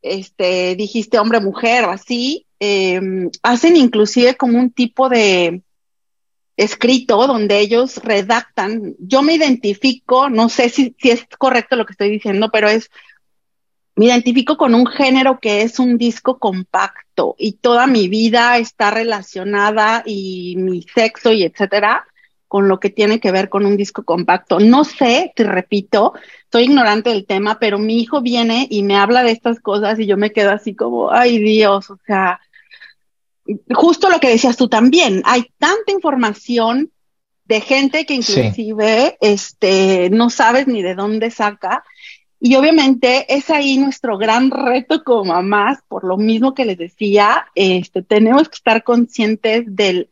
[0.00, 5.62] este, dijiste hombre, mujer o así, Em, hacen inclusive como un tipo de
[6.56, 11.90] escrito donde ellos redactan, yo me identifico, no sé si, si es correcto lo que
[11.90, 12.88] estoy diciendo, pero es,
[13.94, 18.90] me identifico con un género que es un disco compacto y toda mi vida está
[18.90, 22.06] relacionada y mi sexo y etcétera
[22.52, 24.60] con lo que tiene que ver con un disco compacto.
[24.60, 26.12] No sé, te repito,
[26.42, 30.06] estoy ignorante del tema, pero mi hijo viene y me habla de estas cosas y
[30.06, 32.40] yo me quedo así como, ay Dios, o sea,
[33.74, 36.90] justo lo que decías tú también, hay tanta información
[37.46, 41.84] de gente que inclusive este, no sabes ni de dónde saca.
[42.44, 47.46] Y obviamente es ahí nuestro gran reto como mamás, por lo mismo que les decía,
[47.54, 50.10] este, tenemos que estar conscientes del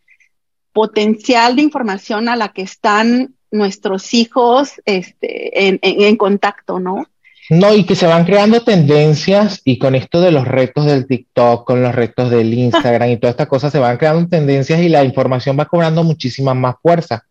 [0.72, 7.09] potencial de información a la que están nuestros hijos este, en, en contacto, ¿no?
[7.51, 11.66] No, y que se van creando tendencias y con esto de los retos del TikTok,
[11.66, 15.03] con los retos del Instagram y todas estas cosas, se van creando tendencias y la
[15.03, 17.24] información va cobrando muchísima más fuerza.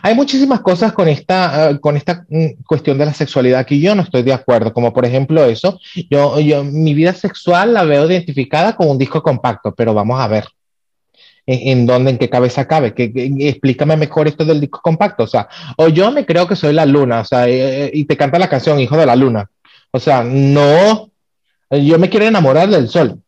[0.00, 3.94] Hay muchísimas cosas con esta, eh, con esta mm, cuestión de la sexualidad que yo
[3.94, 8.10] no estoy de acuerdo, como por ejemplo eso, yo, yo mi vida sexual la veo
[8.10, 10.46] identificada con un disco compacto, pero vamos a ver.
[11.50, 13.10] En, dónde, en qué cabeza cabe, que,
[13.40, 15.48] explícame mejor esto del disco compacto, o sea,
[15.78, 18.50] o yo me creo que soy la luna, o sea, eh, y te canta la
[18.50, 19.48] canción Hijo de la Luna,
[19.98, 21.10] o sea, no,
[21.70, 23.20] yo me quiero enamorar del sol.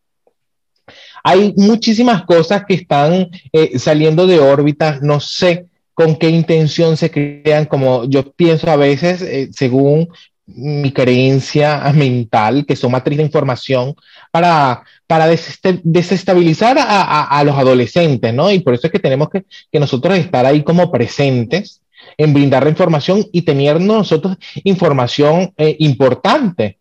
[1.23, 7.11] Hay muchísimas cosas que están eh, saliendo de órbita, no sé con qué intención se
[7.11, 10.09] crean, como yo pienso a veces, eh, según
[10.47, 13.95] mi creencia mental, que son matriz de información,
[14.31, 18.51] para, para desestabilizar a, los adolescentes, ¿no?
[18.51, 19.45] Y por eso es que tenemos que,
[19.79, 21.83] nosotros estar ahí como presentes
[22.21, 26.79] en brindar la información y tener nosotros información eh, importante.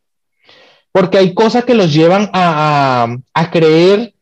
[0.92, 3.08] Porque hay cosas que los llevan a,
[3.50, 4.14] creer,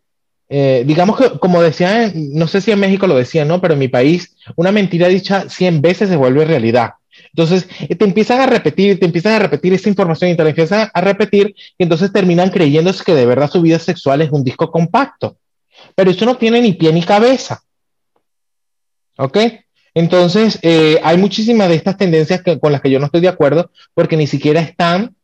[0.48, 3.60] eh, digamos que, como decían, no sé si en México lo decían, ¿no?
[3.60, 6.92] Pero en mi país, una mentira dicha 100 veces se vuelve realidad.
[7.30, 10.50] Entonces, eh, te empiezan a repetir, te empiezan a repetir esa información y te la
[10.50, 14.44] empiezan a repetir, y entonces terminan creyéndose que de verdad su vida sexual es un
[14.44, 15.38] disco compacto.
[15.96, 17.64] Pero eso no tiene ni pie ni cabeza.
[19.18, 19.38] ¿Ok?
[19.98, 23.72] Entonces, eh, hay muchísimas de estas tendencias con las que yo no estoy de acuerdo
[23.96, 25.16] porque ni siquiera están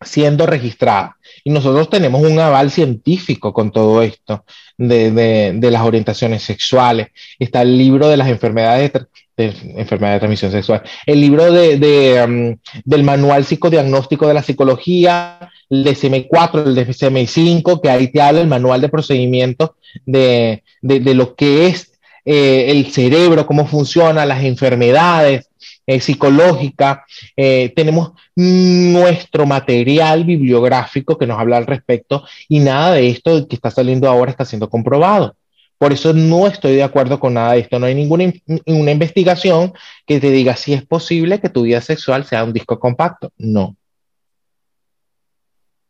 [0.00, 1.16] siendo registrada.
[1.44, 4.44] Y nosotros tenemos un aval científico con todo esto
[4.76, 7.06] de, las orientaciones sexuales.
[7.38, 8.90] Está el libro de las enfermedades
[9.36, 15.50] de, enfermedad de transmisión sexual, el libro de, um, del manual psicodiagnóstico de la psicología,
[15.70, 19.70] el DSM-4, el DSM-5, que ahí te habla el manual de procedimientos
[20.04, 21.92] de, lo que es
[22.28, 25.48] eh, el cerebro, cómo funciona, las enfermedades,
[25.86, 27.06] eh, psicológica,
[27.36, 33.54] eh, tenemos nuestro material bibliográfico que nos habla al respecto y nada de esto que
[33.54, 35.36] está saliendo ahora está siendo comprobado.
[35.78, 37.78] Por eso no estoy de acuerdo con nada de esto.
[37.78, 38.32] No hay ninguna
[38.66, 39.74] una investigación
[40.04, 43.30] que te diga si es posible que tu vida sexual sea un disco compacto.
[43.38, 43.76] No.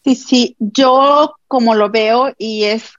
[0.04, 2.92] Sí, sí, yo como lo veo y es,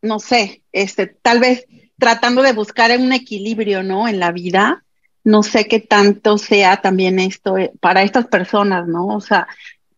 [0.00, 1.66] no sé, este, tal vez
[1.98, 4.08] tratando de buscar un equilibrio, ¿no?
[4.08, 4.84] En la vida,
[5.22, 9.06] no sé qué tanto sea también esto eh, para estas personas, ¿no?
[9.08, 9.46] O sea,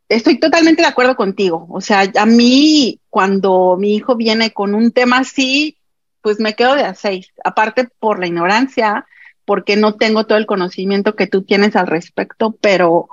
[0.08, 1.66] estoy totalmente de acuerdo contigo.
[1.70, 5.78] O sea, a mí cuando mi hijo viene con un tema así,
[6.22, 7.32] pues me quedo de a seis.
[7.44, 9.06] Aparte por la ignorancia,
[9.44, 13.08] porque no tengo todo el conocimiento que tú tienes al respecto, pero...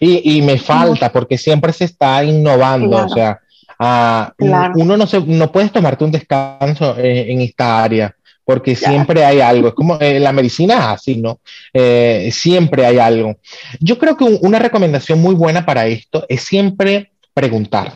[0.00, 3.40] Y, me falta, porque siempre se está innovando, o sea,
[3.78, 4.32] ah,
[4.74, 8.14] uno no, se, no puedes tomarte un descanso eh, en esta área
[8.44, 9.68] porque siempre hay algo.
[9.68, 11.40] Es como eh, la medicina es así, ¿no?
[11.72, 13.36] Eh, siempre hay algo.
[13.80, 17.94] Yo creo que una recomendación muy buena para esto es siempre preguntar.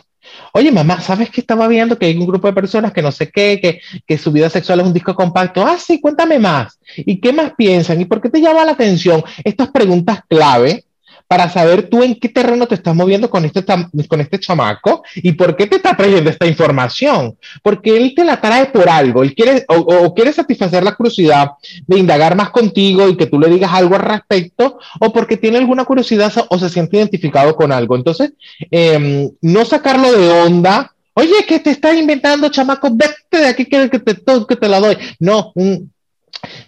[0.53, 3.31] Oye, mamá, ¿sabes que estaba viendo que hay un grupo de personas que no sé
[3.31, 5.65] qué, que, que su vida sexual es un disco compacto?
[5.65, 6.79] Ah, sí, cuéntame más.
[6.97, 8.01] ¿Y qué más piensan?
[8.01, 9.23] ¿Y por qué te llama la atención?
[9.43, 10.85] Estas preguntas clave
[11.29, 15.33] para saber tú en qué terreno te estás moviendo con este, con este chamaco y
[15.33, 17.37] por qué te está trayendo esta información.
[17.61, 21.51] Porque él te la trae por algo, él quiere o, quiere satisfacer la curiosidad
[21.85, 25.59] de indagar más contigo y que tú le digas algo al respecto, o porque tiene
[25.59, 27.95] alguna curiosidad o se siente identificado con algo.
[27.95, 28.33] Entonces,
[28.71, 30.95] em, no sacarlo de onda.
[31.13, 34.15] Oye, que te estás inventando, chamaco, vete de aquí que, que, te,
[34.47, 34.97] que te la doy.
[35.19, 35.91] No, un,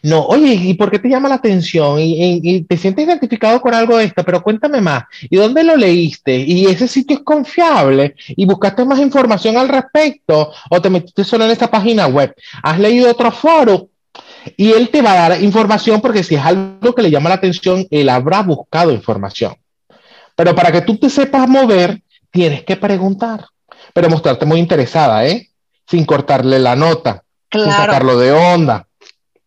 [0.04, 1.98] no, oye, ¿y por qué te llama la atención?
[2.00, 4.24] ¿Y, te sientes identificado con algo de esto?
[4.24, 5.04] Pero cuéntame más.
[5.30, 6.36] ¿Y dónde lo leíste?
[6.38, 8.16] ¿Y ese sitio es confiable?
[8.30, 10.52] ¿Y buscaste más información al respecto?
[10.70, 12.34] ¿O te metiste solo en esta página web?
[12.64, 13.90] ¿Has leído otro foro?
[14.58, 17.36] Y él te va a dar información porque si es algo que le llama la
[17.36, 19.56] atención, él habrá buscado información.
[20.36, 22.02] Pero para que tú te sepas mover,
[22.32, 23.46] tienes que preguntar.
[23.94, 25.50] Pero mostrarte muy interesada, ¿eh?
[25.88, 28.88] Sin cortarle la nota, sin sacarlo de onda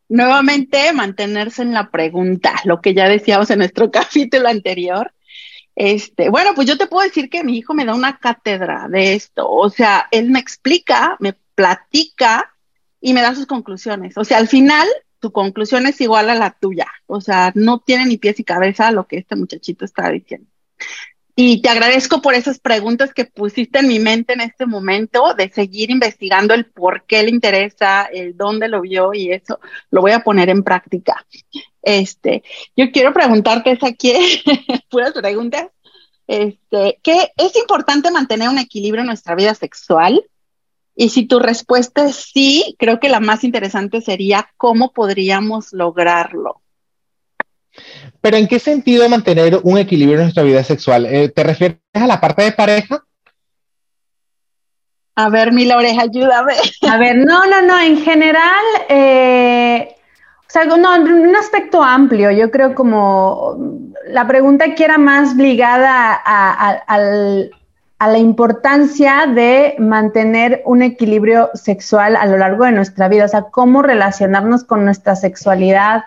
[0.09, 5.13] nuevamente mantenerse en la pregunta, lo que ya decíamos en nuestro capítulo anterior.
[5.77, 9.15] Este, bueno, pues yo te puedo decir que mi hijo me da una cátedra de
[9.15, 9.49] esto.
[9.51, 12.55] O sea, él me explica, me platica
[13.01, 14.17] y me da sus conclusiones.
[14.17, 14.87] O sea, al final
[15.19, 16.87] tu conclusión es igual a la tuya.
[17.07, 20.49] O sea, no tiene ni pies y cabeza lo que este muchachito está diciendo.
[21.37, 25.51] Y te agradezco por esas preguntas que pusiste en mi mente en este momento, de
[25.51, 29.59] seguir investigando el por qué le interesa, el dónde lo vio y eso
[29.91, 31.27] lo voy a poner en práctica.
[31.83, 32.45] Este,
[32.77, 34.13] yo quiero preguntarte, esa aquí,
[34.91, 35.69] puras preguntas.
[36.27, 40.25] Este, ¿qué es importante mantener un equilibrio en nuestra vida sexual?
[40.95, 46.63] Y si tu respuesta es sí, creo que la más interesante sería cómo podríamos lograrlo.
[48.21, 51.07] Pero ¿en qué sentido mantener un equilibrio en nuestra vida sexual?
[51.07, 53.05] Eh, ¿Te refieres a la parte de pareja?
[55.17, 56.55] A ver, mi oreja, ayúdame.
[56.91, 59.95] A ver, no, no, no, en general, eh,
[60.41, 63.57] o sea, no, un aspecto amplio, yo creo como
[64.09, 66.83] la pregunta que era más ligada a,
[67.99, 73.29] a la importancia de mantener un equilibrio sexual a lo largo de nuestra vida, o
[73.29, 76.05] sea, cómo relacionarnos con nuestra sexualidad,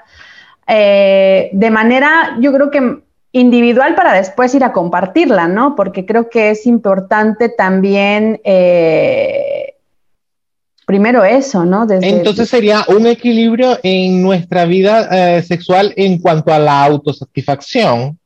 [0.68, 5.76] eh, de manera, yo creo que individual para después ir a compartirla, ¿no?
[5.76, 9.76] Porque creo que es importante también, eh,
[10.86, 11.86] primero eso, ¿no?
[11.90, 15.08] Entonces sería un equilibrio en nuestra vida
[15.38, 18.20] eh, sexual en cuanto a la autosatisfacción.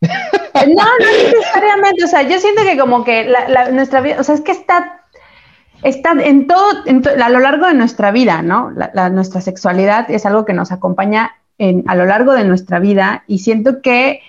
[0.00, 3.32] No, no necesariamente, o sea, yo siento que como que
[3.72, 5.01] nuestra vida, o sea, es que está
[5.82, 6.64] está en todo,
[7.22, 8.70] a lo largo de nuestra vida, ¿no?
[8.70, 13.24] La, nuestra sexualidad es algo que nos acompaña en, a lo largo de nuestra vida
[13.26, 14.20] y siento que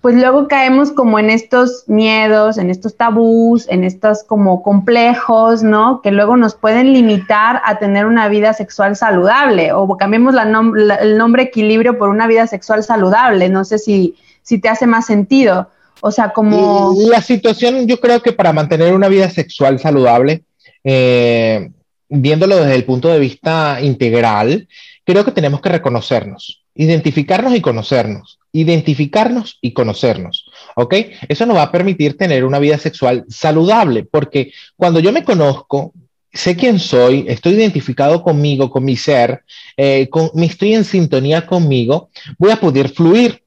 [0.00, 6.00] pues luego caemos como en estos miedos, en estos tabús, en estos como complejos, ¿no?
[6.02, 11.44] Que luego nos pueden limitar a tener una vida sexual saludable o cambiemos el nombre
[11.44, 13.48] equilibrio por una vida sexual saludable.
[13.48, 15.68] No sé si, si te hace más sentido.
[16.00, 16.96] O sea, como...
[17.08, 20.42] La situación, yo creo que para mantener una vida sexual saludable,
[20.84, 21.70] eh,
[22.08, 24.68] viéndolo desde el punto de vista integral,
[25.04, 26.62] creo que tenemos que reconocernos.
[26.74, 30.94] identificarnos y conocernos, identificarnos y conocernos, ¿ok?
[31.28, 35.92] Eso nos va a permitir tener una vida sexual saludable, porque cuando yo me conozco,
[36.32, 39.42] sé quién soy, estoy identificado conmigo, con mi ser,
[39.76, 43.42] eh, me estoy en sintonía conmigo, voy a poder fluir,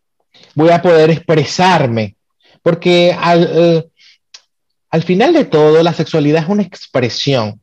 [0.54, 2.16] voy a poder expresarme,
[2.62, 3.86] porque al, eh,
[4.96, 7.60] al final de todo, la sexualidad es una expresión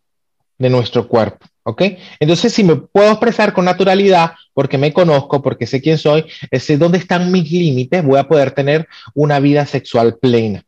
[0.58, 1.46] de nuestro cuerpo.
[1.62, 1.82] ¿Ok?
[2.20, 6.76] Entonces, si me puedo expresar con naturalidad, porque me conozco, porque sé quién soy, sé
[6.76, 10.62] dónde están mis límites, voy a poder tener una vida sexual plena.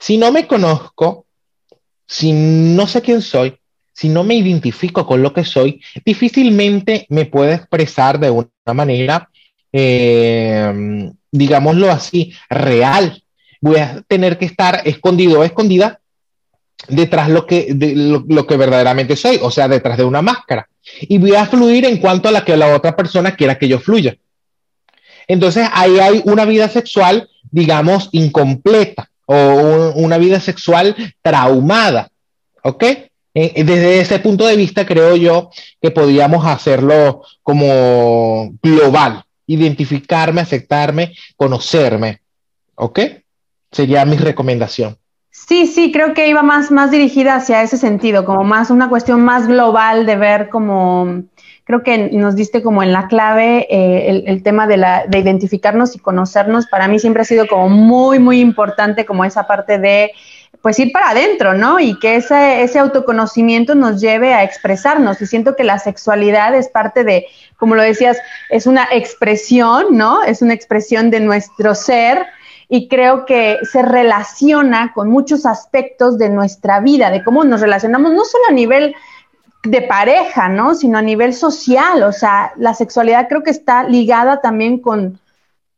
[0.00, 1.24] Si no me conozco,
[2.06, 3.56] si no sé quién soy,
[3.94, 9.30] si no me identifico con lo que soy, difícilmente me puedo expresar de una manera,
[9.72, 13.22] eh, digámoslo así, real.
[13.62, 16.00] Voy a tener que estar escondido o escondida
[16.88, 20.68] detrás lo que, de lo, que verdaderamente soy, o sea, detrás de una máscara.
[21.02, 23.78] Y voy a fluir en cuanto a la que la otra persona quiera que yo
[23.78, 24.16] fluya.
[25.28, 32.08] Entonces ahí hay una vida sexual, digamos, incompleta o una vida sexual traumada.
[32.62, 32.84] ¿Ok?
[33.34, 35.50] Eh, desde ese punto de vista creo yo
[35.80, 42.20] que podríamos hacerlo como global, identificarme, aceptarme, conocerme.
[42.74, 43.00] ¿Ok?
[43.70, 44.98] Sería mi recomendación.
[45.34, 49.24] Sí, sí, creo que iba más, más dirigida hacia ese sentido, como más una cuestión
[49.24, 51.22] más global de ver como,
[51.64, 55.96] creo que nos diste como en la clave eh, el, tema de, la, de identificarnos
[55.96, 56.66] y conocernos.
[56.66, 60.12] Para mí siempre ha sido como muy, muy importante como esa parte de
[60.60, 61.80] pues ir para adentro, ¿no?
[61.80, 65.22] Y que ese, ese autoconocimiento nos lleve a expresarnos.
[65.22, 67.26] Y siento que la sexualidad es parte de,
[67.56, 68.18] como lo decías,
[68.50, 70.22] es una expresión, ¿no?
[70.22, 72.26] Es una expresión de nuestro ser
[72.74, 78.12] y creo que se relaciona con muchos aspectos de nuestra vida, de cómo nos relacionamos,
[78.12, 78.94] no solo a nivel
[79.62, 80.74] de pareja, ¿no?
[80.74, 82.02] Sino a nivel social.
[82.02, 85.20] O sea, la sexualidad creo que está ligada también con,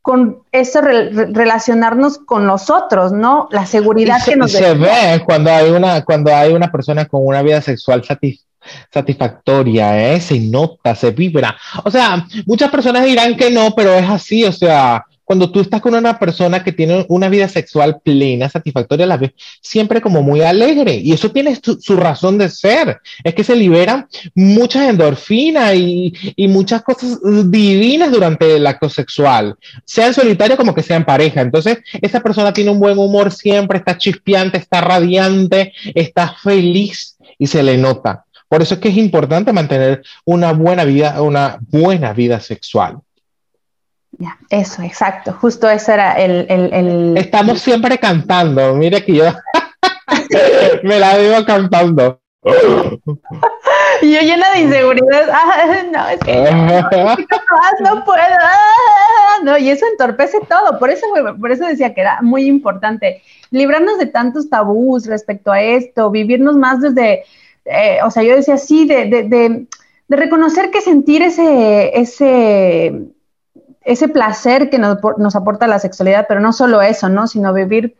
[0.03, 3.49] con ese relacionarnos con nosotros, ¿no?
[3.51, 7.43] La seguridad que nos se ve cuando hay una cuando hay una persona con una
[7.43, 8.05] vida sexual
[8.93, 10.21] satisfactoria, ¿eh?
[10.21, 11.57] se nota, se vibra.
[11.83, 15.80] O sea, muchas personas dirán que no, pero es así, o sea, cuando tú estás
[15.80, 20.42] con una persona que tiene una vida sexual plena, satisfactoria, la ves siempre como muy
[20.42, 20.96] alegre.
[20.96, 23.01] Y eso tiene su, razón de ser.
[23.22, 29.56] Es que se liberan muchas endorfinas y, y, muchas cosas divinas durante el acto sexual,
[29.84, 31.40] sea en solitario como que sea en pareja.
[31.40, 37.46] Entonces, esa persona tiene un buen humor siempre, está chispeante, está radiante, está feliz y
[37.46, 38.24] se le nota.
[38.48, 42.98] Por eso es que es importante mantener una buena vida, una buena vida sexual.
[44.19, 45.32] Ya, eso, exacto.
[45.32, 47.16] Justo eso era el...
[47.16, 48.74] Estamos siempre cantando.
[48.74, 49.24] Mire que yo
[50.82, 52.20] me la vivo cantando.
[54.03, 55.28] Y yo llena de inseguridad.
[55.32, 56.35] Ah, no, es que
[57.81, 58.19] no, puedo.
[58.19, 60.78] Ah, no, y eso entorpece todo.
[60.78, 61.07] Por eso,
[61.41, 66.57] por eso decía que era muy importante librarnos de tantos tabús respecto a esto, vivirnos
[66.57, 67.24] más desde,
[67.65, 69.66] eh, o sea, yo decía sí, de, de, de,
[70.09, 73.14] de reconocer que sentir ese, ese
[73.85, 77.27] ese placer que nos, nos, aporta la sexualidad, pero no solo eso, ¿no?
[77.27, 77.97] Sino vivir,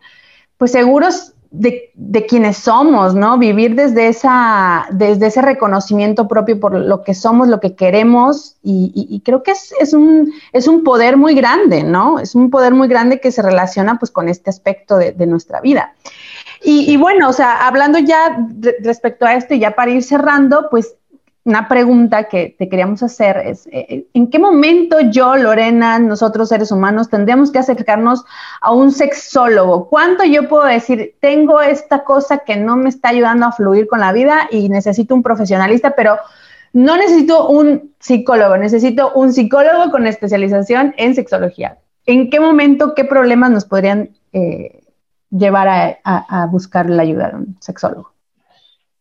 [0.57, 3.37] pues seguros de, de, quienes somos, ¿no?
[3.37, 9.21] Vivir desde, esa, desde ese reconocimiento propio por lo que somos, lo que queremos, y,
[9.23, 12.19] creo que es, es, un, es un poder muy grande, ¿no?
[12.19, 15.61] Es un poder muy grande que se relaciona pues con este aspecto de, de nuestra
[15.61, 15.93] vida.
[16.63, 18.37] Y, y, bueno, o sea, hablando ya
[18.81, 20.95] respecto a esto y ya para ir cerrando, pues
[21.45, 26.49] una pregunta que te queríamos hacer es, eh, eh, ¿en qué momento yo, Lorena, nosotros
[26.49, 28.25] seres humanos, tendríamos que acercarnos
[28.61, 29.87] a un sexólogo?
[29.87, 33.99] ¿Cuánto yo puedo decir, tengo esta cosa que no me está ayudando a fluir con
[33.99, 36.17] la vida y necesito un profesionalista, pero
[36.73, 41.77] no necesito un psicólogo, necesito un psicólogo con especialización en sexología?
[42.07, 44.81] ¿En qué momento, qué problemas nos podrían eh,
[45.29, 48.14] llevar a, a buscar la ayuda de un sexólogo?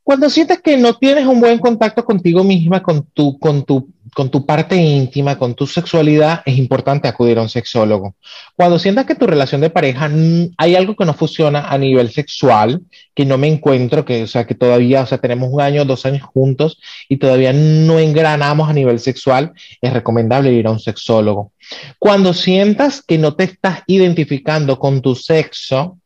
[0.05, 4.31] Cuando sientes que no tienes un buen contacto contigo misma, con tu, con tu, con
[4.31, 8.15] tu parte íntima, con tu sexualidad, es importante acudir a un sexólogo.
[8.55, 10.11] Cuando sientas que tu relación de pareja
[10.59, 12.83] hay algo que no funciona a nivel sexual,
[13.15, 16.05] que no me encuentro, que, o sea, que todavía, o sea, tenemos un año, dos
[16.05, 16.79] años juntos
[17.09, 21.53] y todavía no engranamos a nivel sexual, es recomendable ir a un sexólogo.
[21.99, 25.99] Cuando sientas que no te estás identificando con tu sexo,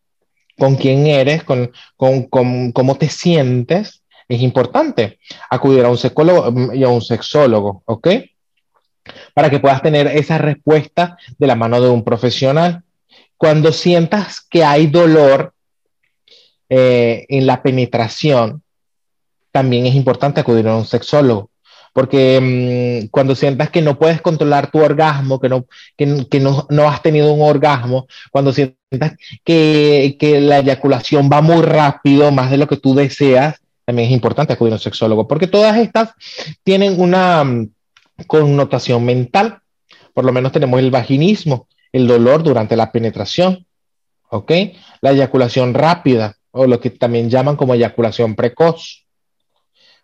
[0.58, 5.18] con quién eres, con, cómo te sientes, es importante
[5.48, 8.08] acudir a un psicólogo mm, y a un sexólogo, ¿ok?
[9.34, 12.82] Para que puedas tener esa respuesta de la mano de un profesional.
[13.36, 15.54] Cuando sientas que hay dolor
[16.68, 18.62] eh, en la penetración,
[19.50, 21.50] también es importante acudir a un sexólogo,
[21.98, 25.66] porque mm, cuando sientas que no puedes controlar tu orgasmo, que no,
[25.96, 31.60] que, no, no, has tenido un orgasmo, cuando sientas que, que la eyaculación va muy
[31.60, 35.48] rápido, más de lo que tú deseas, también es importante acudir a un sexólogo, porque
[35.48, 36.10] todas estas
[36.62, 37.70] tienen una mm,
[38.28, 39.58] connotación mental.
[40.14, 43.66] Por lo menos tenemos el vaginismo, el dolor durante la penetración,
[44.30, 44.52] ¿ok?
[45.00, 49.07] La eyaculación rápida, o lo que también llaman como eyaculación precoz.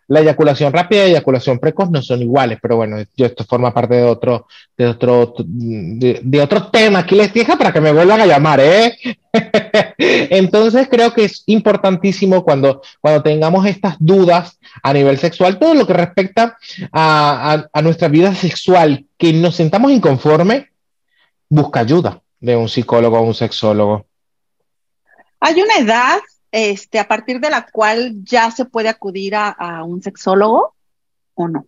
[0.07, 4.03] La eyaculación rápida y eyaculación precoz no son iguales, pero bueno, esto forma parte de
[4.03, 6.99] otro, de otro, de, otro tema.
[6.99, 8.95] Aquí les dije para que me vuelvan a llamar, ¿eh?
[9.97, 15.87] Entonces creo que es importantísimo cuando, cuando tengamos estas dudas a nivel sexual, todo lo
[15.87, 16.57] que respecta
[16.91, 20.69] a, a, nuestra vida sexual, que nos sentamos inconforme,
[21.49, 24.05] busca ayuda de un psicólogo o un sexólogo.
[25.39, 26.19] Hay una edad
[26.55, 30.73] este, a partir de la cual ya se puede acudir a, un sexólogo
[31.33, 31.67] o no?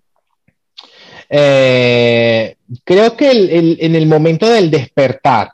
[1.30, 2.56] Eh,
[2.86, 3.32] creo que
[3.80, 5.52] en el momento del despertar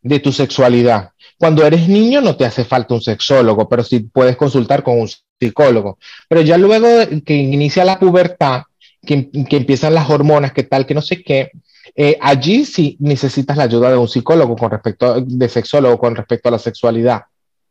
[0.00, 4.36] de tu sexualidad, cuando eres niño no te hace falta un sexólogo, pero sí puedes
[4.36, 5.08] consultar con un
[5.40, 5.98] psicólogo.
[6.28, 6.86] Pero ya luego
[7.24, 8.62] que inicia la pubertad,
[9.04, 11.50] que, empiezan las hormonas, que tal, que no sé qué,
[11.94, 16.48] eh, allí sí necesitas la ayuda de un psicólogo con respecto, de sexólogo con respecto
[16.48, 17.22] a la sexualidad.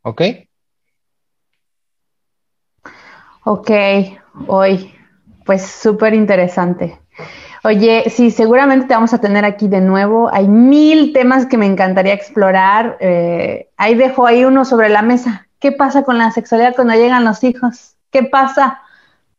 [0.01, 0.21] ¿Ok?
[3.47, 3.69] Ok,
[4.47, 4.91] hoy,
[5.45, 6.97] pues súper interesante.
[7.63, 10.31] Oye, sí, seguramente te vamos a tener aquí de nuevo.
[10.33, 12.97] Hay mil temas que me encantaría explorar.
[12.99, 15.47] Eh, ahí dejo ahí uno sobre la mesa.
[15.59, 17.93] ¿Qué pasa con la sexualidad cuando llegan los hijos?
[18.11, 18.81] ¿Qué pasa?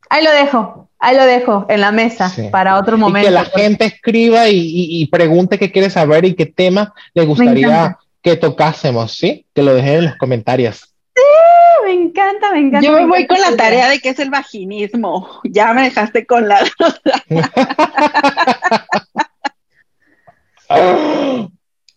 [0.09, 3.27] Ahí lo dejo, ahí lo dejo en la mesa para otro momento.
[3.27, 8.37] que la gente escriba y, pregunte qué quiere saber y qué tema le gustaría que
[8.37, 9.47] tocásemos, ¿sí?
[9.53, 10.93] Que lo dejen en los comentarios
[11.87, 12.87] me encanta, me encanta.
[12.87, 15.41] Yo me, voy con la tarea de qué es el vaginismo.
[15.45, 16.59] Ya me dejaste con la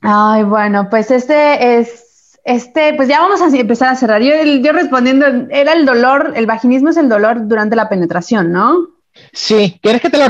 [0.01, 4.21] Ay, bueno, pues este es, este, pues ya vamos a empezar a cerrar.
[4.21, 8.87] Yo, yo respondiendo, era el dolor, el vaginismo es el dolor durante la penetración, ¿no?
[9.33, 10.25] Sí, ¿quieres que te lo...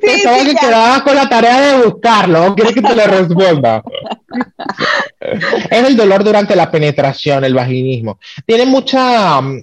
[0.00, 2.54] Pensaba que quedabas con la tarea de buscarlo.
[2.54, 3.82] ¿Quieres que te lo responda?
[5.70, 8.18] es el dolor durante la penetración, el vaginismo.
[8.46, 9.40] Tiene mucha.
[9.40, 9.62] Mm,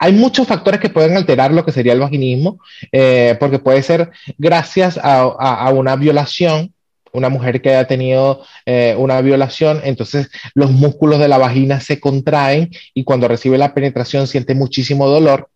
[0.00, 2.60] hay muchos factores que pueden alterar lo que sería el vaginismo,
[2.92, 6.72] eh, porque puede ser gracias a, una violación,
[7.12, 11.98] una mujer que haya tenido eh, una violación, entonces los músculos de la vagina se
[11.98, 15.48] contraen y cuando recibe la penetración siente muchísimo dolor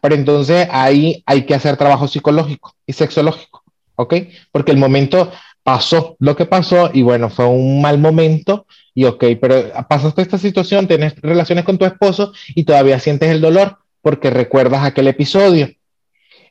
[0.00, 3.62] pero entonces ahí hay que hacer trabajo psicológico y sexológico,
[3.96, 4.14] ¿ok?
[4.52, 5.30] Porque el momento
[5.62, 10.38] pasó lo que pasó y bueno, fue un mal momento y ok, pero pasaste esta
[10.38, 15.68] situación, tienes relaciones con tu esposo y todavía sientes el dolor porque recuerdas aquel episodio.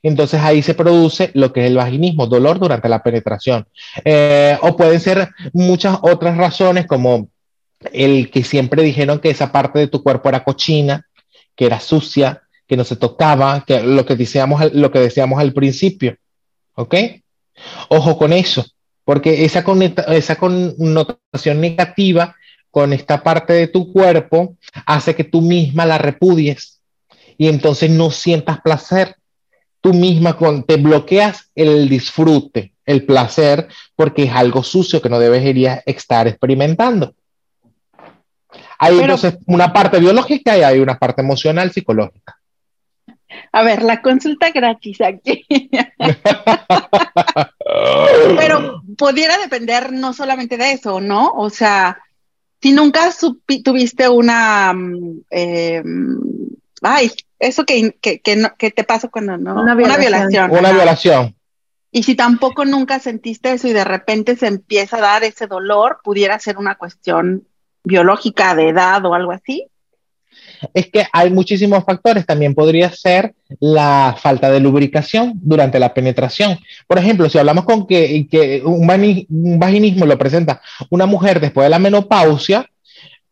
[0.02, 3.68] Entonces ahí se produce lo que es el vaginismo, dolor durante la penetración.
[4.06, 7.30] Eh, o pueden ser muchas otras razones como
[7.92, 11.06] el que siempre dijeron que esa parte de tu cuerpo era cochina,
[11.56, 15.54] que era sucia, que no se tocaba, que lo que decíamos, lo que decíamos al
[15.54, 16.16] principio.
[16.76, 16.96] ¿Ok?
[17.90, 18.64] Ojo con eso,
[19.04, 19.66] porque esa,
[20.10, 22.36] esa connotación negativa
[22.70, 24.56] con esta parte de tu cuerpo
[24.86, 26.80] hace que tú misma la repudies
[27.38, 29.16] y entonces no sientas placer.
[29.82, 35.18] Tú misma con, te bloqueas el disfrute, el placer, porque es algo sucio que no
[35.18, 37.16] deberías estar experimentando.
[38.78, 42.39] Hay entonces una parte biológica y hay una parte emocional, psicológica.
[43.52, 45.46] A ver, la consulta gratis aquí.
[48.38, 51.32] Pero pudiera depender no solamente de eso, ¿no?
[51.32, 52.00] O sea,
[52.62, 53.10] si nunca
[53.64, 54.74] tuviste una...
[54.74, 55.84] Mm, eh,
[56.82, 59.62] ay, eso que, que, que, te pasa cuando no...
[59.62, 60.52] Una violación.
[60.52, 61.36] Una violación.
[61.92, 66.02] Y si tampoco nunca sentiste eso y de repente se empieza a dar ese dolor,
[66.04, 67.48] pudiera ser una cuestión
[67.84, 69.68] biológica de edad o algo así
[70.74, 72.26] es que hay muchísimos factores.
[72.26, 76.58] También podría ser la falta de lubricación durante la penetración.
[76.88, 78.88] Por ejemplo, si hablamos con que, un,
[79.60, 82.70] vaginismo lo presenta una mujer después de la menopausia,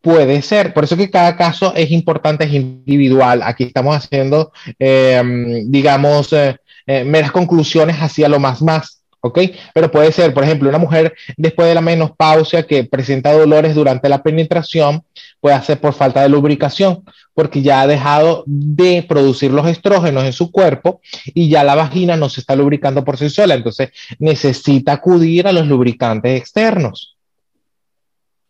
[0.00, 0.74] puede ser.
[0.74, 3.42] Por eso que cada caso es importante, es individual.
[3.42, 6.56] Aquí estamos haciendo, eh, digamos, eh,
[6.86, 8.97] eh, meras conclusiones hacia lo más más.
[9.20, 9.38] ¿Ok?
[9.74, 14.08] Pero puede ser, por ejemplo, una mujer después de la menopausia que presenta dolores durante
[14.08, 15.02] la penetración,
[15.40, 17.04] puede ser por falta de lubricación,
[17.34, 21.00] porque ya ha dejado de producir los estrógenos en su cuerpo
[21.34, 25.52] y ya la vagina no se está lubricando por sí sola, entonces necesita acudir a
[25.52, 27.16] los lubricantes externos.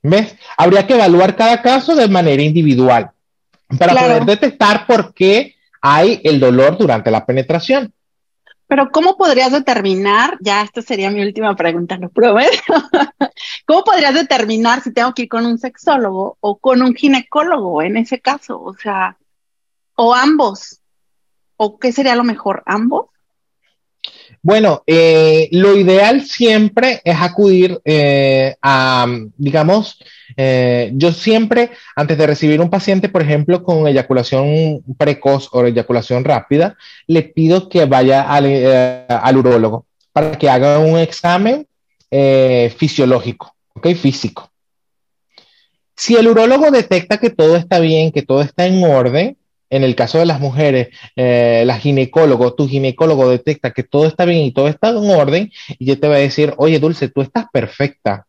[0.03, 0.36] ¿Ves?
[0.57, 3.11] Habría que evaluar cada caso de manera individual
[3.78, 7.93] para poder detectar por qué hay el dolor durante la penetración.
[8.69, 12.74] Pero ¿cómo podrías determinar, ya esta sería mi última pregunta, lo prometo,
[13.66, 17.97] ¿cómo podrías determinar si tengo que ir con un sexólogo o con un ginecólogo en
[17.97, 18.61] ese caso?
[18.61, 19.16] O sea,
[19.97, 20.82] o ambos,
[21.57, 23.07] o qué sería lo mejor, ambos.
[24.49, 29.07] Bueno, eh, lo ideal siempre es acudir eh, a,
[29.37, 29.99] digamos,
[30.39, 36.25] eh, yo siempre, antes de recibir un paciente, por ejemplo, con eyaculación precoz o eyaculación
[36.25, 39.85] rápida, le pido que vaya al, urólogo
[40.15, 41.66] para que haga un examen
[42.11, 43.89] fisiológico, ¿ok?
[43.89, 44.51] Físico.
[45.95, 49.37] Si el urólogo detecta que todo está bien, que todo está en orden,
[49.70, 54.24] en el caso de las mujeres, eh, la ginecólogo, tu ginecólogo detecta que todo está
[54.24, 57.23] bien y todo está en orden, y ya te va a decir, oye, Dulce, tú
[57.23, 58.27] estás perfecta.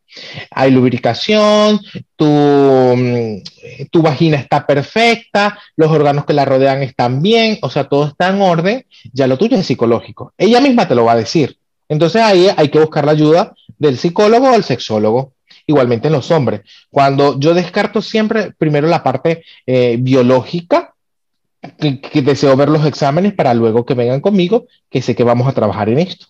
[0.50, 1.80] Hay lubricación,
[2.16, 3.42] tu, mm,
[3.90, 8.28] tu vagina está perfecta, los órganos que la rodean están bien, o sea, todo está
[8.28, 10.32] en orden, ya lo tuyo es psicológico.
[10.36, 11.56] Ella misma te lo va a decir.
[11.88, 15.32] Entonces ahí hay que buscar la ayuda del psicólogo o del sexólogo
[15.66, 16.62] igualmente en los hombres.
[16.90, 20.94] Cuando yo descarto siempre primero la parte eh, biológica,
[21.78, 25.52] que, deseo ver los exámenes para luego que vengan conmigo, que sé que vamos a
[25.52, 26.26] trabajar en esto.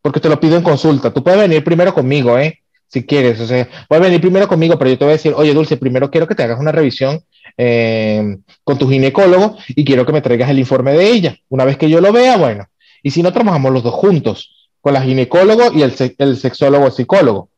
[0.00, 1.12] Porque te lo pido en consulta.
[1.12, 2.60] Tú puedes venir primero conmigo, ¿eh?
[2.88, 3.40] Si quieres.
[3.40, 6.10] O sea, puedes venir primero conmigo, pero yo te voy a decir, oye, Dulce, primero
[6.10, 7.20] quiero que te hagas una revisión
[7.56, 11.36] eh, con tu ginecólogo y quiero que me traigas el informe de ella.
[11.48, 12.66] Una vez que yo lo vea, bueno.
[13.02, 17.48] Y si no, trabajamos los dos juntos, con la ginecólogo y el, el sexólogo psicólogo,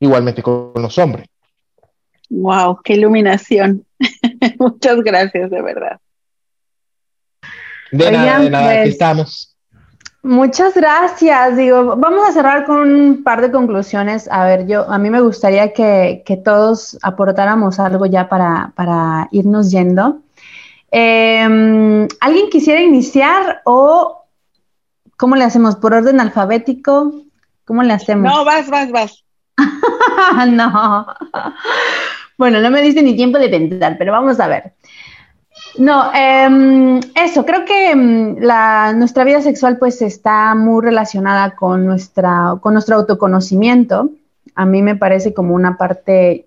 [0.00, 1.26] igualmente con los hombres.
[2.30, 3.84] Wow, qué iluminación.
[4.58, 6.00] Muchas gracias, de verdad.
[7.92, 9.56] De nada, de nada, aquí pues, estamos.
[10.22, 11.56] Muchas gracias.
[11.56, 14.28] Digo, vamos a cerrar con un par de conclusiones.
[14.30, 19.70] A ver, yo, a mí me gustaría que, todos aportáramos algo ya para, para irnos
[19.70, 20.20] yendo.
[20.90, 24.24] Em, ¿Alguien quisiera iniciar o
[25.16, 25.76] cómo le hacemos?
[25.76, 27.14] ¿Por orden alfabético?
[27.64, 28.30] ¿Cómo le hacemos?
[28.30, 29.24] No, vas, vas, vas.
[30.48, 31.06] no.
[32.36, 34.74] Bueno, no me diste ni tiempo de pensar, pero vamos a ver.
[35.80, 41.86] No, em, eso, creo que em, la, nuestra vida sexual pues está muy relacionada con,
[41.86, 44.10] nuestra, con nuestro autoconocimiento.
[44.54, 46.44] A mí me parece como una parte,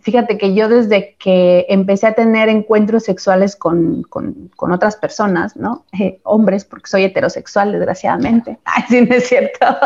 [0.00, 5.84] fíjate que yo desde que empecé a tener encuentros sexuales con, con, otras personas, ¿no?
[6.00, 8.58] Eh, hombres, porque soy heterosexual, desgraciadamente.
[8.64, 9.66] Ay, sí, no es cierto.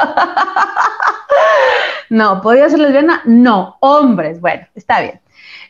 [2.11, 3.23] no, ¿podría ser lesbiana?
[3.25, 5.21] No, hombres, bueno, está bien.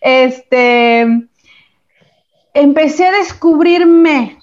[0.02, 1.26] Este
[2.58, 4.38] empecé a descubrirme,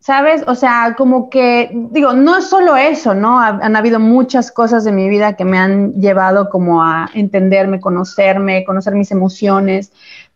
[0.00, 0.42] ¿sabes?
[0.46, 3.40] O sea, como que, digo, no es solo eso, ¿no?
[3.40, 8.64] Han habido muchas cosas de mi vida que me han llevado como a entenderme, conocerme,
[8.64, 9.92] conocer mis emociones,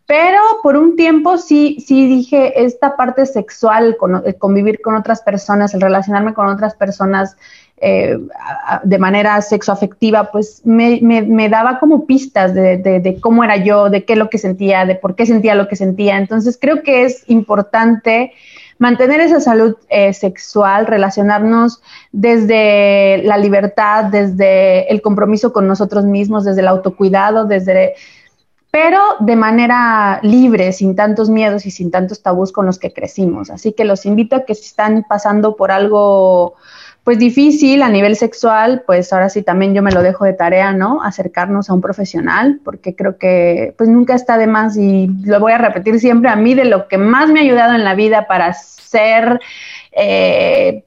[0.07, 3.97] pero por un tiempo sí, sí dije, esta parte sexual,
[4.39, 7.37] convivir con otras personas, el relacionarme con otras personas,
[7.79, 8.19] eh,
[8.85, 14.05] de manera sexoafectiva, pues me, me, daba como pistas de, de, cómo era yo, de
[14.05, 16.17] qué lo que sentía, de por qué sentía lo que sentía.
[16.17, 18.33] Entonces creo que es importante
[18.79, 21.83] mantener esa salud eh, sexual, relacionarnos
[22.13, 27.95] desde la libertad, desde el compromiso con nosotros mismos, desde el autocuidado, desde
[28.71, 33.49] pero de manera libre, sin tantos miedos y sin tantos tabús con los que crecimos.
[33.49, 36.57] Así que los invito a que si están pasando por algo
[37.07, 40.73] pues difícil a nivel sexual, pues ahora sí también yo me lo dejo de tarea,
[40.73, 41.05] ¿no?
[41.05, 45.53] Acercarnos a un profesional, porque creo que pues nunca está de más y lo voy
[45.53, 48.27] a repetir siempre, a mí de lo que más me ha ayudado en la vida
[48.27, 49.39] para ser
[49.93, 50.83] eh,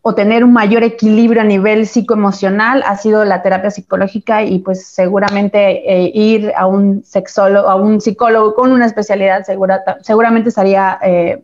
[0.00, 4.86] o tener un mayor equilibrio a nivel psicoemocional ha sido la terapia psicológica y pues
[4.86, 11.00] seguramente eh, ir a un sexólogo, a un psicólogo con una especialidad segura, seguramente estaría
[11.02, 11.42] eh,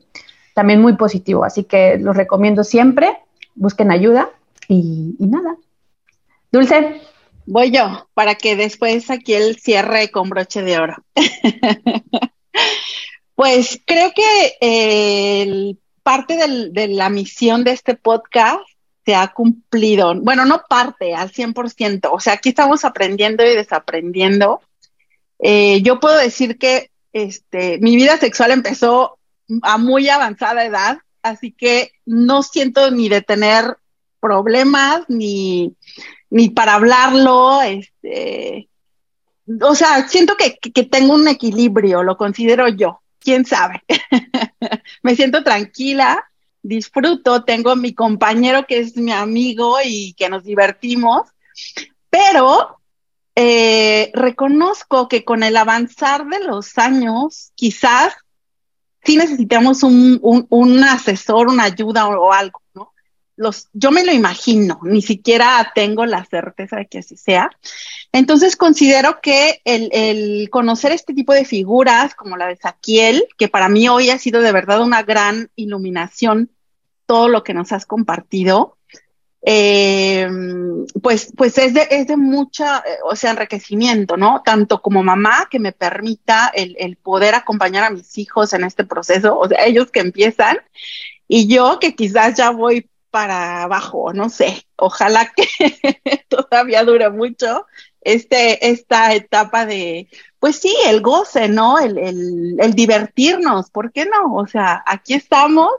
[0.55, 1.45] también muy positivo.
[1.45, 3.19] Así que los recomiendo siempre
[3.55, 4.31] busquen ayuda
[4.68, 5.56] y, nada.
[6.51, 7.02] Dulce.
[7.47, 10.97] Voy yo, para que después aquí el cierre con broche de oro.
[13.35, 16.39] pues creo que parte
[16.70, 18.60] de la misión de este podcast
[19.05, 20.14] se ha cumplido.
[20.14, 22.09] Bueno, no parte al 100%.
[22.10, 24.60] O sea, aquí estamos aprendiendo y desaprendiendo.
[25.39, 29.18] Eh, yo puedo decir que este, mi vida sexual empezó
[29.62, 33.78] a muy avanzada edad así que no siento ni de tener
[34.20, 35.74] problemas, ni,
[36.30, 38.68] ni para hablarlo, este,
[39.60, 43.82] o sea, siento que, que, tengo un equilibrio, lo considero yo, quién sabe.
[45.02, 46.24] Me siento tranquila,
[46.62, 51.28] disfruto, tengo mi compañero que es mi amigo y que nos divertimos,
[52.10, 52.78] pero
[53.34, 58.14] eh, reconozco que con el avanzar de los años, quizás
[59.05, 62.93] sí necesitamos un, un, asesor, una ayuda o, algo, ¿no?
[63.36, 67.51] los, yo me lo imagino, ni siquiera tengo la certeza de que así sea.
[68.12, 73.48] Entonces considero que el, el, conocer este tipo de figuras como la de Saquiel, que
[73.48, 76.51] para mí hoy ha sido de verdad una gran iluminación,
[77.06, 78.78] todo lo que nos has compartido,
[79.47, 80.27] eh,
[81.03, 84.43] pues, pues es de, es de mucha, eh, o sea, enriquecimiento, ¿no?
[84.43, 88.85] Tanto como mamá que me permita el, el poder acompañar a mis hijos en este
[88.85, 90.59] proceso, o sea, ellos que empiezan,
[91.29, 95.47] y yo que quizás ya voy para abajo, no sé, ojalá que
[96.29, 97.66] todavía dure mucho
[98.01, 100.09] este, esta etapa de,
[100.39, 101.79] pues sí, el goce, ¿no?
[101.79, 104.35] El, el, el, divertirnos, ¿por qué no?
[104.35, 105.71] O sea, aquí estamos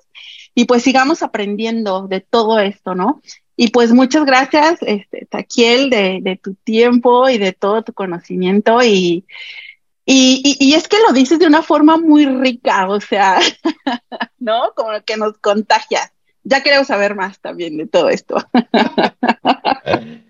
[0.54, 3.22] y pues sigamos aprendiendo de todo esto, ¿no?
[3.56, 8.84] Y pues muchas gracias, este, Taquiel, de, de tu tiempo y de todo tu conocimiento
[8.84, 9.26] y,
[10.06, 13.40] y, y, y, es que lo dices de una forma muy rica, o sea,
[14.40, 14.74] ¿no?
[14.76, 16.12] Como que nos contagias
[16.46, 18.38] ya queremos saber más también de todo esto.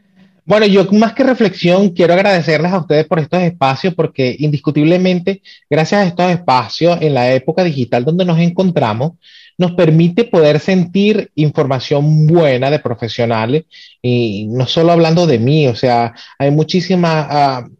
[0.47, 6.01] Bueno, yo más que reflexión quiero agradecerles a ustedes por estos espacios porque indiscutiblemente gracias
[6.01, 9.13] a estos espacios en la época digital donde nos encontramos
[9.57, 13.65] nos permite poder sentir información buena de profesionales
[14.01, 17.75] y no solo hablando de mí, o sea, hay muchísima uh,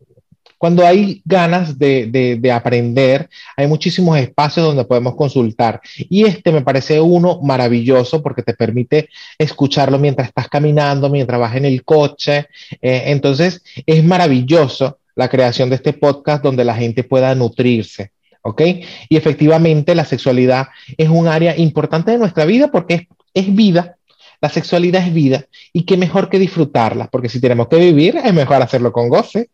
[0.58, 5.80] cuando hay ganas de, de, de, aprender, hay muchísimos espacios donde podemos consultar.
[6.10, 11.56] Y este me parece uno maravilloso porque te permite escucharlo mientras estás caminando, mientras vas
[11.56, 12.48] en el coche.
[12.82, 18.15] Eh, entonces, es maravilloso la creación de este podcast donde la gente pueda nutrirse.
[18.48, 18.62] ¿Ok?
[19.10, 20.68] Y efectivamente la sexualidad
[20.98, 23.98] es un área importante de nuestra vida porque es, es vida,
[24.40, 28.34] la sexualidad es vida y qué mejor que disfrutarla, porque si tenemos que vivir es
[28.36, 29.50] mejor hacerlo con goce.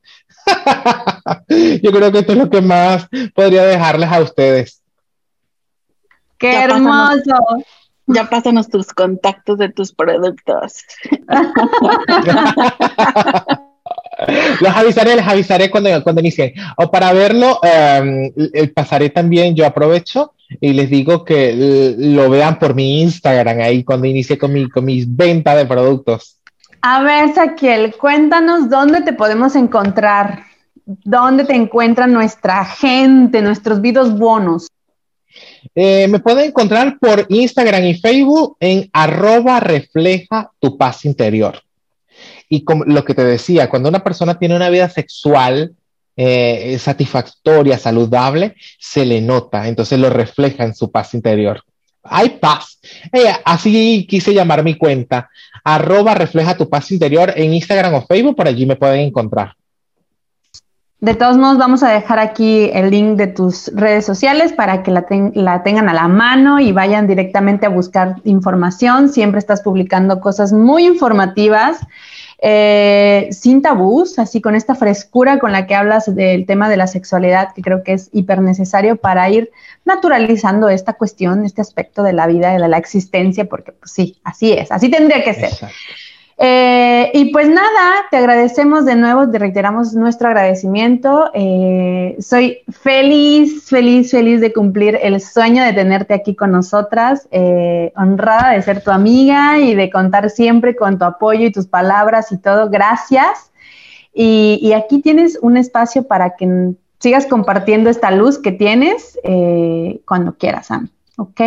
[1.81, 4.83] Yo creo que esto es lo que más podría dejarles a ustedes.
[6.37, 7.21] ¡Qué ya hermoso!
[7.23, 7.63] Pásanos,
[8.07, 10.83] ya pásanos tus contactos de tus productos.
[14.59, 16.53] los avisaré, les avisaré cuando, cuando inicien.
[16.77, 22.75] O para verlo, eh, pasaré también, yo aprovecho y les digo que lo vean por
[22.75, 26.37] mi Instagram ahí cuando inicie con, mi, con mis ventas de productos.
[26.81, 30.43] A ver, Saquiel, cuéntanos dónde te podemos encontrar,
[30.85, 34.67] dónde te encuentra nuestra gente, nuestros videos bonos.
[35.75, 41.61] Eh, me pueden encontrar por Instagram y Facebook en arroba refleja tu paz interior.
[42.53, 45.73] Y como lo que te decía, cuando una persona tiene una vida sexual
[46.17, 51.63] eh, satisfactoria, saludable, se le nota, entonces lo refleja en su paz interior.
[52.03, 52.77] Hay paz.
[53.13, 55.29] Eh, así quise llamar mi cuenta,
[55.63, 59.55] arroba refleja tu paz interior en Instagram o Facebook, por allí me pueden encontrar.
[60.99, 64.91] De todos modos, vamos a dejar aquí el link de tus redes sociales para que
[64.91, 69.07] la, ten la, tengan a la mano y vayan directamente a buscar información.
[69.07, 71.79] Siempre estás publicando cosas muy informativas
[72.43, 76.87] eh, sin tabús, así con esta frescura con la que hablas del tema de la
[76.87, 79.51] sexualidad, que creo que es hiper necesario para ir
[79.85, 84.53] naturalizando esta cuestión, este aspecto de la vida de la existencia, porque pues sí, así
[84.53, 85.51] es, así tendría que ser.
[86.43, 91.29] Eh, y pues nada, te agradecemos de nuevo, te reiteramos nuestro agradecimiento.
[91.35, 97.93] Eh, soy feliz, feliz, feliz de cumplir el sueño de tenerte aquí con nosotras, eh,
[97.95, 102.31] honrada de ser tu amiga y de contar siempre con tu apoyo y tus palabras
[102.31, 102.71] y todo.
[102.71, 103.51] Gracias.
[104.11, 109.17] Y, aquí tienes un espacio para que sigas compartiendo esta luz que tienes
[110.05, 110.89] cuando quieras, Sam.
[111.17, 111.39] ¿Ok?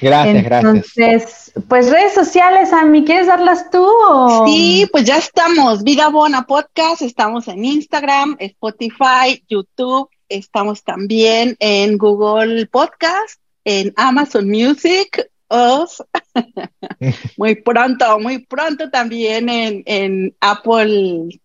[0.00, 0.74] Gracias, gracias.
[0.74, 3.84] Entonces, pues redes sociales, Ami, ¿quieres darlas tú?
[3.84, 4.46] O?
[4.46, 5.82] Sí, pues ya estamos.
[5.82, 14.48] Vida Bona Podcast, estamos en Instagram, Spotify, YouTube, estamos también en Google Podcast, en Amazon
[14.48, 16.02] Music, Us.
[17.36, 21.40] muy pronto, muy pronto también en, en Apple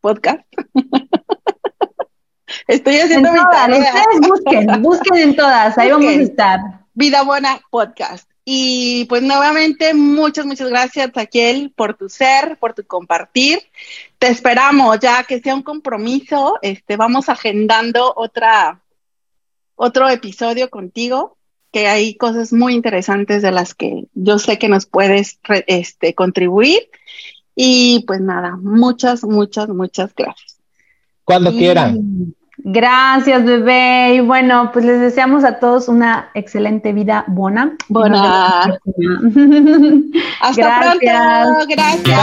[0.00, 0.44] Podcast.
[2.66, 3.94] Estoy haciendo en mi todas, tarea.
[3.94, 6.79] Ustedes busquen, busquen en todas, ahí vamos a estar.
[6.94, 8.30] Vida Buena Podcast.
[8.44, 13.60] Y pues nuevamente, muchas, muchas gracias, Taquiel, por tu ser, por tu compartir.
[14.18, 16.58] Te esperamos ya que sea un compromiso.
[16.62, 18.82] Este, vamos agendando otra,
[19.76, 21.36] otro episodio contigo,
[21.70, 26.90] que hay cosas muy interesantes de las que yo sé que nos puedes este, contribuir.
[27.54, 30.58] Y pues nada, muchas, muchas, muchas gracias.
[31.24, 31.58] Cuando y...
[31.58, 32.34] quieran.
[32.64, 34.14] Gracias, bebé.
[34.14, 37.72] Y bueno, pues les deseamos a todos una excelente vida buena.
[40.40, 41.06] Hasta pronto.
[41.68, 42.20] Gracias.